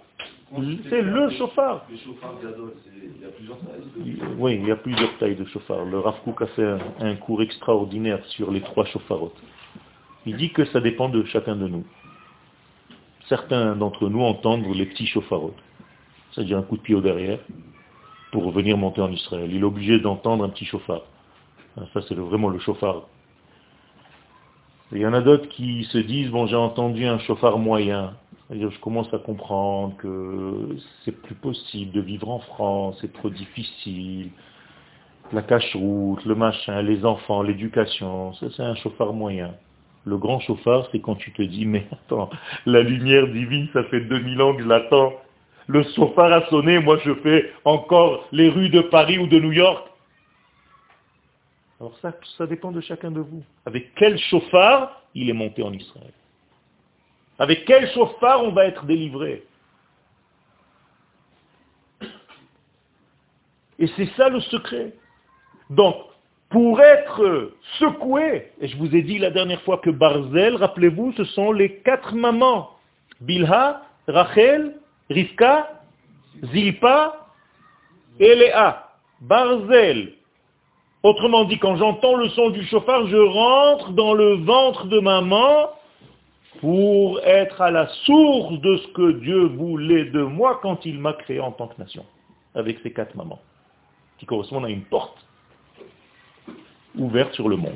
C'est 0.88 1.02
le 1.02 1.30
chauffard. 1.30 1.87
il 1.90 3.20
y 3.20 3.24
a 3.24 3.28
plusieurs 3.28 3.59
tailles. 3.59 4.35
Oui, 4.38 4.54
il 4.54 4.66
y 4.66 4.70
a 4.70 4.76
plusieurs 4.76 5.18
tailles 5.18 5.37
de 5.37 5.44
chauffard. 5.46 5.85
Le 5.85 5.98
Rav 5.98 6.16
a 6.40 6.46
fait 6.46 6.64
un, 6.64 6.78
un 7.00 7.16
cours 7.16 7.42
extraordinaire 7.42 8.24
sur 8.26 8.50
les 8.50 8.61
trois 8.61 8.85
chauffarotes. 8.85 9.40
Il 10.26 10.37
dit 10.37 10.52
que 10.52 10.64
ça 10.66 10.80
dépend 10.80 11.09
de 11.09 11.24
chacun 11.24 11.57
de 11.57 11.68
nous 11.68 11.85
certains 13.28 13.76
d'entre 13.76 14.09
nous 14.09 14.22
entendent 14.22 14.66
les 14.74 14.87
petits 14.87 15.07
chauffarots, 15.07 15.54
c'est-à-dire 16.33 16.59
un 16.59 16.62
coup 16.62 16.76
de 16.76 16.83
pied 16.83 16.94
au 16.94 17.00
derrière, 17.00 17.38
pour 18.33 18.50
venir 18.50 18.76
monter 18.76 19.00
en 19.00 19.11
Israël. 19.11 19.50
Il 19.52 19.61
est 19.61 19.64
obligé 19.64 19.98
d'entendre 19.98 20.44
un 20.44 20.48
petit 20.48 20.64
chauffard. 20.64 21.02
Ça, 21.92 22.00
c'est 22.09 22.14
vraiment 22.14 22.48
le 22.48 22.59
chauffard. 22.59 23.02
il 24.92 24.98
y 24.98 25.07
en 25.07 25.12
a 25.12 25.20
d'autres 25.20 25.48
qui 25.48 25.85
se 25.85 25.98
disent, 25.98 26.30
bon, 26.30 26.46
j'ai 26.46 26.57
entendu 26.57 27.04
un 27.07 27.18
chauffard 27.18 27.59
moyen. 27.59 28.14
Je 28.50 28.80
commence 28.80 29.12
à 29.14 29.18
comprendre 29.18 29.96
que 29.96 30.76
c'est 31.04 31.12
plus 31.22 31.35
possible 31.35 31.92
de 31.92 32.00
vivre 32.00 32.28
en 32.28 32.40
France, 32.40 32.98
c'est 33.00 33.12
trop 33.12 33.30
difficile. 33.30 34.30
La 35.33 35.42
cache-route, 35.42 36.24
le 36.26 36.35
machin, 36.35 36.83
les 36.83 37.04
enfants, 37.04 37.42
l'éducation, 37.42 38.35
ça 38.35 38.46
c'est 38.54 38.62
un 38.62 38.74
chauffard 38.74 39.14
moyen. 39.14 39.54
Le 40.04 40.18
grand 40.18 40.38
chauffard, 40.40 40.87
c'est 40.92 41.00
quand 41.00 41.14
tu 41.14 41.33
te 41.33 41.40
dis, 41.40 41.64
mais 41.64 41.87
attends, 41.92 42.28
la 42.66 42.83
lumière 42.83 43.26
divine, 43.28 43.68
ça 43.72 43.85
fait 43.85 44.00
2000 44.00 44.42
ans 44.42 44.54
que 44.54 44.62
je 44.62 44.68
l'attends. 44.68 45.14
Le 45.66 45.83
chauffard 45.83 46.30
a 46.30 46.46
sonné, 46.48 46.78
moi 46.78 46.98
je 47.02 47.14
fais 47.14 47.50
encore 47.64 48.28
les 48.33 48.50
rues 48.50 48.68
de 48.68 48.83
Paris 48.83 49.18
ou 49.18 49.26
de 49.26 49.40
New 49.40 49.52
York. 49.52 49.88
Alors 51.80 51.96
ça, 52.02 52.12
ça 52.37 52.46
dépend 52.46 52.70
de 52.70 52.83
chacun 52.83 53.11
de 53.11 53.20
vous. 53.20 53.42
Avec 53.64 53.94
quel 53.94 54.18
chauffard 54.18 55.02
il 55.14 55.30
est 55.30 55.35
monté 55.35 55.62
en 55.62 55.72
Israël? 55.72 56.12
Avec 57.38 57.64
quel 57.64 57.90
chauffard 57.92 58.44
on 58.44 58.53
va 58.53 58.66
être 58.66 58.85
délivré? 58.85 59.44
Et 63.79 63.88
c'est 63.97 64.09
ça 64.16 64.29
le 64.29 64.40
secret. 64.40 64.92
Donc, 65.70 65.97
pour 66.51 66.81
être 66.81 67.51
secoué. 67.81 68.53
Et 68.61 68.68
je 68.68 68.77
vous 68.77 68.94
ai 68.94 69.03
dit 69.03 69.18
la 69.18 69.31
dernière 69.31 69.61
fois 69.62 69.79
que 69.79 69.90
Barzel, 69.90 70.55
rappelez-vous, 70.55 71.12
ce 71.16 71.25
sont 71.25 71.51
les 71.51 71.79
quatre 71.79 72.14
mamans. 72.14 72.70
Bilha, 73.20 73.83
Rachel 74.07 74.77
Rivka, 75.11 75.68
Zilpa 76.53 77.29
et 78.20 78.35
Léa. 78.37 78.88
Barzel. 79.20 80.12
Autrement 81.03 81.44
dit, 81.44 81.59
quand 81.59 81.77
j'entends 81.77 82.16
le 82.16 82.29
son 82.31 82.51
du 82.51 82.64
chauffard, 82.66 83.07
je 83.09 83.16
rentre 83.16 83.90
dans 83.90 84.14
le 84.14 84.37
ventre 84.37 84.87
de 84.87 85.01
maman 85.01 85.70
pour 86.60 87.20
être 87.24 87.60
à 87.60 87.70
la 87.70 87.88
source 88.04 88.60
de 88.60 88.76
ce 88.78 88.86
que 88.88 89.12
Dieu 89.20 89.46
voulait 89.46 90.06
de 90.06 90.22
moi 90.22 90.58
quand 90.62 90.84
il 90.86 90.98
m'a 90.98 91.12
créé 91.12 91.40
en 91.40 91.52
tant 91.52 91.68
que 91.68 91.80
nation, 91.80 92.04
avec 92.54 92.78
ces 92.82 92.92
quatre 92.92 93.14
mamans, 93.14 93.40
qui 94.18 94.26
correspondent 94.26 94.66
à 94.66 94.70
une 94.70 94.84
porte 94.84 95.24
ouverte 96.96 97.34
sur 97.34 97.48
le 97.48 97.56
monde. 97.56 97.74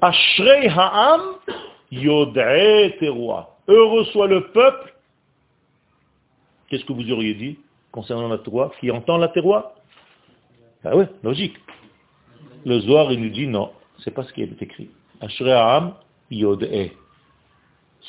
Ashrei 0.00 0.68
ha'am 0.68 1.20
Heureux 3.66 4.04
soit 4.06 4.26
le 4.26 4.48
peuple. 4.48 4.94
Qu'est-ce 6.68 6.84
que 6.84 6.92
vous 6.92 7.10
auriez 7.10 7.34
dit 7.34 7.58
concernant 7.92 8.28
la 8.28 8.38
terroir 8.38 8.72
Qui 8.80 8.90
entend 8.90 9.16
la 9.16 9.28
terroir 9.28 9.72
Ah 10.84 10.96
oui, 10.96 11.04
logique. 11.22 11.56
Le 12.66 12.80
Zohar, 12.80 13.12
il 13.12 13.20
nous 13.20 13.30
dit 13.30 13.46
non, 13.46 13.70
c'est 14.04 14.10
pas 14.10 14.22
ce 14.24 14.32
qui 14.32 14.42
est 14.42 14.62
écrit. 14.62 14.90
Ashrei 15.20 15.52
ha'am 15.52 15.94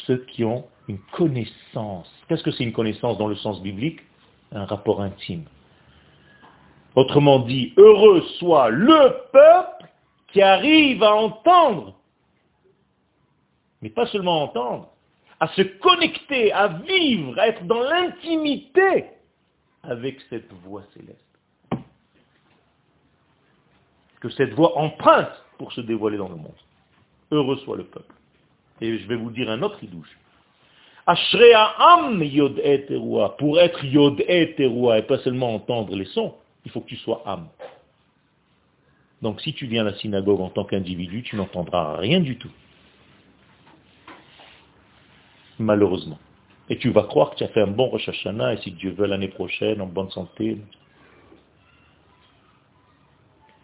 Ceux 0.05 0.17
qui 0.25 0.43
ont 0.43 0.65
une 0.87 0.99
connaissance. 1.13 2.11
Qu'est-ce 2.27 2.43
que 2.43 2.51
c'est 2.51 2.65
une 2.65 2.73
connaissance 2.73 3.17
dans 3.17 3.27
le 3.27 3.35
sens 3.35 3.61
biblique? 3.61 4.01
Un 4.51 4.65
rapport 4.65 5.01
intime. 5.01 5.45
Autrement 6.95 7.39
dit, 7.39 7.73
heureux 7.77 8.21
soit 8.39 8.69
le 8.69 9.15
peuple 9.31 9.89
qui 10.27 10.41
arrive 10.41 11.01
à 11.01 11.13
entendre, 11.13 11.95
mais 13.81 13.89
pas 13.89 14.05
seulement 14.07 14.43
entendre, 14.43 14.89
à 15.39 15.47
se 15.49 15.61
connecter, 15.61 16.51
à 16.53 16.67
vivre, 16.67 17.37
à 17.39 17.47
être 17.47 17.63
dans 17.65 17.81
l'intimité 17.81 19.05
avec 19.83 20.19
cette 20.29 20.51
voix 20.63 20.83
céleste. 20.93 21.19
Que 24.21 24.29
cette 24.29 24.53
voix 24.53 24.77
emprunte 24.77 25.44
pour 25.57 25.73
se 25.73 25.81
dévoiler 25.81 26.17
dans 26.17 26.29
le 26.29 26.35
monde. 26.35 26.51
Heureux 27.31 27.57
soit 27.57 27.77
le 27.77 27.85
peuple. 27.85 28.13
Et 28.81 28.97
je 28.97 29.07
vais 29.07 29.15
vous 29.15 29.31
dire 29.31 29.49
un 29.49 29.61
autre 29.61 29.83
idouche. 29.83 30.17
Yod 31.07 32.59
et 32.63 32.85
Pour 33.37 33.59
être 33.59 33.85
yod 33.85 34.23
et 34.27 34.55
et 34.57 35.01
pas 35.03 35.17
seulement 35.19 35.53
entendre 35.53 35.95
les 35.95 36.05
sons, 36.05 36.33
il 36.65 36.71
faut 36.71 36.81
que 36.81 36.87
tu 36.87 36.97
sois 36.97 37.21
âme. 37.25 37.47
Donc 39.21 39.41
si 39.41 39.53
tu 39.53 39.67
viens 39.67 39.81
à 39.81 39.91
la 39.91 39.97
synagogue 39.97 40.41
en 40.41 40.49
tant 40.49 40.65
qu'individu, 40.65 41.23
tu 41.23 41.35
n'entendras 41.35 41.97
rien 41.97 42.19
du 42.19 42.37
tout. 42.37 42.51
Malheureusement. 45.59 46.19
Et 46.69 46.77
tu 46.77 46.89
vas 46.89 47.03
croire 47.03 47.31
que 47.31 47.37
tu 47.37 47.43
as 47.43 47.47
fait 47.49 47.61
un 47.61 47.67
bon 47.67 47.87
Rosh 47.87 48.09
Hashanah 48.09 48.53
et 48.53 48.57
si 48.57 48.71
Dieu 48.71 48.91
veut 48.91 49.05
l'année 49.05 49.27
prochaine, 49.27 49.81
en 49.81 49.85
bonne 49.85 50.09
santé. 50.09 50.57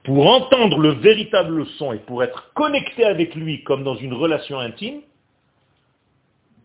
Pour 0.03 0.27
entendre 0.27 0.79
le 0.79 0.89
véritable 0.89 1.65
son 1.77 1.93
et 1.93 1.99
pour 1.99 2.23
être 2.23 2.51
connecté 2.53 3.05
avec 3.05 3.35
lui 3.35 3.63
comme 3.63 3.83
dans 3.83 3.95
une 3.95 4.13
relation 4.13 4.59
intime, 4.59 5.01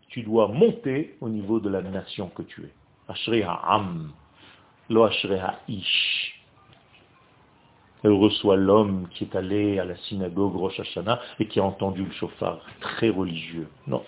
tu 0.09 0.23
dois 0.23 0.49
monter 0.49 1.17
au 1.21 1.29
niveau 1.29 1.61
de 1.61 1.69
la 1.69 1.83
nation 1.83 2.29
que 2.29 2.43
tu 2.43 2.63
es. 2.63 2.73
Ashrei 3.09 3.43
ha'am, 3.43 4.11
lo 4.89 5.07
ish. 5.69 6.41
Heureux 8.05 8.31
soit 8.31 8.57
l'homme 8.57 9.09
qui 9.11 9.25
est 9.25 9.37
allé 9.37 9.79
à 9.79 9.85
la 9.85 9.97
synagogue 9.97 10.55
Rosh 10.55 10.81
Hashanah 10.81 11.21
et 11.39 11.47
qui 11.47 11.61
a 11.61 11.65
entendu 11.65 12.05
le 12.05 12.13
chauffard, 12.13 12.61
très 12.81 13.11
religieux. 13.11 13.69
Non. 13.87 14.03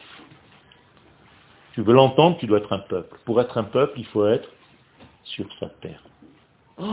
Tu 1.73 1.83
veux 1.83 1.95
l'entendre, 1.95 2.39
tu 2.39 2.47
dois 2.47 2.59
être 2.59 2.73
un 2.73 2.79
peuple. 2.79 3.19
Pour 3.25 3.41
être 3.41 3.59
un 3.59 3.65
peuple, 3.65 3.99
il 3.99 4.07
faut 4.07 4.27
être 4.27 4.49
sur 5.25 5.47
sa 5.59 5.69
terre. 5.69 6.03
Oh, 6.79 6.87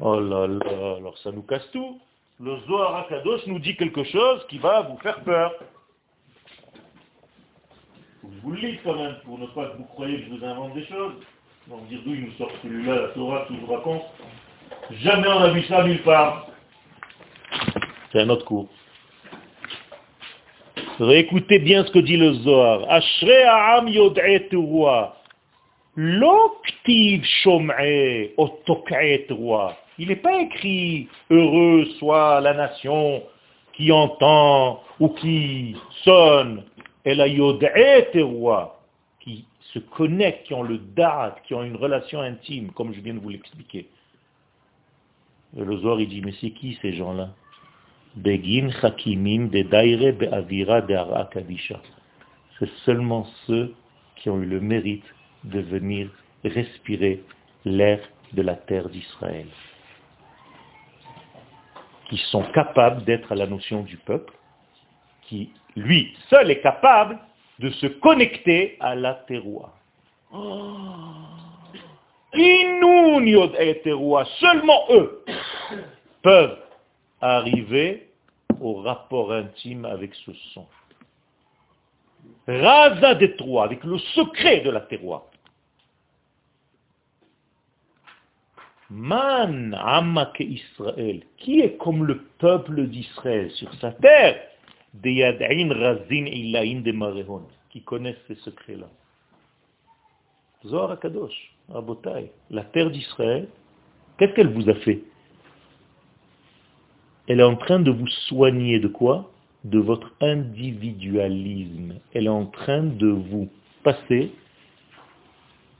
oh 0.00 0.20
là 0.20 0.46
là, 0.46 0.96
alors 0.96 1.16
ça 1.18 1.32
nous 1.32 1.42
casse 1.42 1.68
tout. 1.72 2.00
Le 2.40 2.58
Zohar 2.66 2.96
Akadosh 2.96 3.46
nous 3.46 3.58
dit 3.58 3.76
quelque 3.76 4.04
chose 4.04 4.44
qui 4.48 4.58
va 4.58 4.82
vous 4.82 4.98
faire 4.98 5.20
peur. 5.22 5.52
Je 8.24 8.40
vous 8.42 8.52
le 8.52 8.60
lis 8.60 8.78
quand 8.82 8.94
même, 8.94 9.16
pour 9.24 9.38
ne 9.38 9.46
pas 9.46 9.66
que 9.66 9.76
vous 9.76 9.84
croyez 9.84 10.18
que 10.18 10.24
je 10.24 10.30
vous 10.30 10.44
invente 10.44 10.74
des 10.74 10.86
choses. 10.86 11.14
On 11.70 11.76
va 11.76 11.82
dire 11.88 12.00
d'où 12.04 12.14
il 12.14 12.24
nous 12.24 12.32
sort 12.32 12.50
celui-là, 12.62 12.94
la 12.94 13.08
Torah 13.08 13.44
qui 13.46 13.56
vous 13.56 13.72
raconte. 13.72 14.02
Jamais 14.90 15.28
on 15.28 15.40
n'a 15.40 15.50
vu 15.50 15.62
ça 15.64 15.84
nulle 15.84 16.02
part. 16.02 16.48
C'est 18.10 18.20
un 18.20 18.28
autre 18.30 18.44
cours. 18.44 18.68
Réécoutez 20.98 21.60
bien 21.60 21.84
ce 21.84 21.90
que 21.90 22.00
dit 22.00 22.16
le 22.16 22.34
Zohar. 22.34 22.90
Ashrei 22.90 23.44
ha'am 23.44 23.88
yod'e 23.88 24.56
roi. 24.56 25.16
L'octive 25.94 27.24
shom'e 27.24 28.30
roi. 29.30 29.76
Il 29.98 30.08
n'est 30.08 30.16
pas 30.16 30.40
écrit 30.40 31.08
heureux 31.30 31.84
soit 31.98 32.40
la 32.40 32.54
nation 32.54 33.22
qui 33.74 33.92
entend 33.92 34.82
ou 35.00 35.08
qui 35.10 35.76
sonne. 36.04 36.64
Qui 39.20 39.44
se 39.60 39.78
connectent, 39.78 40.46
qui 40.46 40.54
ont 40.54 40.62
le 40.62 40.78
da'at, 40.78 41.36
qui 41.46 41.54
ont 41.54 41.62
une 41.62 41.76
relation 41.76 42.20
intime, 42.20 42.70
comme 42.72 42.92
je 42.92 43.00
viens 43.00 43.14
de 43.14 43.18
vous 43.18 43.30
l'expliquer. 43.30 43.88
Le 45.56 45.76
Zohar, 45.78 46.00
il 46.00 46.08
dit, 46.08 46.22
mais 46.22 46.34
c'est 46.40 46.50
qui 46.50 46.78
ces 46.80 46.94
gens-là? 46.94 47.30
Begin 48.16 48.68
de 48.68 49.62
Daire 49.62 50.14
Be'avira 50.14 50.80
de. 50.82 50.96
C'est 52.58 52.70
seulement 52.84 53.26
ceux 53.46 53.74
qui 54.16 54.30
ont 54.30 54.40
eu 54.40 54.46
le 54.46 54.60
mérite 54.60 55.04
de 55.44 55.60
venir 55.60 56.10
respirer 56.44 57.22
l'air 57.64 58.00
de 58.32 58.42
la 58.42 58.54
terre 58.54 58.88
d'Israël. 58.88 59.46
Qui 62.12 62.18
sont 62.30 62.42
capables 62.52 63.04
d'être 63.04 63.32
à 63.32 63.34
la 63.34 63.46
notion 63.46 63.84
du 63.84 63.96
peuple, 63.96 64.34
qui, 65.22 65.50
lui, 65.76 66.14
seul 66.28 66.50
est 66.50 66.60
capable 66.60 67.18
de 67.58 67.70
se 67.70 67.86
connecter 67.86 68.76
à 68.80 68.94
la 68.94 69.14
terroir. 69.14 69.70
Oh 70.30 70.74
Seulement 74.40 74.84
eux 74.90 75.24
peuvent 76.20 76.58
arriver 77.22 78.10
au 78.60 78.74
rapport 78.82 79.32
intime 79.32 79.86
avec 79.86 80.14
ce 80.14 80.32
son. 80.52 80.66
Raza 82.46 83.14
des 83.14 83.36
trois, 83.36 83.64
avec 83.64 83.84
le 83.84 83.96
secret 83.96 84.60
de 84.60 84.68
la 84.68 84.82
terroir. 84.82 85.22
Man 88.94 89.74
Amake 89.80 90.40
Israël, 90.40 91.22
qui 91.38 91.60
est 91.60 91.78
comme 91.78 92.04
le 92.04 92.24
peuple 92.38 92.86
d'Israël 92.88 93.50
sur 93.52 93.72
sa 93.76 93.92
terre, 93.92 94.38
Razin 95.02 96.26
Ilaïn 96.26 96.82
de 96.82 96.92
qui 97.70 97.80
connaissent 97.80 98.22
ces 98.28 98.34
secrets-là? 98.34 98.88
Zohar 100.66 101.00
Kadosh. 101.00 101.54
La 102.50 102.64
terre 102.64 102.90
d'Israël, 102.90 103.48
qu'est-ce 104.18 104.34
qu'elle 104.34 104.52
vous 104.52 104.68
a 104.68 104.74
fait? 104.74 105.02
Elle 107.28 107.40
est 107.40 107.44
en 107.44 107.56
train 107.56 107.80
de 107.80 107.90
vous 107.90 108.08
soigner 108.28 108.78
de 108.78 108.88
quoi? 108.88 109.32
De 109.64 109.78
votre 109.78 110.12
individualisme. 110.20 111.94
Elle 112.12 112.26
est 112.26 112.28
en 112.28 112.44
train 112.44 112.82
de 112.82 113.08
vous 113.08 113.48
passer 113.84 114.32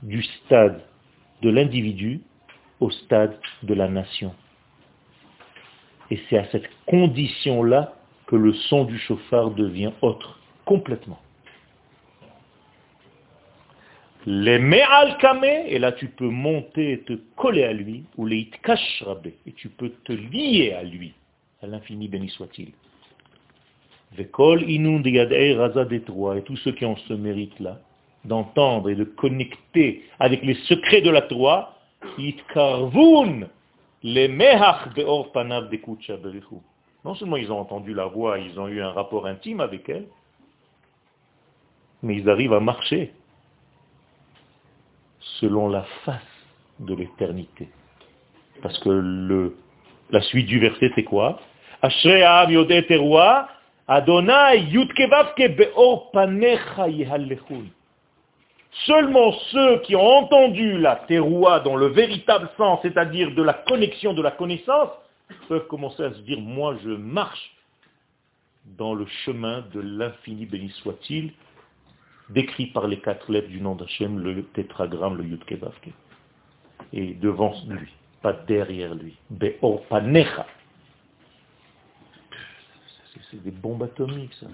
du 0.02 0.22
stade 0.22 0.80
de 1.42 1.50
l'individu 1.50 2.22
au 2.82 2.90
stade 2.90 3.38
de 3.62 3.74
la 3.74 3.88
nation. 3.88 4.34
Et 6.10 6.20
c'est 6.28 6.38
à 6.38 6.46
cette 6.50 6.68
condition-là 6.86 7.94
que 8.26 8.36
le 8.36 8.52
son 8.52 8.84
du 8.84 8.98
chauffard 8.98 9.50
devient 9.52 9.92
autre, 10.02 10.40
complètement. 10.64 11.20
Les 14.26 14.58
me'al 14.58 15.16
et 15.66 15.78
là 15.78 15.92
tu 15.92 16.08
peux 16.08 16.28
monter 16.28 16.92
et 16.92 17.00
te 17.00 17.14
coller 17.36 17.64
à 17.64 17.72
lui, 17.72 18.04
ou 18.16 18.26
les 18.26 18.38
itkashrabe, 18.38 19.26
et 19.46 19.52
tu 19.52 19.68
peux 19.68 19.90
te 20.04 20.12
lier 20.12 20.72
à 20.72 20.82
lui, 20.82 21.14
à 21.62 21.66
l'infini 21.66 22.08
béni 22.08 22.28
soit-il. 22.28 22.72
Vekol 24.16 24.68
inun 24.68 25.02
raza 25.56 25.86
et 25.90 26.42
tous 26.42 26.56
ceux 26.58 26.72
qui 26.72 26.84
ont 26.84 26.96
ce 27.08 27.14
mérite-là, 27.14 27.80
d'entendre 28.24 28.90
et 28.90 28.94
de 28.94 29.04
connecter 29.04 30.04
avec 30.20 30.42
les 30.44 30.54
secrets 30.66 31.00
de 31.00 31.10
la 31.10 31.22
Torah, 31.22 31.81
itkarvun, 32.18 33.48
mehach 34.02 34.88
Non 37.04 37.14
seulement 37.14 37.36
ils 37.36 37.50
ont 37.52 37.58
entendu 37.58 37.94
la 37.94 38.06
voix, 38.06 38.38
ils 38.38 38.58
ont 38.58 38.68
eu 38.68 38.80
un 38.80 38.90
rapport 38.90 39.26
intime 39.26 39.60
avec 39.60 39.88
elle, 39.88 40.06
mais 42.02 42.16
ils 42.16 42.28
arrivent 42.28 42.54
à 42.54 42.60
marcher 42.60 43.12
selon 45.40 45.68
la 45.68 45.84
face 46.04 46.22
de 46.80 46.94
l'éternité. 46.94 47.68
Parce 48.62 48.78
que 48.80 49.52
la 50.10 50.20
suite 50.22 50.46
du 50.46 50.58
verset, 50.58 50.92
c'est 50.94 51.04
quoi? 51.04 51.40
Adonai 53.88 54.68
Beor 55.48 56.10
Panecha. 56.12 56.86
Seulement 58.86 59.32
ceux 59.50 59.80
qui 59.80 59.94
ont 59.94 60.00
entendu 60.00 60.78
la 60.78 60.96
teroua 60.96 61.60
dans 61.60 61.76
le 61.76 61.86
véritable 61.88 62.48
sens, 62.56 62.80
c'est-à-dire 62.82 63.34
de 63.34 63.42
la 63.42 63.52
connexion, 63.52 64.14
de 64.14 64.22
la 64.22 64.30
connaissance, 64.30 64.90
peuvent 65.48 65.66
commencer 65.66 66.02
à 66.02 66.12
se 66.12 66.20
dire, 66.20 66.40
moi 66.40 66.76
je 66.82 66.90
marche 66.90 67.54
dans 68.64 68.94
le 68.94 69.06
chemin 69.24 69.64
de 69.72 69.80
l'infini, 69.80 70.46
béni 70.46 70.70
soit-il, 70.82 71.32
décrit 72.30 72.66
par 72.66 72.86
les 72.86 72.98
quatre 72.98 73.30
lettres 73.30 73.48
du 73.48 73.60
nom 73.60 73.74
d'Hachem, 73.74 74.18
le 74.18 74.42
tétragramme, 74.44 75.18
le 75.18 75.24
Yudkevavke. 75.24 75.90
Et 76.94 77.14
devant 77.14 77.54
lui, 77.68 77.92
pas 78.22 78.32
derrière 78.32 78.94
lui. 78.94 79.16
Be'or 79.30 79.82
panecha. 79.88 80.46
C'est 83.30 83.42
des 83.42 83.50
bombes 83.50 83.82
atomiques, 83.82 84.34
ça. 84.34 84.46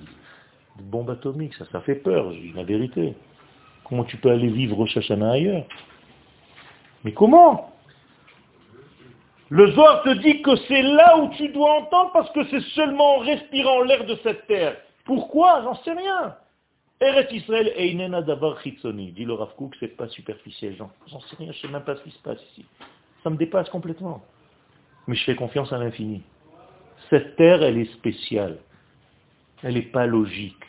Des 0.76 0.84
bombes 0.84 1.10
atomiques, 1.10 1.54
ça, 1.54 1.66
ça 1.70 1.80
fait 1.80 1.96
peur, 1.96 2.32
j'ai 2.32 2.52
la 2.54 2.64
vérité. 2.64 3.14
Comment 3.88 4.04
tu 4.04 4.16
peux 4.18 4.30
aller 4.30 4.48
vivre 4.48 4.78
au 4.78 4.86
Shashana 4.86 5.32
ailleurs 5.32 5.64
Mais 7.04 7.12
comment 7.12 7.72
Le 9.48 9.70
Zohar 9.72 10.02
te 10.02 10.10
dit 10.10 10.42
que 10.42 10.56
c'est 10.68 10.82
là 10.82 11.18
où 11.18 11.30
tu 11.30 11.48
dois 11.48 11.80
entendre 11.80 12.12
parce 12.12 12.30
que 12.32 12.44
c'est 12.50 12.62
seulement 12.74 13.16
en 13.16 13.18
respirant 13.20 13.82
l'air 13.82 14.04
de 14.04 14.16
cette 14.22 14.46
terre. 14.46 14.76
Pourquoi 15.04 15.62
J'en 15.62 15.74
sais 15.76 15.92
rien. 15.92 16.36
Eret 17.00 17.28
Israël 17.30 17.72
Einena 17.76 18.22
Davar 18.22 18.60
Chitzoni. 18.60 19.12
Dit 19.12 19.24
le 19.24 19.34
Rav 19.34 19.54
Kook, 19.56 19.74
c'est 19.80 19.96
pas 19.96 20.08
superficiel. 20.08 20.76
J'en 21.06 21.20
sais 21.20 21.36
rien, 21.36 21.52
je 21.52 21.60
sais 21.60 21.68
même 21.68 21.84
pas 21.84 21.96
ce 21.96 22.02
qui 22.02 22.10
se 22.10 22.18
passe 22.18 22.42
ici. 22.52 22.66
Ça 23.22 23.30
me 23.30 23.36
dépasse 23.36 23.70
complètement. 23.70 24.22
Mais 25.06 25.14
je 25.14 25.24
fais 25.24 25.36
confiance 25.36 25.72
à 25.72 25.78
l'infini. 25.78 26.22
Cette 27.08 27.36
terre, 27.36 27.62
elle 27.62 27.78
est 27.78 27.92
spéciale. 27.94 28.58
Elle 29.62 29.74
n'est 29.74 29.82
pas 29.82 30.06
logique. 30.06 30.67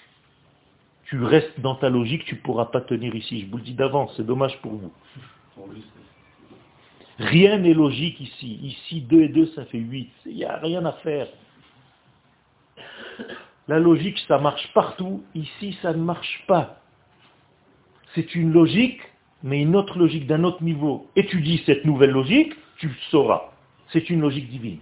Tu 1.10 1.24
restes 1.24 1.60
dans 1.60 1.76
ta 1.76 1.90
logique, 1.90 2.26
tu 2.26 2.36
ne 2.36 2.40
pourras 2.42 2.66
pas 2.66 2.82
tenir 2.82 3.16
ici. 3.16 3.42
Je 3.42 3.48
vous 3.48 3.58
le 3.58 3.64
dis 3.64 3.74
d'avance, 3.74 4.14
c'est 4.16 4.26
dommage 4.26 4.56
pour 4.62 4.74
vous. 4.74 4.92
Rien 7.18 7.58
n'est 7.58 7.74
logique 7.74 8.20
ici. 8.20 8.60
Ici, 8.62 9.02
2 9.02 9.22
et 9.24 9.30
2, 9.30 9.48
ça 9.48 9.66
fait 9.66 9.80
8. 9.80 10.12
Il 10.28 10.36
n'y 10.36 10.46
a 10.46 10.58
rien 10.58 10.86
à 10.86 10.94
faire. 10.94 11.28
La 13.68 13.80
logique, 13.80 14.20
ça 14.28 14.38
marche 14.38 14.72
partout. 14.74 15.24
Ici, 15.34 15.78
ça 15.82 15.94
ne 15.94 16.02
marche 16.02 16.44
pas. 16.48 16.80
C'est 18.14 18.36
une 18.36 18.52
logique, 18.54 19.02
mais 19.42 19.62
une 19.62 19.76
autre 19.76 19.98
logique 19.98 20.28
d'un 20.28 20.44
autre 20.44 20.64
niveau. 20.64 21.10
Étudie 21.16 21.64
cette 21.66 21.86
nouvelle 21.86 22.12
logique, 22.12 22.54
tu 22.78 22.88
le 22.88 22.96
sauras. 23.10 23.52
C'est 23.92 24.10
une 24.12 24.22
logique 24.22 24.50
divine. 24.50 24.80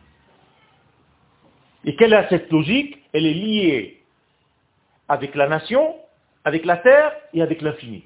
Et 1.86 1.96
quelle 1.96 2.14
est 2.14 2.28
cette 2.30 2.52
logique 2.52 2.98
Elle 3.14 3.26
est 3.26 3.34
liée 3.34 4.04
avec 5.08 5.36
la 5.36 5.48
nation, 5.48 5.96
avec 6.48 6.64
la 6.64 6.78
terre 6.78 7.12
et 7.34 7.42
avec 7.42 7.62
l'infini. 7.62 8.06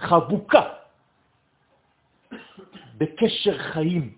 Chabuka. 0.00 0.88
Bekesher 2.98 3.54
Chaim. 3.74 4.12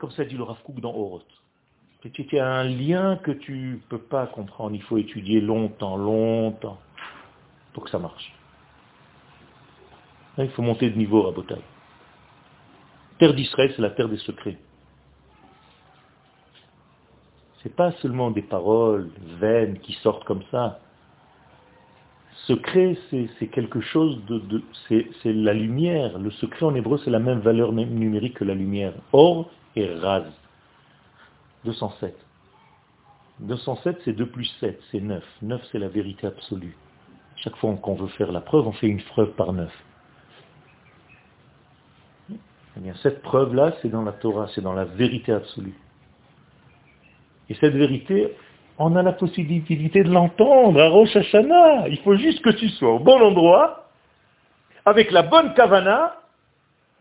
Comme 0.00 0.10
ça 0.10 0.24
dit 0.24 0.36
le 0.36 0.42
Rav 0.42 0.60
Kook 0.64 0.80
dans 0.80 0.92
Oroth. 0.92 1.30
C'est 2.02 2.40
un 2.40 2.64
lien 2.64 3.18
que 3.18 3.30
tu 3.30 3.52
ne 3.52 3.76
peux 3.88 4.00
pas 4.00 4.26
comprendre. 4.26 4.74
Il 4.74 4.82
faut 4.82 4.98
étudier 4.98 5.40
longtemps, 5.40 5.96
longtemps 5.96 6.80
pour 7.72 7.84
que 7.84 7.90
ça 7.90 8.00
marche. 8.00 8.34
Il 10.36 10.50
faut 10.50 10.62
monter 10.62 10.90
de 10.90 10.98
niveau 10.98 11.28
à. 11.28 11.34
Terre 13.20 13.34
d'Israël, 13.34 13.72
c'est 13.76 13.82
la 13.82 13.90
terre 13.90 14.08
des 14.08 14.18
secrets. 14.18 14.58
Ce 17.58 17.68
n'est 17.68 17.74
pas 17.74 17.92
seulement 18.02 18.32
des 18.32 18.42
paroles 18.42 19.08
vaines 19.38 19.78
qui 19.78 19.92
sortent 20.02 20.24
comme 20.24 20.42
ça. 20.50 20.80
Secret, 22.46 22.98
c'est 23.10 23.46
quelque 23.46 23.80
chose 23.80 24.22
de... 24.26 24.62
c'est 24.88 25.32
la 25.32 25.54
lumière. 25.54 26.18
Le 26.18 26.30
secret 26.30 26.66
en 26.66 26.74
hébreu, 26.74 26.98
c'est 27.04 27.10
la 27.10 27.18
même 27.18 27.40
valeur 27.40 27.72
numérique 27.72 28.34
que 28.34 28.44
la 28.44 28.54
lumière. 28.54 28.92
Or 29.12 29.50
et 29.76 29.86
raz. 29.94 30.24
207. 31.64 32.14
207, 33.40 34.00
c'est 34.04 34.12
2 34.12 34.26
plus 34.26 34.44
7, 34.60 34.80
c'est 34.90 35.00
9. 35.00 35.24
9, 35.42 35.62
c'est 35.72 35.78
la 35.78 35.88
vérité 35.88 36.26
absolue. 36.26 36.76
Chaque 37.36 37.56
fois 37.56 37.74
qu'on 37.76 37.94
veut 37.94 38.08
faire 38.08 38.30
la 38.30 38.40
preuve, 38.40 38.66
on 38.66 38.72
fait 38.72 38.88
une 38.88 39.02
preuve 39.02 39.32
par 39.32 39.52
9. 39.52 39.70
Eh 42.30 42.80
bien, 42.80 42.94
cette 43.02 43.22
preuve-là, 43.22 43.74
c'est 43.80 43.88
dans 43.88 44.02
la 44.02 44.12
Torah, 44.12 44.48
c'est 44.54 44.60
dans 44.60 44.72
la 44.72 44.84
vérité 44.84 45.32
absolue. 45.32 45.74
Et 47.48 47.54
cette 47.54 47.74
vérité, 47.74 48.36
on 48.78 48.96
a 48.96 49.02
la 49.02 49.12
possibilité 49.12 50.02
de 50.02 50.10
l'entendre 50.10 50.80
à 50.80 50.88
Rosh 50.88 51.14
Hashanah. 51.14 51.88
Il 51.88 51.98
faut 51.98 52.16
juste 52.16 52.42
que 52.42 52.50
tu 52.50 52.68
sois 52.70 52.94
au 52.94 52.98
bon 52.98 53.20
endroit, 53.20 53.88
avec 54.84 55.10
la 55.10 55.22
bonne 55.22 55.54
kavana, 55.54 56.16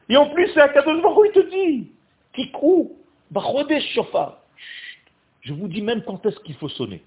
et 0.10 0.18
en 0.18 0.30
plus, 0.30 0.50
c'est 0.54 0.62
à 0.62 0.70
Kadosh 0.70 1.02
Baruch 1.02 1.32
il 1.34 1.42
te 1.42 1.50
dit, 1.50 1.92
Kikrou, 2.34 2.98
Bachodesh 3.32 3.84
Shofar. 3.94 4.38
Je 5.42 5.54
vous 5.54 5.68
dis 5.68 5.82
même 5.82 6.04
quand 6.04 6.26
est-ce 6.26 6.40
qu'il 6.42 6.56
faut 6.56 6.70
sonner. 6.70 7.04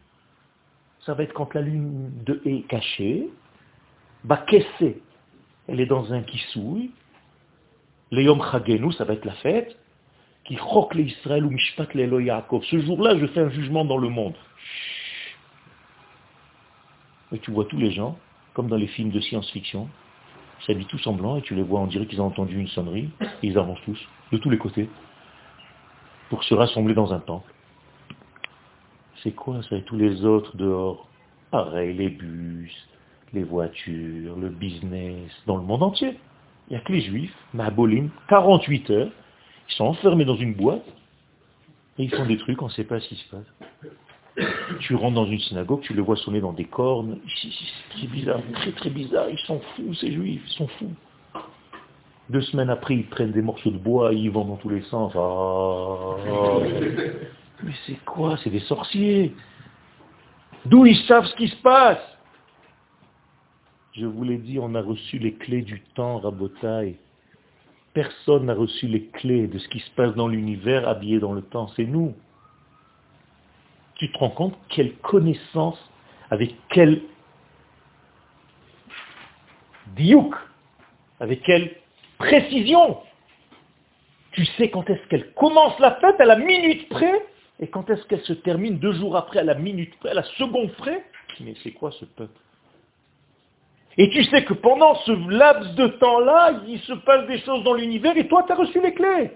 Ça 1.00 1.14
va 1.14 1.22
être 1.22 1.32
quand 1.32 1.54
la 1.54 1.60
lune 1.60 2.10
de 2.24 2.40
est 2.44 2.66
cachée, 2.66 3.28
Bakessé, 4.24 5.00
elle 5.68 5.80
est 5.80 5.86
dans 5.86 6.12
un 6.12 6.22
kissouille, 6.22 6.90
le 8.10 8.22
Yom 8.22 8.42
Chagenu, 8.42 8.92
ça 8.92 9.04
va 9.04 9.14
être 9.14 9.24
la 9.24 9.34
fête, 9.34 9.76
qui 10.44 10.56
roque 10.56 10.94
les 10.94 11.04
Israël 11.04 11.44
ou 11.44 11.50
Mishpat 11.50 11.94
le 11.94 12.22
Yaakov. 12.22 12.64
Ce 12.64 12.78
jour-là, 12.80 13.18
je 13.18 13.26
fais 13.26 13.40
un 13.40 13.50
jugement 13.50 13.84
dans 13.84 13.98
le 13.98 14.08
monde. 14.08 14.34
Et 17.32 17.38
tu 17.38 17.50
vois 17.50 17.64
tous 17.64 17.78
les 17.78 17.90
gens, 17.90 18.18
comme 18.54 18.68
dans 18.68 18.76
les 18.76 18.86
films 18.86 19.10
de 19.10 19.20
science-fiction, 19.20 19.88
s'habillent 20.66 20.86
tous 20.86 21.06
en 21.06 21.12
blanc 21.12 21.36
et 21.36 21.42
tu 21.42 21.54
les 21.54 21.62
vois, 21.62 21.80
on 21.80 21.86
dirait 21.86 22.06
qu'ils 22.06 22.20
ont 22.20 22.26
entendu 22.26 22.58
une 22.58 22.68
sonnerie, 22.68 23.10
et 23.20 23.48
ils 23.48 23.58
avancent 23.58 23.82
tous, 23.84 23.98
de 24.32 24.38
tous 24.38 24.50
les 24.50 24.58
côtés, 24.58 24.88
pour 26.30 26.42
se 26.44 26.54
rassembler 26.54 26.94
dans 26.94 27.12
un 27.12 27.20
temple. 27.20 27.52
C'est 29.22 29.32
quoi 29.32 29.62
ça 29.68 29.76
Et 29.76 29.82
tous 29.82 29.96
les 29.96 30.24
autres 30.24 30.56
dehors? 30.56 31.08
Pareil, 31.50 31.94
les 31.94 32.10
bus, 32.10 32.72
les 33.32 33.44
voitures, 33.44 34.36
le 34.36 34.48
business, 34.48 35.30
dans 35.46 35.56
le 35.56 35.62
monde 35.62 35.82
entier. 35.82 36.18
Il 36.68 36.72
n'y 36.72 36.76
a 36.76 36.80
que 36.80 36.92
les 36.92 37.00
juifs, 37.00 37.34
Mahabolim, 37.54 38.10
48 38.28 38.90
heures, 38.90 39.10
ils 39.68 39.74
sont 39.74 39.84
enfermés 39.84 40.24
dans 40.24 40.36
une 40.36 40.54
boîte, 40.54 40.84
et 41.98 42.04
ils 42.04 42.14
font 42.14 42.26
des 42.26 42.36
trucs, 42.36 42.60
on 42.62 42.66
ne 42.66 42.70
sait 42.70 42.84
pas 42.84 43.00
ce 43.00 43.08
qui 43.08 43.16
se 43.16 43.28
passe. 43.28 43.46
Tu 44.80 44.94
rentres 44.94 45.14
dans 45.14 45.26
une 45.26 45.38
synagogue, 45.40 45.80
tu 45.80 45.94
les 45.94 46.02
vois 46.02 46.16
sonner 46.16 46.40
dans 46.40 46.52
des 46.52 46.66
cornes, 46.66 47.18
c'est 47.98 48.10
bizarre, 48.10 48.40
très 48.52 48.72
très 48.72 48.90
bizarre, 48.90 49.30
ils 49.30 49.38
sont 49.46 49.60
fous 49.74 49.94
ces 49.94 50.12
juifs, 50.12 50.42
ils 50.46 50.52
sont 50.52 50.68
fous. 50.78 50.92
Deux 52.28 52.42
semaines 52.42 52.70
après, 52.70 52.94
ils 52.94 53.06
prennent 53.06 53.32
des 53.32 53.40
morceaux 53.40 53.70
de 53.70 53.78
bois, 53.78 54.12
ils 54.12 54.30
vont 54.30 54.44
dans 54.44 54.56
tous 54.56 54.68
les 54.68 54.82
sens. 54.82 55.12
Ah. 55.16 56.16
mais 57.62 57.72
c'est 57.86 58.04
quoi? 58.04 58.36
C'est 58.42 58.50
des 58.50 58.60
sorciers. 58.60 59.34
D'où 60.66 60.84
ils 60.84 60.98
savent 61.06 61.26
ce 61.26 61.36
qui 61.36 61.48
se 61.48 61.56
passe? 61.62 62.02
Je 63.92 64.04
vous 64.04 64.24
l'ai 64.24 64.38
dit, 64.38 64.58
on 64.60 64.74
a 64.74 64.82
reçu 64.82 65.18
les 65.18 65.34
clés 65.34 65.62
du 65.62 65.80
temps, 65.94 66.18
Rabotaï. 66.18 66.96
Personne 67.94 68.46
n'a 68.46 68.54
reçu 68.54 68.88
les 68.88 69.06
clés 69.06 69.46
de 69.46 69.58
ce 69.58 69.68
qui 69.68 69.78
se 69.78 69.90
passe 69.92 70.14
dans 70.16 70.28
l'univers 70.28 70.86
habillé 70.86 71.18
dans 71.20 71.32
le 71.32 71.40
temps. 71.40 71.68
C'est 71.76 71.86
nous. 71.86 72.14
Tu 73.96 74.12
te 74.12 74.18
rends 74.18 74.30
compte 74.30 74.54
quelle 74.68 74.94
connaissance, 74.96 75.78
avec 76.30 76.54
quelle 76.68 77.02
diouk, 79.96 80.34
avec 81.20 81.42
quelle 81.42 81.76
précision. 82.18 82.98
Tu 84.32 84.44
sais 84.44 84.70
quand 84.70 84.88
est-ce 84.90 85.06
qu'elle 85.08 85.32
commence 85.32 85.78
la 85.78 85.94
fête 85.96 86.20
à 86.20 86.26
la 86.26 86.36
minute 86.36 86.88
près 86.88 87.22
et 87.58 87.68
quand 87.68 87.88
est-ce 87.88 88.04
qu'elle 88.06 88.22
se 88.22 88.34
termine 88.34 88.78
deux 88.78 88.92
jours 88.92 89.16
après 89.16 89.40
à 89.40 89.44
la 89.44 89.54
minute 89.54 89.98
près, 89.98 90.10
à 90.10 90.14
la 90.14 90.22
seconde 90.22 90.72
près. 90.72 91.04
Mais 91.40 91.54
c'est 91.62 91.72
quoi 91.72 91.90
ce 91.92 92.04
peuple? 92.04 92.38
Et 93.98 94.10
tu 94.10 94.24
sais 94.24 94.44
que 94.44 94.52
pendant 94.52 94.94
ce 94.94 95.12
laps 95.30 95.74
de 95.74 95.86
temps-là, 95.86 96.60
il 96.66 96.78
se 96.80 96.92
passe 96.92 97.26
des 97.28 97.38
choses 97.40 97.64
dans 97.64 97.72
l'univers 97.72 98.16
et 98.16 98.28
toi, 98.28 98.44
tu 98.46 98.52
as 98.52 98.56
reçu 98.56 98.80
les 98.82 98.92
clés. 98.92 99.30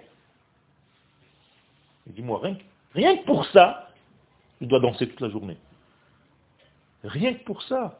Dis-moi, 2.07 2.41
rien, 2.43 2.57
rien 2.95 3.17
que 3.17 3.25
pour 3.25 3.47
ça, 3.47 3.90
il 4.61 4.69
doit 4.69 4.81
danser 4.81 5.09
toute 5.09 5.21
la 5.21 5.31
journée. 5.31 5.57
Rien 7.05 7.35
que 7.35 7.45
pour 7.45 7.63
ça. 7.63 7.99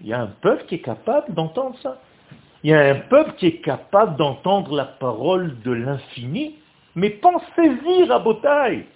Il 0.00 0.06
y 0.06 0.12
a 0.12 0.20
un 0.20 0.26
peuple 0.26 0.66
qui 0.66 0.76
est 0.76 0.82
capable 0.82 1.34
d'entendre 1.34 1.78
ça. 1.80 2.00
Il 2.62 2.70
y 2.70 2.74
a 2.74 2.80
un 2.80 2.96
peuple 2.96 3.34
qui 3.36 3.46
est 3.46 3.60
capable 3.60 4.16
d'entendre 4.16 4.74
la 4.74 4.84
parole 4.84 5.60
de 5.60 5.70
l'infini, 5.70 6.56
mais 6.94 7.10
pensez-y, 7.10 8.04
Rabotaille. 8.04 8.86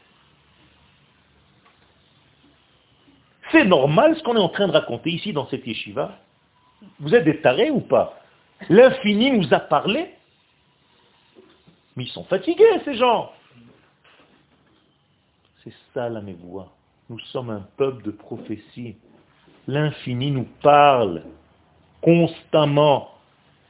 C'est 3.50 3.64
normal 3.64 4.16
ce 4.16 4.22
qu'on 4.22 4.36
est 4.36 4.40
en 4.40 4.48
train 4.48 4.66
de 4.66 4.72
raconter 4.72 5.10
ici 5.10 5.32
dans 5.32 5.46
cette 5.48 5.66
yeshiva. 5.66 6.18
Vous 6.98 7.14
êtes 7.14 7.24
des 7.24 7.40
tarés 7.40 7.70
ou 7.70 7.80
pas? 7.80 8.18
L'infini 8.68 9.30
nous 9.30 9.52
a 9.52 9.60
parlé. 9.60 10.10
Mais 11.96 12.04
ils 12.04 12.10
sont 12.10 12.24
fatigués, 12.24 12.80
ces 12.84 12.94
gens. 12.94 13.30
C'est 15.64 15.72
ça 15.94 16.08
la 16.08 16.20
mévoie. 16.20 16.72
Nous 17.08 17.18
sommes 17.18 17.50
un 17.50 17.66
peuple 17.76 18.02
de 18.04 18.10
prophétie. 18.10 18.96
L'infini 19.66 20.30
nous 20.30 20.48
parle 20.62 21.22
constamment. 22.00 23.10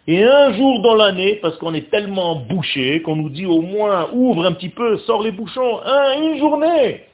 Et 0.07 0.24
un 0.24 0.53
jour 0.55 0.80
dans 0.82 0.95
l'année, 0.95 1.36
parce 1.36 1.57
qu'on 1.59 1.74
est 1.74 1.90
tellement 1.90 2.36
bouché, 2.36 3.03
qu'on 3.03 3.16
nous 3.16 3.30
dit 3.30 3.47
au 3.47 3.61
moins 3.61 4.11
ouvre 4.12 4.47
un 4.47 4.53
petit 4.53 4.70
peu, 4.70 4.99
sors 4.99 5.22
les 5.22 5.32
bouchons, 5.32 5.80
une 6.18 6.38
journée, 6.38 7.05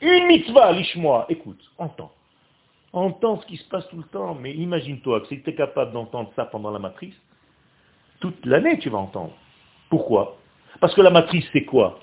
une 0.00 0.26
mitzvah, 0.26 0.72
liche-moi. 0.72 1.26
Écoute, 1.28 1.60
entends. 1.78 2.12
Entends 2.92 3.40
ce 3.40 3.46
qui 3.46 3.56
se 3.56 3.68
passe 3.68 3.88
tout 3.88 3.96
le 3.96 4.04
temps, 4.04 4.36
mais 4.36 4.52
imagine-toi 4.52 5.22
que 5.22 5.28
si 5.28 5.42
tu 5.42 5.50
es 5.50 5.54
capable 5.54 5.92
d'entendre 5.92 6.30
ça 6.36 6.44
pendant 6.44 6.70
la 6.70 6.78
matrice, 6.78 7.16
toute 8.20 8.46
l'année 8.46 8.78
tu 8.78 8.88
vas 8.90 8.98
entendre. 8.98 9.32
Pourquoi? 9.90 10.36
Parce 10.80 10.94
que 10.94 11.00
la 11.00 11.10
matrice 11.10 11.46
c'est 11.52 11.64
quoi? 11.64 11.98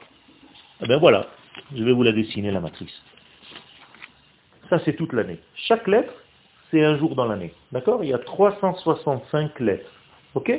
Eh 0.81 0.87
bien 0.87 0.97
voilà, 0.97 1.27
je 1.75 1.83
vais 1.83 1.93
vous 1.93 2.03
la 2.03 2.11
dessiner 2.11 2.51
la 2.51 2.59
matrice. 2.59 3.01
Ça 4.69 4.79
c'est 4.85 4.95
toute 4.95 5.13
l'année. 5.13 5.39
Chaque 5.55 5.87
lettre, 5.87 6.13
c'est 6.69 6.83
un 6.83 6.97
jour 6.97 7.15
dans 7.15 7.25
l'année. 7.25 7.53
D'accord? 7.71 8.03
Il 8.03 8.09
y 8.09 8.13
a 8.13 8.19
365 8.19 9.59
lettres. 9.59 9.91
Ok? 10.33 10.51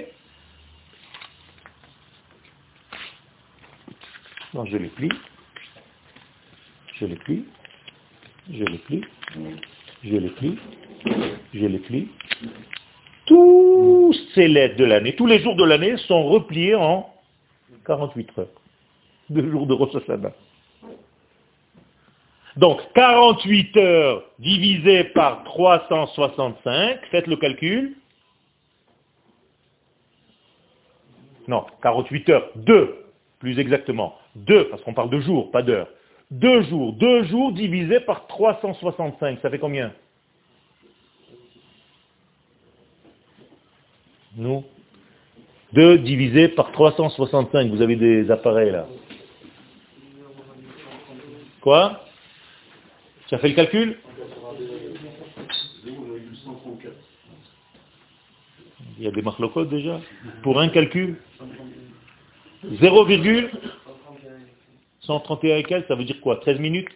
Non, 4.55 4.67
je 4.67 4.77
les 4.77 4.89
plie. 4.89 5.09
Je 6.97 7.07
les 7.07 7.17
plie. 7.17 7.45
Je 8.51 8.65
les 8.65 8.79
plie. 8.79 9.05
Je 10.05 10.17
les 10.17 10.29
plie. 10.29 10.59
Je 11.55 11.67
les 11.67 11.79
plie. 11.79 12.09
Tous 13.25 14.15
ces 14.35 14.49
lettres 14.49 14.77
de 14.77 14.85
l'année, 14.85 15.17
tous 15.17 15.27
les 15.27 15.41
jours 15.41 15.57
de 15.57 15.65
l'année 15.65 15.97
sont 15.97 16.25
repliés 16.25 16.75
en 16.75 17.15
48 17.87 18.39
heures. 18.39 18.47
Deux 19.31 19.51
jours 19.51 19.67
de 19.67 19.73
Rosh. 19.73 19.93
Donc, 22.57 22.81
48 22.95 23.77
heures 23.79 24.25
divisées 24.39 25.05
par 25.05 25.45
365, 25.45 27.01
faites 27.11 27.27
le 27.27 27.37
calcul. 27.37 27.97
Non, 31.49 31.65
48 31.83 32.29
heures, 32.31 32.51
2, 32.57 33.05
plus 33.39 33.59
exactement. 33.59 34.17
2, 34.37 34.69
parce 34.69 34.83
qu'on 34.83 34.95
parle 34.95 35.11
de 35.11 35.21
jours, 35.21 35.51
pas 35.51 35.63
d'heures. 35.63 35.89
2 36.31 36.63
jours, 36.63 36.93
2 36.95 37.25
jours 37.25 37.53
divisé 37.53 38.01
par 38.01 38.27
365, 38.27 39.41
ça 39.41 39.51
fait 39.51 39.59
combien? 39.59 39.93
Nous? 44.37 44.65
2 45.73 45.99
divisé 45.99 46.49
par 46.49 46.71
365, 46.73 47.71
vous 47.71 47.83
avez 47.83 47.97
des 47.97 48.31
appareils 48.31 48.71
là. 48.71 48.87
Quoi? 51.61 52.01
As 53.35 53.39
fait 53.39 53.49
le 53.49 53.55
calcul 53.55 53.99
Il 58.99 59.05
y 59.05 59.07
a 59.07 59.11
des 59.11 59.23
marlocodes 59.23 59.71
déjà 59.71 59.99
Pour 60.43 60.61
un 60.61 60.69
calcul 60.69 61.17
0,131 62.65 65.57
et 65.57 65.65
quelques, 65.65 65.89
ça 65.89 65.97
veut 65.97 66.05
dire 66.05 66.21
quoi 66.21 66.37
13 66.37 66.61
minutes 66.61 66.91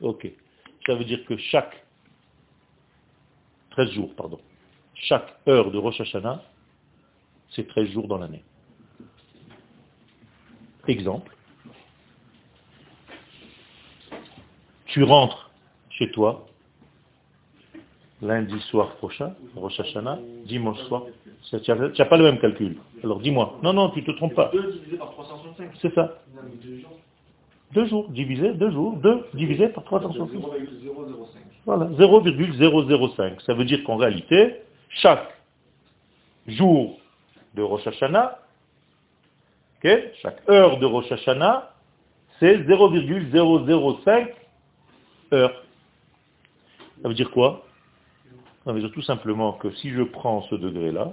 Ok. 0.00 0.30
Ça 0.86 0.94
veut 0.94 1.04
dire 1.04 1.24
que 1.24 1.36
chaque 1.36 1.84
13 3.70 3.90
jours, 3.92 4.14
pardon. 4.14 4.38
Chaque 4.94 5.34
heure 5.48 5.70
de 5.70 5.78
Rosh 5.78 6.00
Hashanah, 6.00 6.42
c'est 7.50 7.66
13 7.66 7.90
jours 7.90 8.08
dans 8.08 8.18
l'année. 8.18 8.42
Exemple. 10.86 11.34
Tu 14.88 15.02
rentres 15.04 15.50
chez 15.90 16.10
toi, 16.10 16.46
lundi 18.20 18.58
soir 18.70 18.96
prochain, 18.96 19.34
Rosh 19.56 19.78
Hashanah, 19.80 20.18
dimanche 20.44 20.80
soir, 20.88 21.04
tu 21.50 21.56
n'as 21.70 22.04
pas 22.04 22.16
le 22.16 22.24
même 22.24 22.40
calcul. 22.40 22.76
Alors 23.02 23.20
dis-moi. 23.20 23.58
Non, 23.62 23.72
non, 23.72 23.90
tu 23.90 24.00
ne 24.00 24.06
te 24.06 24.10
trompes 24.12 24.34
pas. 24.34 24.50
2 24.52 24.72
divisé 24.72 24.96
par 24.96 25.10
365. 25.12 25.70
C'est 25.80 25.94
ça. 25.94 26.18
Deux 27.72 27.86
jours 27.86 28.08
divisé, 28.08 28.54
deux 28.54 28.70
jours, 28.70 28.96
deux 28.96 29.24
divisé 29.34 29.68
par 29.68 29.84
365. 29.84 30.40
Voilà, 31.66 31.88
0,005. 31.98 33.40
Ça 33.42 33.54
veut 33.54 33.64
dire 33.64 33.84
qu'en 33.84 33.96
réalité, 33.96 34.56
chaque 34.88 35.28
jour 36.46 36.98
de 37.54 37.62
Rosh 37.62 37.86
Hashanah, 37.86 38.38
chaque 39.82 40.48
heure 40.48 40.78
de 40.78 40.86
Rosh 40.86 41.12
Hashanah, 41.12 41.70
c'est 42.40 42.64
0,005 42.66 44.34
heure. 45.32 45.64
Ça 47.02 47.08
veut 47.08 47.14
dire 47.14 47.30
quoi? 47.30 47.66
Ça 48.64 48.72
veut 48.72 48.80
dire 48.80 48.92
tout 48.92 49.02
simplement 49.02 49.52
que 49.52 49.70
si 49.72 49.90
je 49.90 50.02
prends 50.02 50.42
ce 50.42 50.54
degré-là, 50.54 51.12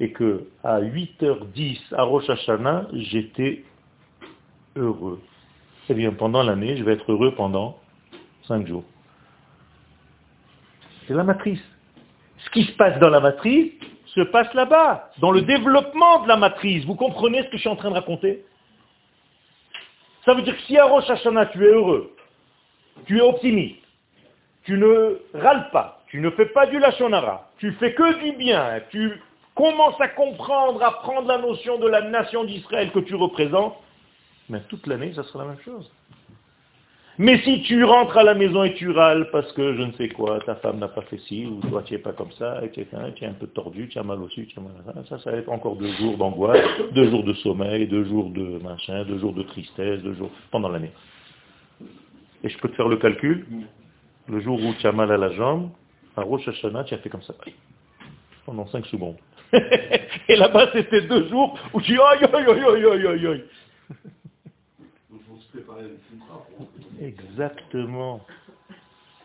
et 0.00 0.12
que 0.12 0.48
à 0.62 0.80
8h10 0.80 1.94
à 1.94 2.02
Rosh 2.02 2.28
Hashanah, 2.28 2.88
j'étais 2.92 3.64
heureux. 4.76 5.22
Eh 5.88 5.94
bien, 5.94 6.12
pendant 6.12 6.42
l'année, 6.42 6.76
je 6.76 6.84
vais 6.84 6.94
être 6.94 7.10
heureux 7.10 7.34
pendant 7.34 7.78
5 8.46 8.66
jours. 8.66 8.84
C'est 11.06 11.14
la 11.14 11.24
matrice. 11.24 11.62
Ce 12.38 12.50
qui 12.50 12.64
se 12.64 12.72
passe 12.72 12.98
dans 12.98 13.08
la 13.08 13.20
matrice 13.20 13.72
se 14.06 14.22
passe 14.22 14.52
là-bas, 14.54 15.10
dans 15.20 15.30
le 15.30 15.42
développement 15.42 16.22
de 16.22 16.28
la 16.28 16.36
matrice. 16.36 16.84
Vous 16.84 16.94
comprenez 16.94 17.42
ce 17.42 17.48
que 17.48 17.56
je 17.56 17.60
suis 17.60 17.68
en 17.68 17.76
train 17.76 17.90
de 17.90 17.94
raconter? 17.94 18.44
Ça 20.24 20.34
veut 20.34 20.42
dire 20.42 20.56
que 20.56 20.62
si 20.62 20.76
à 20.78 20.86
Rosh 20.86 21.08
Hashanah 21.08 21.46
tu 21.46 21.62
es 21.64 21.68
heureux, 21.68 22.15
tu 23.04 23.18
es 23.18 23.20
optimiste, 23.20 23.76
tu 24.64 24.76
ne 24.78 25.20
râles 25.34 25.70
pas, 25.70 26.02
tu 26.08 26.20
ne 26.20 26.30
fais 26.30 26.46
pas 26.46 26.66
du 26.66 26.78
lachonara, 26.78 27.50
tu 27.58 27.72
fais 27.72 27.94
que 27.94 28.24
du 28.24 28.36
bien, 28.36 28.80
tu 28.90 29.12
commences 29.54 30.00
à 30.00 30.08
comprendre, 30.08 30.82
à 30.82 30.92
prendre 31.00 31.28
la 31.28 31.38
notion 31.38 31.78
de 31.78 31.88
la 31.88 32.02
nation 32.02 32.44
d'Israël 32.44 32.90
que 32.92 33.00
tu 33.00 33.14
représentes, 33.14 33.76
mais 34.48 34.60
toute 34.68 34.86
l'année, 34.86 35.12
ça 35.14 35.22
sera 35.24 35.44
la 35.44 35.50
même 35.50 35.62
chose. 35.64 35.90
Mais 37.18 37.38
si 37.38 37.62
tu 37.62 37.82
rentres 37.82 38.18
à 38.18 38.24
la 38.24 38.34
maison 38.34 38.62
et 38.64 38.74
tu 38.74 38.90
râles 38.90 39.30
parce 39.30 39.50
que 39.52 39.74
je 39.74 39.82
ne 39.82 39.92
sais 39.92 40.10
quoi, 40.10 40.38
ta 40.40 40.56
femme 40.56 40.78
n'a 40.78 40.88
pas 40.88 41.00
fait 41.00 41.18
ci, 41.20 41.46
ou 41.46 41.66
toi 41.66 41.82
tu 41.82 41.94
n'es 41.94 41.98
pas 41.98 42.12
comme 42.12 42.32
ça, 42.32 42.62
etc., 42.62 42.86
tu 43.14 43.24
es 43.24 43.26
un 43.26 43.32
peu 43.32 43.46
tordu, 43.46 43.88
tu 43.88 43.98
as 43.98 44.02
mal 44.02 44.20
au 44.20 44.28
sud, 44.28 44.48
tu 44.48 44.58
as 44.58 44.62
mal 44.62 44.72
à 44.86 44.92
ça, 44.92 45.16
ça, 45.16 45.24
ça 45.24 45.30
va 45.30 45.38
être 45.38 45.48
encore 45.48 45.76
deux 45.76 45.92
jours 45.94 46.18
d'angoisse, 46.18 46.60
deux 46.92 47.08
jours 47.08 47.24
de 47.24 47.32
sommeil, 47.32 47.86
deux 47.86 48.04
jours 48.04 48.28
de 48.28 48.62
machin, 48.62 49.04
deux 49.04 49.18
jours 49.18 49.32
de 49.32 49.42
tristesse, 49.44 50.02
deux 50.02 50.12
jours 50.12 50.30
pendant 50.50 50.68
l'année. 50.68 50.92
Et 52.42 52.48
je 52.48 52.58
peux 52.58 52.68
te 52.68 52.74
faire 52.74 52.88
le 52.88 52.96
calcul. 52.96 53.46
Le 54.28 54.40
jour 54.40 54.62
où 54.62 54.74
tu 54.74 54.86
as 54.86 54.92
mal 54.92 55.10
à 55.12 55.16
la 55.16 55.30
jambe, 55.30 55.70
à 56.16 56.22
Rosh 56.22 56.46
Hashanah, 56.48 56.84
tu 56.84 56.94
as 56.94 56.98
fait 56.98 57.08
comme 57.08 57.22
ça. 57.22 57.34
Pendant 58.44 58.66
5 58.66 58.86
secondes. 58.86 59.16
Et 60.28 60.36
là-bas, 60.36 60.70
c'était 60.72 61.02
deux 61.02 61.28
jours 61.28 61.58
où 61.72 61.80
tu 61.80 61.92
aïe, 62.00 62.24
aïe, 62.24 62.46
aïe, 62.48 62.64
aïe, 62.64 63.06
aïe, 63.06 63.26
aïe. 63.26 63.44
Exactement. 67.00 68.20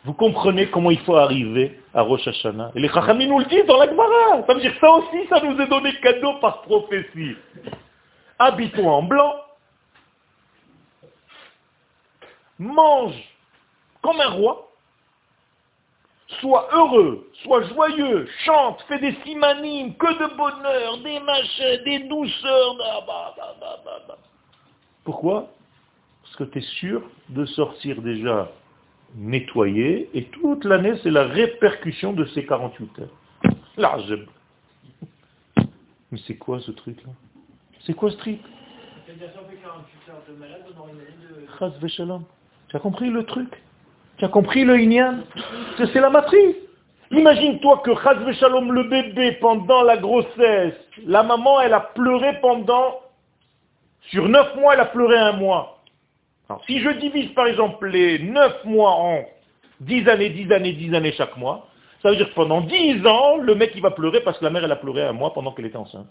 Vous 0.03 0.13
comprenez 0.13 0.67
comment 0.67 0.89
il 0.89 0.99
faut 0.99 1.15
arriver 1.15 1.79
à 1.93 2.01
Rosh 2.01 2.27
Hashanah 2.27 2.71
Et 2.75 2.79
les 2.79 2.89
Chachamim 2.89 3.27
nous 3.27 3.39
le 3.39 3.45
disent 3.45 3.65
dans 3.67 3.77
la 3.77 3.87
Gemara. 3.87 4.43
Ça 4.47 4.53
veut 4.53 4.61
dire 4.61 4.73
que 4.73 4.79
ça 4.79 4.91
aussi, 4.91 5.27
ça 5.29 5.41
nous 5.43 5.59
est 5.59 5.67
donné 5.67 5.93
cadeau 6.01 6.33
par 6.41 6.63
prophétie. 6.63 7.35
Habitons 8.39 8.89
en 8.89 9.03
blanc, 9.03 9.35
mange 12.61 13.15
comme 14.01 14.19
un 14.19 14.29
roi, 14.29 14.71
sois 16.39 16.67
heureux, 16.73 17.29
sois 17.43 17.63
joyeux, 17.63 18.27
chante, 18.45 18.81
fais 18.87 18.99
des 18.99 19.15
simanimes, 19.23 19.95
que 19.95 20.07
de 20.07 20.35
bonheur, 20.35 20.97
des 20.99 21.19
machins, 21.19 21.83
des 21.83 21.99
douceurs. 22.07 22.77
Pourquoi? 25.03 25.49
Parce 26.23 26.35
que 26.37 26.43
tu 26.45 26.59
es 26.59 26.61
sûr 26.61 27.03
de 27.29 27.45
sortir 27.45 28.01
déjà 28.01 28.49
nettoyé, 29.15 30.09
et 30.13 30.25
toute 30.25 30.63
l'année, 30.63 30.93
c'est 31.03 31.11
la 31.11 31.25
répercussion 31.25 32.13
de 32.13 32.25
ces 32.27 32.45
48 32.45 32.99
heures. 32.99 33.53
Là, 33.77 33.97
Mais 36.11 36.19
c'est 36.25 36.37
quoi 36.37 36.59
ce 36.61 36.71
truc-là? 36.71 37.11
C'est 37.81 37.93
quoi 37.93 38.11
ce 38.11 38.17
truc? 38.17 38.39
Tu 42.71 42.77
as 42.77 42.79
compris 42.79 43.09
le 43.09 43.25
truc? 43.25 43.61
Tu 44.15 44.23
as 44.23 44.29
compris 44.29 44.63
le 44.63 44.79
Inyan? 44.79 45.23
C'est 45.77 45.99
la 45.99 46.09
matrice. 46.09 46.55
Imagine-toi 47.11 47.81
que 47.83 47.93
Chazve 47.95 48.31
Shalom, 48.31 48.71
le 48.71 48.83
bébé, 48.83 49.33
pendant 49.41 49.83
la 49.83 49.97
grossesse, 49.97 50.75
la 51.05 51.21
maman, 51.21 51.59
elle 51.59 51.73
a 51.73 51.81
pleuré 51.81 52.39
pendant, 52.39 53.01
sur 54.09 54.29
neuf 54.29 54.55
mois, 54.55 54.75
elle 54.75 54.79
a 54.79 54.85
pleuré 54.85 55.17
un 55.17 55.33
mois. 55.33 55.83
Alors, 56.47 56.63
si 56.63 56.79
je 56.79 56.89
divise 56.91 57.33
par 57.33 57.47
exemple 57.47 57.87
les 57.87 58.19
neuf 58.19 58.63
mois 58.63 58.91
en 58.91 59.25
dix 59.81 60.07
années, 60.07 60.29
dix 60.29 60.49
années, 60.53 60.71
dix 60.71 60.95
années 60.95 61.11
chaque 61.11 61.35
mois, 61.35 61.67
ça 62.01 62.09
veut 62.09 62.15
dire 62.15 62.29
que 62.29 62.35
pendant 62.35 62.61
dix 62.61 63.05
ans, 63.05 63.35
le 63.35 63.53
mec 63.53 63.73
il 63.75 63.81
va 63.81 63.91
pleurer 63.91 64.21
parce 64.21 64.37
que 64.37 64.45
la 64.45 64.49
mère 64.49 64.63
elle 64.63 64.71
a 64.71 64.77
pleuré 64.77 65.03
un 65.03 65.11
mois 65.11 65.33
pendant 65.33 65.51
qu'elle 65.51 65.65
était 65.65 65.75
enceinte. 65.75 66.07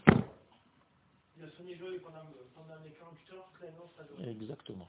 Exactement. 4.28 4.88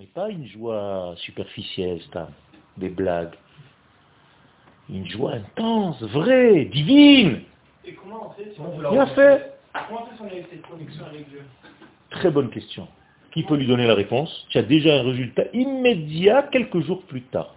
Mais 0.00 0.06
pas 0.06 0.30
une 0.30 0.46
joie 0.46 1.12
superficielle, 1.18 2.00
Stam, 2.08 2.28
des 2.78 2.88
blagues. 2.88 3.34
Une 4.88 5.06
joie 5.06 5.32
intense, 5.32 6.02
vraie, 6.04 6.64
divine. 6.64 7.42
Et 7.84 7.92
comment 7.92 8.28
on 8.28 8.30
fait 8.30 8.50
si 8.54 8.60
on 8.60 8.78
veut 8.78 8.88
Bien 8.88 9.06
fait. 9.08 9.52
Comment 9.88 10.04
on 10.04 10.06
fait 10.06 10.16
si 10.16 10.22
on 10.22 10.26
a 10.26 10.48
cette 10.50 10.66
connexion 10.66 11.04
avec 11.04 11.28
Dieu 11.28 11.42
Très 12.08 12.30
bonne 12.30 12.48
question. 12.48 12.88
Qui 13.32 13.42
peut 13.42 13.56
lui 13.56 13.66
donner 13.66 13.86
la 13.86 13.94
réponse 13.94 14.46
Tu 14.48 14.56
as 14.56 14.62
déjà 14.62 15.00
un 15.00 15.02
résultat 15.02 15.44
immédiat 15.52 16.44
quelques 16.44 16.80
jours 16.80 17.02
plus 17.02 17.24
tard. 17.24 17.54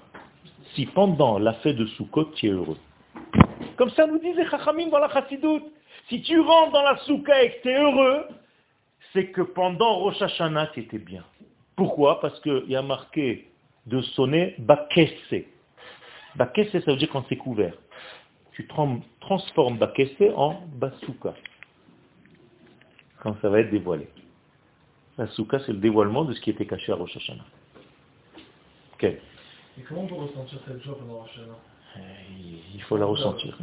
Si 0.75 0.85
pendant 0.85 1.39
la 1.39 1.53
fête 1.53 1.77
de 1.77 1.85
Sukkot, 1.85 2.33
tu 2.35 2.47
es 2.47 2.51
heureux. 2.51 2.77
Comme 3.77 3.91
ça 3.91 4.05
nous 4.05 4.19
disait 4.19 4.45
Chachamim 4.49 4.89
dans 4.89 4.99
la 4.99 5.07
Chassidoute. 5.07 5.63
Si 6.09 6.21
tu 6.23 6.41
rentres 6.41 6.73
dans 6.73 6.83
la 6.83 6.97
Soukha 7.05 7.41
et 7.41 7.51
que 7.51 7.61
tu 7.61 7.69
es 7.69 7.79
heureux, 7.79 8.25
c'est 9.13 9.27
que 9.27 9.43
pendant 9.43 9.99
Rosh 9.99 10.21
Hashanah, 10.21 10.67
tu 10.73 10.81
étais 10.81 10.99
bien. 10.99 11.23
Pourquoi 11.75 12.19
Parce 12.21 12.39
qu'il 12.41 12.65
y 12.67 12.75
a 12.75 12.81
marqué 12.81 13.49
de 13.87 14.01
sonner 14.01 14.55
Bakesse. 14.59 15.11
Bakesse, 16.35 16.71
ça 16.71 16.91
veut 16.91 16.97
dire 16.97 17.09
quand 17.11 17.25
c'est 17.29 17.37
couvert. 17.37 17.73
Tu 18.53 18.67
transformes 19.19 19.77
Bakesse 19.77 20.11
en 20.35 20.61
Basuka. 20.75 21.33
Quand 23.21 23.35
ça 23.41 23.49
va 23.49 23.61
être 23.61 23.71
dévoilé. 23.71 24.07
La 25.17 25.27
Souka, 25.27 25.59
c'est 25.59 25.71
le 25.71 25.77
dévoilement 25.77 26.25
de 26.25 26.33
ce 26.33 26.41
qui 26.41 26.49
était 26.49 26.65
caché 26.65 26.91
à 26.91 26.95
Rosh 26.95 27.15
Hashanah. 27.15 27.45
Ok. 28.95 29.03
Et 29.03 29.19
comment 29.87 30.01
on 30.01 30.07
peut 30.07 30.15
ressentir 30.15 30.59
cette 30.67 30.81
joie 30.83 30.97
pendant 30.97 31.19
Rosh 31.19 31.29
Hashanah? 31.33 31.57
Euh, 31.97 31.99
Il 32.73 32.81
faut 32.83 32.97
la 32.97 33.05
ressentir. 33.05 33.55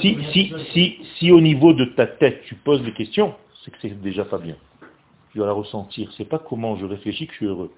si, 0.00 0.16
si, 0.32 0.54
si, 0.72 0.98
si 1.18 1.32
au 1.32 1.40
niveau 1.40 1.72
de 1.72 1.84
ta 1.84 2.06
tête, 2.06 2.42
tu 2.44 2.54
poses 2.54 2.82
des 2.82 2.92
questions, 2.92 3.34
c'est 3.64 3.72
que 3.72 3.76
c'est 3.82 4.00
déjà 4.00 4.24
pas 4.24 4.38
bien. 4.38 4.56
Tu 5.30 5.38
dois 5.38 5.46
la 5.46 5.52
ressentir. 5.52 6.12
C'est 6.16 6.24
pas 6.24 6.38
comment 6.38 6.76
je 6.76 6.86
réfléchis 6.86 7.26
que 7.26 7.32
je 7.32 7.36
suis 7.38 7.46
heureux. 7.46 7.72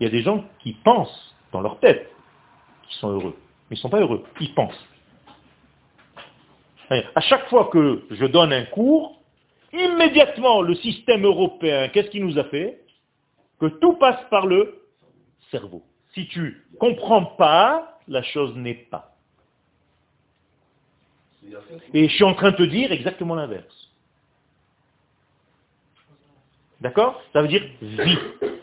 Il 0.00 0.04
y 0.04 0.06
a 0.06 0.10
des 0.10 0.22
gens 0.22 0.44
qui 0.60 0.72
pensent 0.72 1.34
dans 1.52 1.60
leur 1.60 1.78
tête 1.80 2.10
qu'ils 2.84 2.96
sont 2.98 3.10
heureux. 3.10 3.36
Mais 3.68 3.76
ils 3.76 3.78
ne 3.78 3.82
sont 3.82 3.90
pas 3.90 4.00
heureux. 4.00 4.24
Ils 4.40 4.54
pensent. 4.54 4.86
À 6.90 7.20
chaque 7.20 7.48
fois 7.48 7.68
que 7.70 8.04
je 8.10 8.24
donne 8.24 8.52
un 8.52 8.64
cours, 8.64 9.20
immédiatement 9.72 10.62
le 10.62 10.74
système 10.76 11.24
européen, 11.24 11.88
qu'est-ce 11.88 12.08
qu'il 12.08 12.24
nous 12.24 12.38
a 12.38 12.44
fait? 12.44 12.82
Que 13.60 13.66
tout 13.66 13.94
passe 13.94 14.20
par 14.30 14.46
le 14.46 14.82
cerveau. 15.50 15.82
Si 16.14 16.26
tu 16.28 16.64
comprends 16.78 17.24
pas, 17.24 17.98
la 18.08 18.22
chose 18.22 18.54
n'est 18.56 18.86
pas. 18.90 19.14
Et 21.92 22.08
je 22.08 22.14
suis 22.14 22.24
en 22.24 22.34
train 22.34 22.52
de 22.52 22.56
te 22.56 22.62
dire 22.62 22.92
exactement 22.92 23.34
l'inverse. 23.34 23.87
D'accord? 26.80 27.22
Ça 27.32 27.42
veut 27.42 27.48
dire 27.48 27.64
vie. 27.82 28.18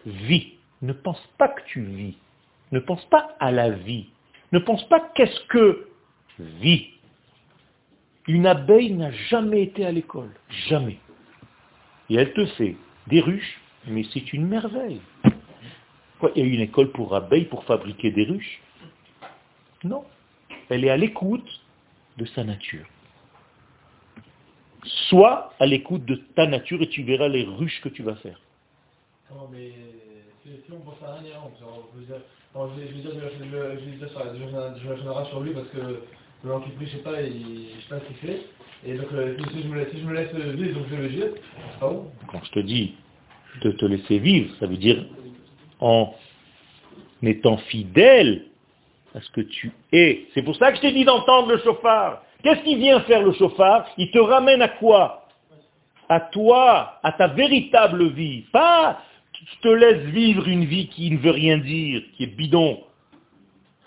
Vie. 0.06 0.54
Ne 0.82 0.94
pense 0.94 1.22
pas 1.38 1.50
que 1.50 1.62
tu 1.68 1.82
vis. 1.82 2.18
Ne 2.72 2.80
pense 2.80 3.04
pas 3.06 3.36
à 3.40 3.52
la 3.52 3.70
vie. 3.70 4.08
Ne 4.52 4.60
pense 4.60 4.88
pas 4.88 5.00
qu'est-ce 5.16 5.40
que 5.48 5.88
vie. 6.40 6.88
Une 8.28 8.48
abeille 8.48 8.94
n'a 8.94 9.12
jamais 9.12 9.64
été 9.64 9.86
à 9.86 9.92
l'école. 9.92 10.32
Jamais. 10.68 10.98
Et 12.10 12.16
elle 12.16 12.34
te 12.34 12.46
fait 12.46 12.76
des 13.08 13.22
ruches, 13.22 13.60
mais 13.88 14.04
c'est 14.14 14.34
une 14.34 14.48
merveille. 14.48 15.02
Quoi, 16.20 16.32
il 16.36 16.46
y 16.46 16.50
a 16.50 16.54
une 16.54 16.62
école 16.62 16.92
pour 16.92 17.14
abeilles 17.16 17.46
pour 17.46 17.64
fabriquer 17.66 18.12
des 18.12 18.24
ruches? 18.24 18.62
Non. 19.84 20.06
Elle 20.70 20.86
est 20.86 20.90
à 20.90 20.98
l'écoute 20.98 21.62
de 22.18 22.26
sa 22.26 22.44
nature. 22.44 22.86
Sois 25.10 25.54
à 25.60 25.66
l'écoute 25.66 26.06
de 26.06 26.16
ta 26.36 26.48
nature 26.48 26.82
et 26.82 26.90
tu 26.90 27.04
verras 27.04 27.28
les 27.28 27.44
ruches 27.44 27.82
que 27.82 27.90
tu 27.90 28.04
vas 28.04 28.16
faire. 28.16 28.40
Non, 29.32 29.50
mais 29.52 29.72
si 30.46 30.72
on 30.72 30.80
pense 30.80 31.02
à 31.04 31.16
rien, 31.16 31.34
je 31.54 32.00
veux 32.00 32.06
dire, 32.06 32.22
je 32.56 32.94
vais 32.94 33.02
dire, 33.02 33.12
je 33.32 33.90
vais 33.90 33.98
dire 33.98 34.10
sur, 34.10 35.28
sur 35.28 35.40
lui 35.42 35.54
parce 35.54 35.68
que 35.70 36.02
le 36.46 36.52
je 36.82 36.86
sais 36.86 36.98
pas, 36.98 37.22
il, 37.22 37.68
je 37.76 37.82
sais 37.82 37.90
pas 37.90 38.00
ce 38.00 38.06
qu'il 38.06 38.18
fait. 38.18 38.42
Et 38.86 38.94
donc, 38.96 39.08
euh, 39.14 39.36
si, 39.52 39.64
je 39.64 39.68
me 39.68 39.78
laisse, 39.78 39.92
si 39.92 40.00
je 40.00 40.06
me 40.06 40.14
laisse 40.14 40.32
vivre, 40.34 40.80
donc 40.80 40.88
je 40.90 40.96
vais 40.96 41.02
le 41.02 41.10
dire, 41.10 41.28
c'est 41.72 41.80
pas 41.80 41.90
bon. 41.90 42.12
Quand 42.32 42.44
je 42.44 42.52
te 42.52 42.60
dis 42.60 42.94
de 43.64 43.72
te 43.72 43.86
laisser 43.86 44.20
vivre, 44.20 44.54
ça 44.60 44.68
veut 44.68 44.78
dire 44.78 45.06
en 45.80 46.14
étant 47.24 47.58
fidèle 47.58 48.46
à 49.16 49.22
ce 49.22 49.30
que 49.32 49.42
tu 49.42 49.72
es. 49.92 50.28
C'est 50.34 50.44
pour 50.44 50.56
ça 50.58 50.72
que 50.72 50.78
je 50.78 50.82
t'ai 50.82 50.92
dit 50.92 51.06
d'entendre 51.06 51.50
le 51.50 51.58
chauffard. 51.60 52.22
Qu'est-ce 52.46 52.62
qu'il 52.62 52.78
vient 52.78 53.00
faire 53.02 53.24
le 53.24 53.34
chauffard 53.34 53.88
Il 53.98 54.12
te 54.12 54.20
ramène 54.20 54.62
à 54.62 54.68
quoi 54.68 55.26
À 56.08 56.20
toi, 56.20 57.00
à 57.02 57.12
ta 57.12 57.26
véritable 57.30 58.10
vie. 58.10 58.44
Pas 58.52 59.02
tu 59.34 59.46
te 59.64 59.68
laisses 59.68 60.06
vivre 60.14 60.48
une 60.48 60.66
vie 60.66 60.88
qui 60.90 61.10
ne 61.10 61.18
veut 61.18 61.32
rien 61.32 61.58
dire, 61.58 62.04
qui 62.16 62.24
est 62.24 62.36
bidon. 62.36 62.84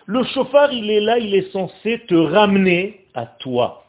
Le 0.06 0.24
chauffard, 0.24 0.72
il 0.72 0.90
est 0.90 1.00
là, 1.00 1.20
il 1.20 1.36
est 1.36 1.52
censé 1.52 2.00
te 2.08 2.16
ramener 2.16 3.04
à 3.14 3.26
toi. 3.26 3.84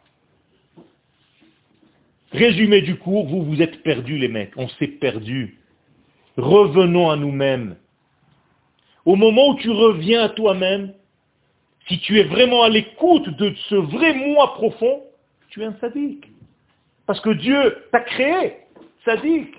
Résumé 2.31 2.81
du 2.81 2.95
cours, 2.95 3.25
vous 3.25 3.43
vous 3.43 3.63
êtes 3.63 3.81
perdus 3.81 4.19
les 4.19 4.27
mecs, 4.27 4.55
on 4.55 4.67
s'est 4.67 4.87
perdus. 4.87 5.57
Revenons 6.37 7.09
à 7.09 7.15
nous-mêmes. 7.15 7.75
Au 9.03 9.15
moment 9.15 9.49
où 9.49 9.55
tu 9.55 9.71
reviens 9.71 10.25
à 10.25 10.29
toi-même, 10.29 10.93
si 11.89 11.99
tu 11.99 12.19
es 12.19 12.23
vraiment 12.23 12.61
à 12.61 12.69
l'écoute 12.69 13.27
de 13.29 13.53
ce 13.67 13.75
vrai 13.75 14.13
moi 14.13 14.53
profond, 14.53 15.03
tu 15.49 15.63
es 15.63 15.65
un 15.65 15.75
sadique. 15.81 16.27
Parce 17.07 17.19
que 17.19 17.31
Dieu 17.31 17.83
t'a 17.91 18.01
créé, 18.01 18.57
sadique. 19.03 19.55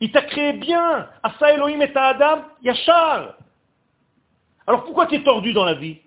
Il 0.00 0.10
t'a 0.10 0.22
créé 0.22 0.54
bien. 0.54 1.08
Asa 1.22 1.52
Elohim 1.54 1.80
et 1.80 1.96
Adam, 1.96 2.42
Yachar. 2.62 3.36
Alors 4.66 4.84
pourquoi 4.84 5.06
tu 5.06 5.14
es 5.14 5.22
tordu 5.22 5.52
dans 5.52 5.64
la 5.64 5.74
vie? 5.74 5.98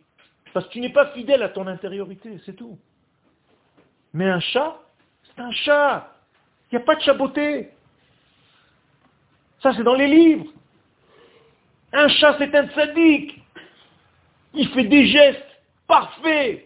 Parce 0.53 0.67
que 0.67 0.73
tu 0.73 0.81
n'es 0.81 0.91
pas 0.91 1.07
fidèle 1.11 1.41
à 1.41 1.49
ton 1.49 1.65
intériorité, 1.67 2.37
c'est 2.45 2.57
tout. 2.57 2.77
Mais 4.13 4.29
un 4.29 4.41
chat, 4.41 4.77
c'est 5.23 5.41
un 5.41 5.51
chat. 5.51 6.11
Il 6.69 6.75
n'y 6.75 6.81
a 6.81 6.85
pas 6.85 6.95
de 6.95 7.01
chaboté. 7.01 7.69
Ça, 9.61 9.73
c'est 9.73 9.83
dans 9.83 9.95
les 9.95 10.07
livres. 10.07 10.51
Un 11.93 12.09
chat, 12.09 12.35
c'est 12.39 12.53
un 12.53 12.67
sadique. 12.71 13.41
Il 14.55 14.69
fait 14.69 14.85
des 14.85 15.07
gestes 15.07 15.43
parfaits. 15.87 16.65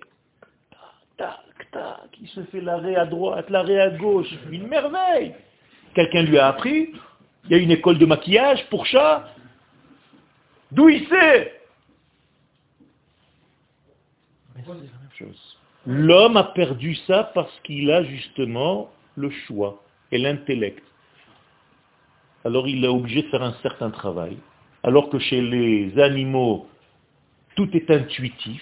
Tac, 1.18 1.30
tac, 1.58 1.72
tac. 1.72 2.10
Il 2.22 2.28
se 2.30 2.44
fait 2.46 2.62
l'arrêt 2.62 2.96
à 2.96 3.06
droite, 3.06 3.50
l'arrêt 3.50 3.80
à 3.80 3.90
gauche. 3.90 4.32
Une 4.52 4.68
merveille. 4.68 5.34
Quelqu'un 5.96 6.24
lui 6.24 6.38
a 6.38 6.48
appris. 6.48 6.92
Il 7.46 7.52
y 7.52 7.56
a 7.56 7.58
une 7.58 7.72
école 7.72 7.98
de 7.98 8.06
maquillage 8.06 8.66
pour 8.70 8.86
chat. 8.86 9.28
D'où 10.72 10.90
il 10.90 11.08
sait? 11.08 11.56
L'homme 15.86 16.38
a 16.38 16.44
perdu 16.44 16.96
ça 17.08 17.32
parce 17.34 17.60
qu'il 17.62 17.90
a 17.92 18.04
justement 18.04 18.92
le 19.16 19.30
choix 19.32 19.82
et 20.12 20.18
l'intellect. 20.18 20.84
Alors 22.46 22.68
il 22.68 22.84
est 22.86 22.88
obligé 22.88 23.24
de 23.24 23.28
faire 23.30 23.42
un 23.42 23.56
certain 23.64 23.90
travail. 23.90 24.38
Alors 24.84 25.10
que 25.10 25.18
chez 25.20 25.42
les 25.42 26.00
animaux, 26.00 26.68
tout 27.56 27.70
est 27.76 27.90
intuitif. 27.92 28.62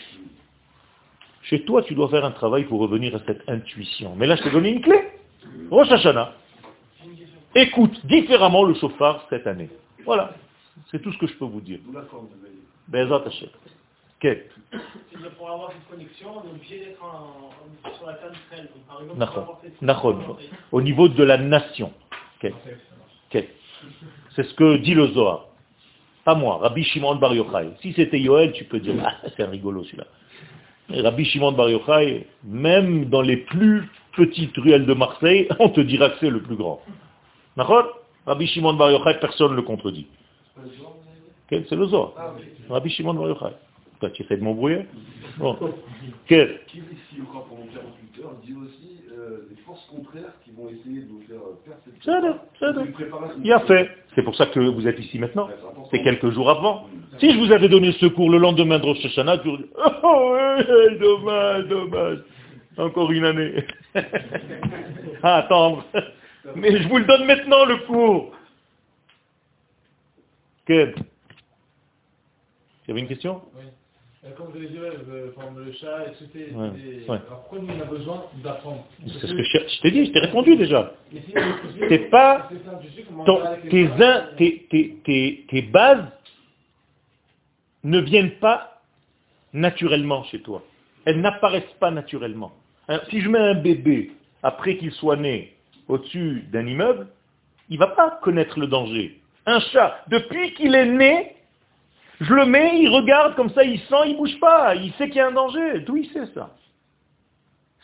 Chez 1.43 1.63
toi, 1.63 1.81
tu 1.83 1.95
dois 1.95 2.09
faire 2.09 2.25
un 2.25 2.31
travail 2.31 2.65
pour 2.65 2.79
revenir 2.79 3.15
à 3.15 3.19
cette 3.25 3.47
intuition. 3.47 4.15
Mais 4.15 4.27
là, 4.27 4.35
je 4.35 4.43
te 4.43 4.49
donne 4.49 4.65
une 4.65 4.81
clé. 4.81 4.99
Rosh 5.71 5.91
Hashanah. 5.91 6.33
Écoute 7.55 8.05
différemment 8.05 8.63
le 8.63 8.73
chauffard 8.73 9.25
cette 9.29 9.47
année. 9.47 9.69
Voilà. 10.05 10.33
C'est 10.91 11.01
tout 11.01 11.11
ce 11.11 11.17
que 11.17 11.27
je 11.27 11.33
peux 11.33 11.45
vous 11.45 11.61
dire. 11.61 11.79
Bezat 12.87 13.23
Hashem. 13.25 13.49
Okay. 14.19 14.43
Pour 15.37 15.49
avoir 15.51 15.71
cette 15.71 15.87
connexion, 15.89 16.29
on 16.37 16.47
est 16.47 16.51
obligé 16.51 16.79
d'être 16.79 17.95
sur 17.97 18.07
la 18.07 18.13
terre 18.15 18.31
d'Israël. 18.31 18.69
Au 20.71 20.81
niveau 20.81 21.07
de 21.07 21.23
la 21.23 21.37
nation. 21.37 21.93
C'est 24.35 24.43
ce 24.43 24.53
que 24.53 24.77
dit 24.77 24.93
le 24.93 25.07
Zohar. 25.07 25.46
Pas 26.27 26.35
moi, 26.35 26.57
Rabbi 26.57 26.83
Shimon 26.83 27.15
Bar 27.15 27.33
Yochai. 27.33 27.69
Si 27.81 27.93
c'était 27.93 28.19
Yoel, 28.19 28.51
tu 28.51 28.65
peux 28.65 28.81
dire, 28.81 28.95
ah, 29.01 29.13
c'est 29.37 29.43
un 29.43 29.49
rigolo 29.49 29.85
celui-là. 29.85 30.03
Rabbi 30.89 31.23
Shimon 31.23 31.53
Bar 31.53 31.69
Yochai, 31.69 32.27
même 32.43 33.05
dans 33.05 33.21
les 33.21 33.37
plus 33.37 33.89
petites 34.11 34.53
ruelles 34.57 34.85
de 34.85 34.93
Marseille, 34.93 35.47
on 35.59 35.69
te 35.69 35.79
dira 35.79 36.09
que 36.09 36.17
c'est 36.19 36.29
le 36.29 36.41
plus 36.41 36.57
grand. 36.57 36.81
D'accord? 37.55 38.01
Rabbi 38.25 38.45
Shimon 38.45 38.73
Bar 38.73 38.91
Yochai, 38.91 39.17
personne 39.21 39.51
ne 39.51 39.55
le 39.55 39.61
contredit. 39.61 40.05
C'est 41.49 41.71
le 41.71 41.85
Zohar. 41.85 42.11
Rabbi 42.69 42.89
Shimon 42.89 43.13
Bar 43.13 43.29
Yochai. 43.29 43.55
Toi, 44.01 44.09
tu 44.09 44.23
essaies 44.23 44.35
de 44.35 44.43
m'embrouiller? 44.43 44.85
Bon. 45.37 45.57
Que 46.27 46.57
Qui 46.67 46.79
ici, 46.79 47.21
encore 47.21 47.45
pour 47.45 47.57
mon 47.57 47.63
interlocuteur, 47.63 48.33
dit 48.43 48.53
aussi 48.53 49.01
euh, 49.17 49.47
des 49.49 49.55
forces 49.61 49.85
contraires 49.85 50.33
qui 50.43 50.51
vont 50.51 50.67
essayer 50.67 51.01
de 51.01 51.07
vous 51.07 51.21
faire 51.21 51.39
perdre 51.65 52.39
cette 52.51 52.59
ça 52.59 52.73
Il 53.43 53.51
a 53.53 53.59
fait. 53.61 53.89
C'est 54.17 54.23
pour 54.23 54.35
ça 54.35 54.47
que 54.47 54.59
vous 54.59 54.87
êtes 54.87 54.97
ici 54.97 55.19
maintenant. 55.19 55.47
C'est 55.91 56.01
quelques 56.01 56.31
jours 56.31 56.49
avant. 56.49 56.87
Si 57.19 57.31
je 57.31 57.37
vous 57.37 57.51
avais 57.51 57.69
donné 57.69 57.91
ce 57.91 58.07
cours 58.07 58.31
le 58.31 58.39
lendemain 58.39 58.79
de 58.79 58.83
Rosh 58.83 59.05
Hashanah, 59.05 59.37
tu 59.37 59.47
aurais 59.47 59.59
dit, 59.59 59.69
oh, 60.03 60.97
dommage, 60.99 61.67
dommage. 61.67 62.19
Encore 62.79 63.11
une 63.11 63.25
année. 63.25 63.63
à 65.21 65.35
attendre. 65.35 65.85
Mais 66.55 66.81
je 66.81 66.87
vous 66.87 66.97
le 66.97 67.05
donne 67.05 67.25
maintenant, 67.25 67.63
le 67.65 67.77
cours. 67.85 68.31
Quel 70.65 70.95
Il 70.97 72.87
y 72.87 72.91
avait 72.93 73.01
une 73.01 73.07
question? 73.07 73.43
Oui. 73.55 73.65
Euh, 74.25 74.29
Comme 74.35 74.47
vous 74.47 74.57
avez 74.57 74.67
dit, 74.67 74.77
le 74.77 75.71
chat, 75.73 76.07
etc. 76.07 76.51
Ouais, 76.55 76.69
des- 76.71 77.05
ouais. 77.07 77.17
Alors 77.27 77.41
pourquoi 77.41 77.59
nous 77.59 77.67
on 77.77 77.81
a 77.81 77.85
besoin 77.85 78.23
d'apprendre 78.43 78.83
C'est 79.05 79.27
ce 79.27 79.33
que 79.33 79.43
je, 79.43 79.57
je 79.75 79.81
t'ai 79.81 79.91
dit, 79.91 80.05
je 80.07 80.11
t'ai 80.11 80.19
répondu 80.19 80.55
déjà. 80.55 80.91
Pas 82.09 82.49
Ton- 83.25 83.41
tes, 83.69 85.61
bases 85.61 86.05
ne 87.83 87.99
viennent 87.99 88.39
pas 88.39 88.81
naturellement 89.53 90.23
chez 90.25 90.41
toi. 90.41 90.63
Elles 91.05 91.21
n'apparaissent 91.21 91.63
pas 91.79 91.91
naturellement. 91.91 92.51
Si 93.09 93.21
je 93.21 93.29
mets 93.29 93.39
un 93.39 93.53
bébé 93.55 94.11
après 94.41 94.77
qu'il 94.77 94.91
soit 94.93 95.15
né 95.15 95.55
au-dessus 95.87 96.43
d'un 96.51 96.65
immeuble, 96.65 97.07
il 97.69 97.77
va 97.77 97.87
pas 97.87 98.19
connaître 98.23 98.59
le 98.59 98.67
danger. 98.67 99.19
Un 99.45 99.59
chat, 99.59 100.03
depuis 100.09 100.53
qu'il 100.55 100.73
est 100.75 100.85
né, 100.87 101.36
je 102.19 102.33
le 102.33 102.45
mets, 102.45 102.81
il 102.81 102.89
regarde 102.89 103.35
comme 103.35 103.51
ça, 103.51 103.63
il 103.63 103.79
sent, 103.81 104.07
il 104.07 104.17
bouge 104.17 104.39
pas, 104.39 104.75
il 104.75 104.91
sait 104.93 105.07
qu'il 105.07 105.17
y 105.17 105.19
a 105.19 105.27
un 105.27 105.31
danger. 105.31 105.81
D'où 105.81 105.97
il 105.97 106.09
sait 106.09 106.25
ça 106.33 106.55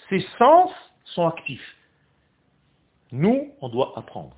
Ses 0.09 0.25
sens 0.39 0.71
sont 1.05 1.27
actifs. 1.27 1.75
Nous, 3.11 3.51
on 3.61 3.69
doit 3.69 3.93
apprendre. 3.95 4.36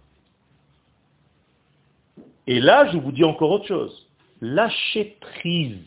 Et 2.47 2.59
là, 2.59 2.87
je 2.91 2.97
vous 2.97 3.11
dis 3.11 3.23
encore 3.23 3.51
autre 3.51 3.67
chose. 3.67 4.07
Lâchez 4.41 5.17
prise 5.21 5.79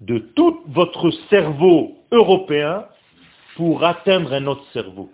de 0.00 0.18
tout 0.18 0.62
votre 0.66 1.10
cerveau 1.28 1.98
européen 2.10 2.86
pour 3.54 3.84
atteindre 3.84 4.32
un 4.32 4.46
autre 4.46 4.64
cerveau, 4.72 5.10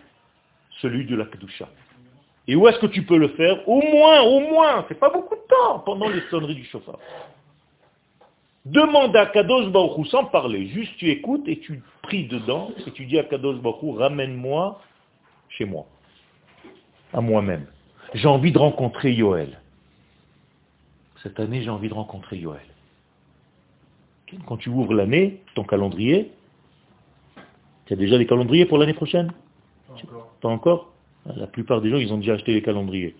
celui 0.81 1.05
de 1.05 1.17
la 1.17 1.27
Kedusha. 1.27 1.69
Et 2.49 2.55
où 2.55 2.69
est-ce 2.69 2.79
que 2.79 2.87
tu 2.87 3.05
peux 3.05 3.17
le 3.17 3.29
faire 3.29 3.69
Au 3.69 3.81
moins, 3.83 4.23
au 4.23 4.41
moins, 4.41 4.85
c'est 4.89 4.99
pas 4.99 5.11
beaucoup 5.11 5.35
de 5.35 5.41
temps 5.49 5.81
pendant 5.81 6.09
les 6.09 6.21
sonneries 6.31 6.55
du 6.55 6.65
chauffard. 6.65 6.99
Demande 8.65 9.15
à 9.17 9.27
Kadosh 9.27 9.69
Baruch 9.69 9.99
Hu, 9.99 10.07
sans 10.07 10.25
parler, 10.25 10.69
juste 10.69 10.97
tu 10.97 11.11
écoutes 11.11 11.47
et 11.47 11.59
tu 11.59 11.83
pries 12.03 12.27
dedans 12.27 12.71
et 12.87 12.91
tu 12.93 13.07
dis 13.07 13.19
à 13.19 13.25
Kadosh 13.25 13.59
Baruch 13.59 13.83
Hu, 13.83 13.91
ramène-moi 13.97 14.81
chez 15.49 15.65
moi, 15.65 15.87
à 17.13 17.21
moi-même. 17.21 17.67
J'ai 18.15 18.29
envie 18.29 18.53
de 18.53 18.59
rencontrer 18.59 19.13
Yoël. 19.13 19.61
Cette 21.23 21.41
année, 21.41 21.63
j'ai 21.63 21.71
envie 21.71 21.89
de 21.89 21.95
rencontrer 21.95 22.37
Yoël. 22.37 22.61
Quand 24.47 24.57
tu 24.57 24.69
ouvres 24.69 24.95
l'année, 24.95 25.43
ton 25.55 25.65
calendrier, 25.65 26.33
tu 27.87 27.93
as 27.93 27.97
déjà 27.97 28.19
les 28.19 28.27
calendriers 28.27 28.67
pour 28.67 28.79
l'année 28.79 28.95
prochaine? 28.95 29.33
Pas 29.89 29.95
encore. 29.95 30.35
Pas 30.41 30.49
encore? 30.49 30.93
La 31.35 31.47
plupart 31.47 31.81
des 31.81 31.91
gens, 31.91 31.97
ils 31.97 32.13
ont 32.13 32.19
déjà 32.19 32.35
acheté 32.35 32.55
les 32.55 32.63
calendriers. 32.63 33.15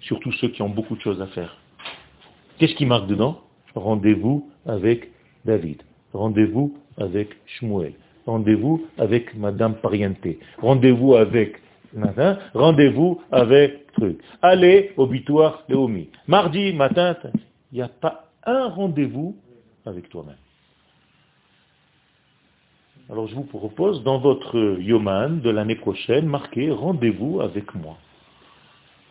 Surtout 0.00 0.32
ceux 0.32 0.48
qui 0.48 0.62
ont 0.62 0.68
beaucoup 0.68 0.96
de 0.96 1.00
choses 1.00 1.20
à 1.20 1.26
faire. 1.28 1.56
Qu'est-ce 2.58 2.74
qui 2.74 2.86
marque 2.86 3.06
dedans? 3.06 3.40
Rendez-vous 3.74 4.50
avec 4.66 5.10
David. 5.44 5.82
Rendez-vous 6.12 6.76
avec 6.98 7.30
Shmuel. 7.46 7.94
Rendez-vous 8.26 8.86
avec 8.98 9.34
Madame 9.36 9.74
Pariente. 9.74 10.18
Rendez-vous 10.58 11.14
avec 11.14 11.56
Nathan. 11.94 12.36
Rendez-vous 12.54 13.20
avec 13.32 13.92
truc. 13.92 14.20
Allez 14.42 14.92
au 14.96 15.06
bitoire 15.06 15.64
Léomi. 15.68 16.08
Mardi 16.28 16.72
matin, 16.72 17.16
il 17.72 17.76
n'y 17.76 17.82
a 17.82 17.88
pas 17.88 18.30
un 18.44 18.68
rendez-vous 18.68 19.36
avec 19.84 20.08
toi-même. 20.08 20.36
Alors 23.10 23.26
je 23.26 23.34
vous 23.34 23.42
propose, 23.42 24.04
dans 24.04 24.18
votre 24.18 24.78
Yoman 24.78 25.40
de 25.40 25.50
l'année 25.50 25.74
prochaine, 25.74 26.26
marquez 26.26 26.70
rendez-vous 26.70 27.40
avec 27.40 27.74
moi. 27.74 27.96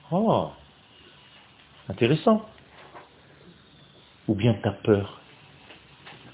Ah, 0.10 0.52
intéressant. 1.89 2.45
Ou 4.30 4.36
bien 4.36 4.54
tu 4.54 4.70
as 4.70 4.72
peur. 4.72 5.20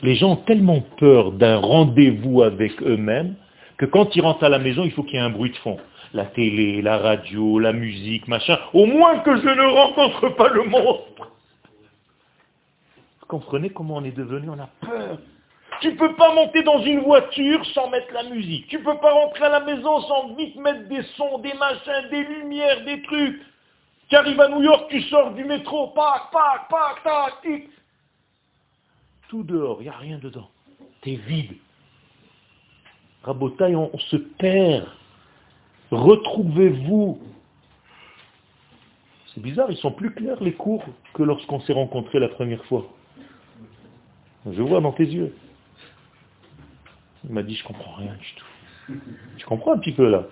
Les 0.04 0.14
gens 0.14 0.34
ont 0.34 0.36
tellement 0.36 0.82
peur 1.00 1.32
d'un 1.32 1.58
rendez-vous 1.58 2.44
avec 2.44 2.84
eux-mêmes 2.84 3.36
que 3.78 3.88
quand 3.88 4.16
ils 4.16 4.22
rentrent 4.22 4.44
à 4.44 4.50
la 4.50 4.60
maison, 4.60 4.84
il 4.84 4.92
faut 4.92 5.02
qu'il 5.02 5.16
y 5.16 5.18
ait 5.18 5.26
un 5.26 5.32
bruit 5.32 5.50
de 5.50 5.58
fond. 5.58 5.78
La 6.14 6.26
télé, 6.26 6.84
la 6.84 7.00
radio, 7.00 7.58
la 7.58 7.74
musique, 7.74 8.28
machin. 8.28 8.60
Au 8.74 8.86
moins 8.86 9.20
que 9.20 9.36
je 9.38 9.48
ne 9.48 9.74
rencontre 9.74 10.30
pas 10.36 10.50
le 10.50 10.66
monstre. 10.66 11.32
Vous 13.22 13.26
comprenez 13.28 13.72
comment 13.72 13.96
on 13.96 14.04
est 14.04 14.16
devenu? 14.16 14.50
On 14.50 14.60
a 14.60 14.70
peur. 14.82 15.18
Tu 15.82 15.96
peux 15.96 16.16
pas 16.16 16.34
monter 16.34 16.64
dans 16.64 16.82
une 16.84 17.02
voiture 17.02 17.66
sans 17.68 17.90
mettre 17.90 18.14
la 18.14 18.24
musique. 18.24 18.68
Tu 18.68 18.80
peux 18.80 18.98
pas 18.98 19.12
rentrer 19.12 19.46
à 19.46 19.50
la 19.50 19.60
maison 19.62 20.02
sans 20.02 20.34
vite 20.36 20.56
mettre 20.56 20.88
des 20.88 21.04
sons, 21.18 21.40
des 21.40 21.54
machins, 21.54 22.10
des 22.10 22.24
lumières, 22.24 22.84
des 22.86 23.02
trucs. 23.04 23.42
Tu 24.08 24.16
arrives 24.16 24.40
à 24.40 24.50
New 24.50 24.62
York, 24.62 24.86
tu 24.90 25.02
sors 25.04 25.34
du 25.34 25.44
métro, 25.44 25.88
pac, 25.88 26.32
pac, 26.32 26.70
pac, 26.70 27.04
tac, 27.04 27.42
tic. 27.42 27.70
Tout 29.30 29.44
dehors, 29.44 29.78
il 29.80 29.84
n'y 29.84 29.90
a 29.90 29.98
rien 29.98 30.20
dedans. 30.20 30.50
T'es 31.02 31.16
vide. 31.16 31.56
Rabotaille, 33.24 33.76
on 33.76 33.98
se 33.98 34.18
perd. 34.18 34.88
Retrouvez-vous. 35.90 37.20
C'est 39.34 39.42
bizarre, 39.42 39.72
ils 39.72 39.78
sont 39.78 39.92
plus 39.92 40.12
clairs 40.12 40.42
les 40.42 40.54
cours 40.54 40.84
que 41.14 41.24
lorsqu'on 41.24 41.60
s'est 41.62 41.74
rencontrés 41.74 42.20
la 42.20 42.30
première 42.30 42.64
fois. 42.66 42.86
Je 44.50 44.62
vois 44.62 44.80
dans 44.80 44.92
tes 44.94 45.06
yeux. 45.06 45.36
Il 47.28 47.34
m'a 47.34 47.44
dit, 47.44 47.56
je 47.56 47.64
comprends 47.64 47.94
rien 47.96 48.16
du 48.16 48.34
tout. 48.36 48.46
Tu 49.38 49.46
comprends 49.46 49.74
un 49.74 49.80
petit 49.80 49.94
peu 49.94 50.10
là? 50.10 50.26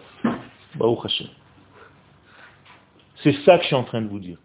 C'est 3.23 3.33
ça 3.43 3.57
que 3.57 3.63
je 3.63 3.67
suis 3.67 3.75
en 3.75 3.83
train 3.83 4.01
de 4.01 4.07
vous 4.07 4.19
dire. 4.19 4.37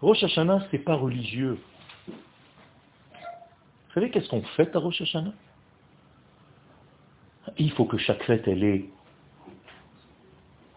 Rosh 0.00 0.22
Hashanah, 0.22 0.66
c'est 0.70 0.78
pas 0.78 0.96
religieux. 0.96 1.58
Vous 2.06 3.94
savez 3.94 4.10
qu'est-ce 4.10 4.28
qu'on 4.28 4.42
fête 4.56 4.74
à 4.76 4.80
Rosh 4.80 5.00
Hashanah? 5.00 5.32
Il 7.58 7.70
faut 7.72 7.84
que 7.84 7.96
chaque 7.96 8.22
fête, 8.24 8.48
elle 8.48 8.64
ait 8.64 8.84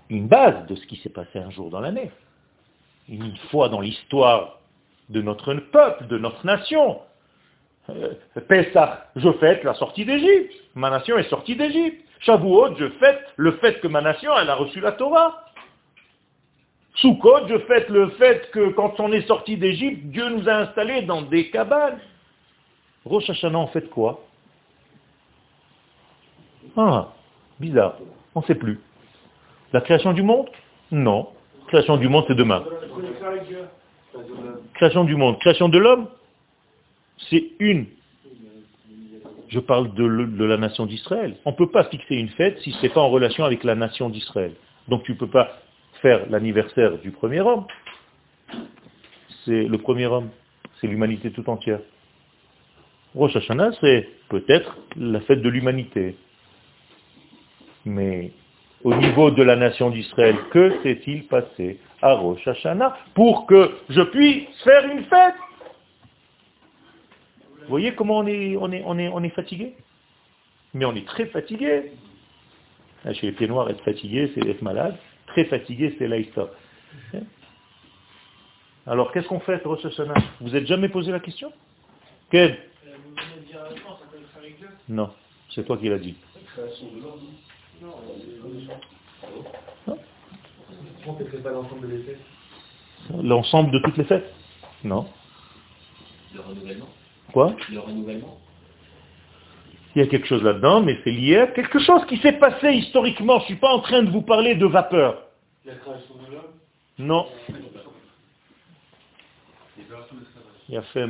une 0.09 0.27
base 0.27 0.65
de 0.67 0.75
ce 0.75 0.85
qui 0.85 0.97
s'est 0.97 1.09
passé 1.09 1.39
un 1.39 1.49
jour 1.49 1.69
dans 1.69 1.79
l'année. 1.79 2.11
Une 3.09 3.35
fois 3.49 3.69
dans 3.69 3.81
l'histoire 3.81 4.59
de 5.09 5.21
notre 5.21 5.53
peuple, 5.55 6.07
de 6.07 6.17
notre 6.17 6.45
nation. 6.45 7.01
Euh, 7.89 8.13
Pessah, 8.47 9.07
je 9.15 9.31
fête 9.33 9.63
la 9.63 9.73
sortie 9.73 10.05
d'Égypte. 10.05 10.53
Ma 10.75 10.89
nation 10.89 11.17
est 11.17 11.29
sortie 11.29 11.55
d'Égypte. 11.55 12.03
Shavuot, 12.19 12.75
je 12.77 12.89
fête 12.99 13.21
le 13.37 13.53
fait 13.53 13.79
que 13.79 13.87
ma 13.87 14.01
nation, 14.01 14.31
elle 14.37 14.49
a 14.49 14.55
reçu 14.55 14.79
la 14.79 14.91
Torah. 14.93 15.45
Sukkot, 16.95 17.47
je 17.47 17.59
fête 17.59 17.89
le 17.89 18.09
fait 18.11 18.49
que 18.51 18.69
quand 18.69 18.99
on 18.99 19.11
est 19.11 19.25
sorti 19.27 19.55
d'Égypte, 19.55 20.07
Dieu 20.07 20.27
nous 20.29 20.49
a 20.49 20.53
installés 20.53 21.03
dans 21.03 21.21
des 21.21 21.49
cabanes. 21.51 21.99
Rosh 23.05 23.29
Hashanah, 23.29 23.59
on 23.59 23.67
fait 23.67 23.87
quoi? 23.89 24.21
Ah, 26.75 27.09
bizarre, 27.59 27.97
on 28.35 28.41
ne 28.41 28.45
sait 28.45 28.55
plus. 28.55 28.79
La 29.73 29.81
création 29.81 30.11
du 30.13 30.23
monde? 30.23 30.49
Non. 30.91 31.29
Création 31.67 31.97
du 31.97 32.07
monde, 32.09 32.25
c'est 32.27 32.35
demain. 32.35 32.63
Création 34.73 35.03
du 35.03 35.15
monde. 35.15 35.39
Création 35.39 35.69
de 35.69 35.77
l'homme? 35.77 36.07
C'est 37.29 37.51
une. 37.59 37.87
Je 39.49 39.59
parle 39.59 39.93
de, 39.93 40.43
la 40.43 40.57
nation 40.57 40.85
d'Israël. 40.85 41.37
On 41.45 41.51
ne 41.51 41.55
peut 41.55 41.69
pas 41.69 41.85
fixer 41.85 42.15
une 42.15 42.29
fête 42.29 42.59
si 42.59 42.71
ce 42.73 42.83
n'est 42.83 42.89
pas 42.89 43.01
en 43.01 43.09
relation 43.09 43.45
avec 43.45 43.63
la 43.63 43.75
nation 43.75 44.09
d'Israël. 44.09 44.53
Donc 44.87 45.03
tu 45.03 45.13
ne 45.13 45.17
peux 45.17 45.29
pas 45.29 45.57
faire 46.01 46.29
l'anniversaire 46.29 46.97
du 46.99 47.11
premier 47.11 47.39
homme. 47.41 47.65
C'est 49.45 49.63
le 49.63 49.77
premier 49.77 50.05
homme. 50.05 50.29
C'est 50.79 50.87
l'humanité 50.87 51.31
tout 51.31 51.49
entière. 51.49 51.79
Rosh 53.15 53.35
Hashanah, 53.35 53.71
c'est 53.81 54.07
peut-être 54.29 54.77
la 54.97 55.21
fête 55.21 55.41
de 55.41 55.49
l'humanité. 55.49 56.15
Mais 57.85 58.31
au 58.83 58.93
niveau 58.93 59.31
de 59.31 59.43
la 59.43 59.55
nation 59.55 59.89
d'Israël, 59.89 60.35
que 60.51 60.81
s'est-il 60.83 61.25
passé 61.27 61.79
à 62.01 62.13
Rosh 62.13 62.45
Hashanah 62.47 62.97
pour 63.15 63.47
que 63.47 63.71
je 63.89 64.01
puisse 64.01 64.45
faire 64.63 64.85
une 64.91 65.03
fête? 65.05 65.35
Vous 67.67 67.71
voyez 67.71 67.93
comment 67.95 68.19
on 68.19 68.27
est, 68.27 69.29
fatigué? 69.29 69.75
Mais 70.73 70.85
on 70.85 70.95
est 70.95 71.05
très 71.05 71.25
fatigué. 71.25 71.91
Chez 73.13 73.27
les 73.27 73.33
pieds 73.33 73.47
noirs, 73.47 73.69
être 73.69 73.83
fatigué, 73.83 74.31
c'est 74.33 74.47
être 74.47 74.61
malade. 74.61 74.95
Très 75.27 75.43
fatigué, 75.45 75.93
c'est 75.99 76.07
l'Aïsta. 76.07 76.49
Alors, 78.85 79.11
qu'est-ce 79.11 79.27
qu'on 79.27 79.41
fait, 79.41 79.61
Rosh 79.65 79.83
Hashanah? 79.83 80.13
Vous 80.39 80.51
n'êtes 80.51 80.65
jamais 80.65 80.87
posé 80.87 81.11
la 81.11 81.19
question? 81.19 81.51
Quel 82.31 82.57
Non, 84.87 85.09
c'est 85.49 85.65
toi 85.65 85.77
qui 85.77 85.89
l'as 85.89 85.99
dit. 85.99 86.15
L'ensemble 93.23 93.71
de 93.71 93.79
toutes 93.79 93.97
les 93.97 94.05
fêtes? 94.05 94.33
Non. 94.85 95.05
Le 96.33 96.39
renouvellement? 96.39 96.87
Quoi? 97.31 97.55
Le 97.71 97.79
renouvellement 97.79 98.37
il 99.97 100.01
y 100.01 100.03
a 100.03 100.07
quelque 100.09 100.27
chose 100.27 100.43
là-dedans, 100.43 100.81
mais 100.81 100.99
c'est 101.03 101.11
lié 101.11 101.39
à 101.39 101.47
quelque 101.47 101.79
chose 101.79 102.05
qui 102.05 102.17
s'est 102.17 102.33
passé 102.33 102.71
historiquement. 102.71 103.37
Je 103.39 103.43
ne 103.43 103.45
suis 103.45 103.55
pas 103.55 103.73
en 103.73 103.79
train 103.79 104.03
de 104.03 104.11
vous 104.11 104.21
parler 104.21 104.53
de 104.53 104.67
vapeur. 104.67 105.23
Non. 106.99 107.25
Il 110.69 110.75
y 110.75 110.77
a 110.77 110.83
fait 110.83 111.05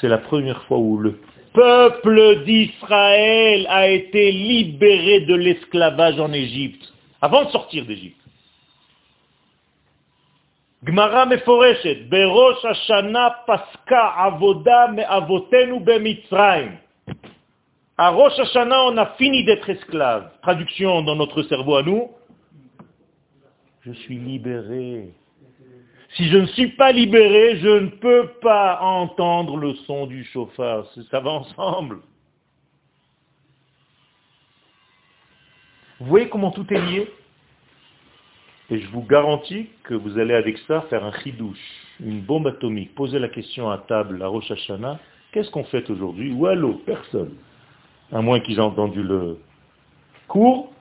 C'est 0.00 0.08
la 0.08 0.16
première 0.16 0.62
fois 0.62 0.78
où 0.78 0.96
le 0.96 1.20
peuple 1.52 2.44
d'Israël 2.46 3.66
a 3.68 3.88
été 3.88 4.32
libéré 4.32 5.20
de 5.20 5.34
l'esclavage 5.34 6.18
en 6.18 6.32
Égypte, 6.32 6.90
avant 7.20 7.44
de 7.44 7.50
sortir 7.50 7.84
d'Égypte. 7.84 8.21
Gmara 10.84 11.26
meforeshet, 11.26 12.08
berosh 12.10 12.64
Hashanah 12.64 13.46
paska 13.46 14.14
avoda 14.16 14.88
me'avotenu 14.88 15.80
bemitzrayim. 15.80 16.78
À 17.98 18.10
Rosh 18.10 18.38
Hashanah, 18.38 18.86
on 18.86 18.96
a 18.96 19.06
fini 19.16 19.44
d'être 19.44 19.68
esclave. 19.70 20.30
Traduction 20.42 21.02
dans 21.02 21.14
notre 21.14 21.42
cerveau 21.44 21.76
à 21.76 21.82
nous. 21.82 22.10
Je 23.82 23.92
suis 23.92 24.18
libéré. 24.18 25.14
Si 26.16 26.28
je 26.28 26.38
ne 26.38 26.46
suis 26.46 26.68
pas 26.72 26.90
libéré, 26.90 27.58
je 27.58 27.68
ne 27.68 27.88
peux 27.88 28.28
pas 28.40 28.80
entendre 28.80 29.56
le 29.56 29.74
son 29.86 30.06
du 30.06 30.24
chauffeur. 30.24 30.90
Ça 31.10 31.20
va 31.20 31.30
ensemble. 31.30 32.00
Vous 36.00 36.06
voyez 36.06 36.28
comment 36.28 36.50
tout 36.50 36.66
est 36.72 36.80
lié? 36.80 37.08
Et 38.72 38.80
je 38.80 38.88
vous 38.88 39.02
garantis 39.02 39.68
que 39.84 39.92
vous 39.92 40.18
allez 40.18 40.32
avec 40.32 40.56
ça 40.66 40.80
faire 40.88 41.04
un 41.04 41.12
chidouche, 41.20 41.58
une 42.00 42.22
bombe 42.22 42.46
atomique. 42.46 42.94
Posez 42.94 43.18
la 43.18 43.28
question 43.28 43.70
à 43.70 43.76
table 43.76 44.22
à 44.22 44.28
Rosh 44.28 44.50
Hashanah. 44.50 44.98
Qu'est-ce 45.30 45.50
qu'on 45.50 45.64
fait 45.64 45.90
aujourd'hui 45.90 46.32
Ou 46.32 46.46
allô 46.46 46.80
Personne 46.86 47.36
à 48.10 48.22
moins 48.22 48.40
qu'ils 48.40 48.56
aient 48.56 48.60
entendu 48.60 49.02
le 49.02 49.38
cours. 50.26 50.72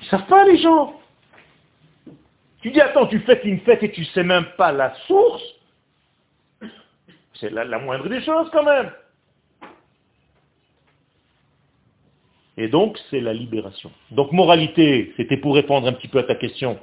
Ils 0.00 0.04
ne 0.04 0.08
savent 0.08 0.26
pas 0.26 0.46
les 0.46 0.56
gens. 0.56 0.98
Tu 2.62 2.70
dis, 2.70 2.80
attends, 2.80 3.06
tu 3.08 3.20
fêtes 3.20 3.44
une 3.44 3.60
fête 3.60 3.82
et 3.82 3.92
tu 3.92 4.00
ne 4.00 4.06
sais 4.06 4.24
même 4.24 4.46
pas 4.56 4.72
la 4.72 4.94
source. 5.06 5.42
C'est 7.34 7.50
la, 7.50 7.66
la 7.66 7.78
moindre 7.78 8.08
des 8.08 8.22
choses 8.22 8.48
quand 8.52 8.64
même. 8.64 8.90
Et 12.58 12.68
donc, 12.68 12.98
c'est 13.08 13.20
la 13.20 13.32
libération. 13.32 13.90
Donc, 14.10 14.32
moralité, 14.32 15.14
c'était 15.16 15.36
pour 15.36 15.54
répondre 15.54 15.86
un 15.86 15.92
petit 15.92 16.08
peu 16.08 16.18
à 16.18 16.24
ta 16.24 16.34
question. 16.34 16.78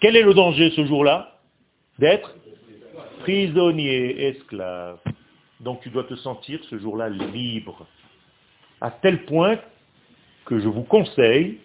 Quel 0.00 0.14
est 0.14 0.22
le 0.22 0.34
danger 0.34 0.70
ce 0.70 0.84
jour-là 0.84 1.38
D'être 1.98 2.34
prisonnier, 3.20 4.26
esclave? 4.26 4.98
Donc 5.62 5.80
tu 5.80 5.90
dois 5.90 6.04
te 6.04 6.16
sentir 6.16 6.60
ce 6.68 6.78
jour-là 6.78 7.08
libre. 7.08 7.86
À 8.80 8.90
tel 8.90 9.24
point 9.24 9.58
que 10.44 10.58
je 10.58 10.68
vous 10.68 10.82
conseille 10.82 11.58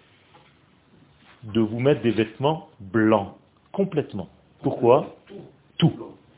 de 1.44 1.60
vous 1.60 1.80
mettre 1.80 2.02
des 2.02 2.12
vêtements 2.12 2.70
blancs, 2.80 3.34
complètement. 3.72 4.30
Pourquoi? 4.62 5.16
Tout, 5.78 5.94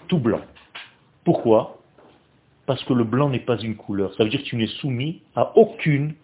tout 0.07 0.19
blanc. 0.19 0.41
Pourquoi? 1.25 1.77
Parce 2.65 2.83
que 2.85 2.93
le 2.93 3.03
blanc 3.03 3.29
n'est 3.29 3.39
pas 3.39 3.57
une 3.57 3.75
couleur. 3.75 4.13
Ça 4.15 4.23
veut 4.23 4.29
dire 4.29 4.41
que 4.41 4.45
tu 4.45 4.55
n'es 4.55 4.67
soumis 4.67 5.21
à 5.35 5.57
aucune 5.57 6.15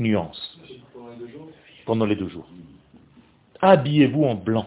nuance 0.00 0.58
pendant 1.86 2.06
les 2.06 2.16
deux 2.16 2.28
jours. 2.28 2.46
Habillez-vous 3.60 4.24
en 4.24 4.34
blanc. 4.34 4.66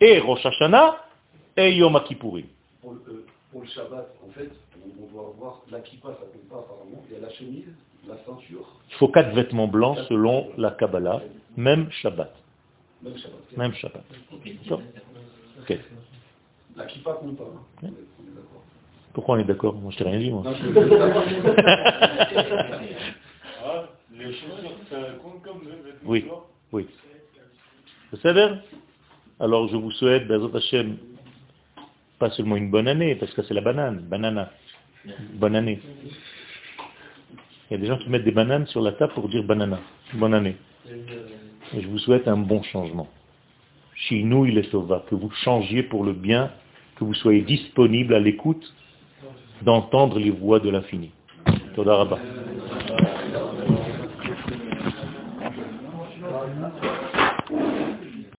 Et 0.00 0.18
Rosh 0.18 0.44
Hashanah 0.44 0.96
et 1.56 1.72
Yom 1.74 1.98
Kippourim. 2.04 2.44
Pour 2.80 2.92
le, 2.94 3.24
pour 3.52 3.60
le 3.62 3.68
Shabbat, 3.68 4.08
en 4.26 4.30
fait, 4.32 4.50
on, 4.84 5.04
on 5.04 5.06
doit 5.12 5.28
avoir 5.34 5.62
la 5.70 5.80
kippa, 5.80 6.08
ça 6.08 6.26
compte 6.32 6.48
pas 6.50 6.56
apparemment. 6.58 7.02
Il 7.08 7.14
y 7.14 7.18
a 7.18 7.20
la 7.26 7.30
chemise, 7.32 7.66
la 8.08 8.16
ceinture. 8.26 8.66
Il 8.90 8.94
faut 8.96 9.08
quatre 9.08 9.32
vêtements 9.34 9.68
blancs 9.68 9.98
selon 10.08 10.48
la 10.58 10.72
Kabbalah, 10.72 11.22
même 11.56 11.88
Shabbat. 11.92 12.34
Même 13.02 13.16
Shabbat. 13.16 13.56
Même 13.56 13.74
Shabbat. 13.74 14.02
D'accord. 14.64 14.82
Ok. 15.60 15.78
La 16.76 16.84
kippa 16.86 17.12
compte 17.12 17.36
pas. 17.36 17.44
hein. 17.84 17.90
Pourquoi 19.12 19.36
on 19.36 19.38
est 19.38 19.44
d'accord? 19.44 19.74
Moi 19.74 19.92
je 19.92 19.98
t'ai 19.98 20.04
rien 20.04 20.18
dit 20.18 20.30
moi. 20.30 20.42
Non, 20.42 20.52
je 20.54 20.66
les 24.26 24.34
chaussures, 24.34 24.76
ça 24.90 24.96
compte 25.22 25.42
comme 25.42 25.60
vêtements 25.60 26.00
Oui. 26.04 26.20
blancs 26.20 26.42
Oui. 26.72 26.86
Vous 28.12 28.18
savez 28.18 28.46
Alors 29.40 29.68
je 29.68 29.76
vous 29.76 29.90
souhaite, 29.92 30.26
Bezot 30.28 30.54
Hashem, 30.56 30.96
pas 32.18 32.30
seulement 32.30 32.56
une 32.56 32.70
bonne 32.70 32.88
année, 32.88 33.16
parce 33.16 33.32
que 33.34 33.42
c'est 33.42 33.54
la 33.54 33.60
banane, 33.60 34.00
banana. 34.00 34.50
Bonne 35.34 35.56
année. 35.56 35.80
Il 37.70 37.72
y 37.72 37.74
a 37.74 37.78
des 37.78 37.86
gens 37.86 37.98
qui 37.98 38.08
mettent 38.10 38.24
des 38.24 38.30
bananes 38.32 38.66
sur 38.68 38.80
la 38.82 38.92
table 38.92 39.12
pour 39.14 39.28
dire 39.28 39.42
banana. 39.44 39.80
Bonne 40.14 40.34
année. 40.34 40.56
Et 40.86 41.80
je 41.80 41.88
vous 41.88 41.98
souhaite 41.98 42.28
un 42.28 42.36
bon 42.36 42.62
changement. 42.62 43.08
Chinou 43.94 44.46
il 44.46 44.58
est 44.58 44.70
sauva, 44.70 45.04
que 45.08 45.14
vous 45.14 45.30
changiez 45.42 45.82
pour 45.82 46.04
le 46.04 46.12
bien, 46.12 46.50
que 46.96 47.04
vous 47.04 47.14
soyez 47.14 47.42
disponible 47.42 48.14
à 48.14 48.20
l'écoute 48.20 48.72
d'entendre 49.62 50.18
les 50.18 50.30
voix 50.30 50.60
de 50.60 50.70
l'infini. 50.70 51.10
Toda 51.74 51.96
Rabba. 51.96 52.18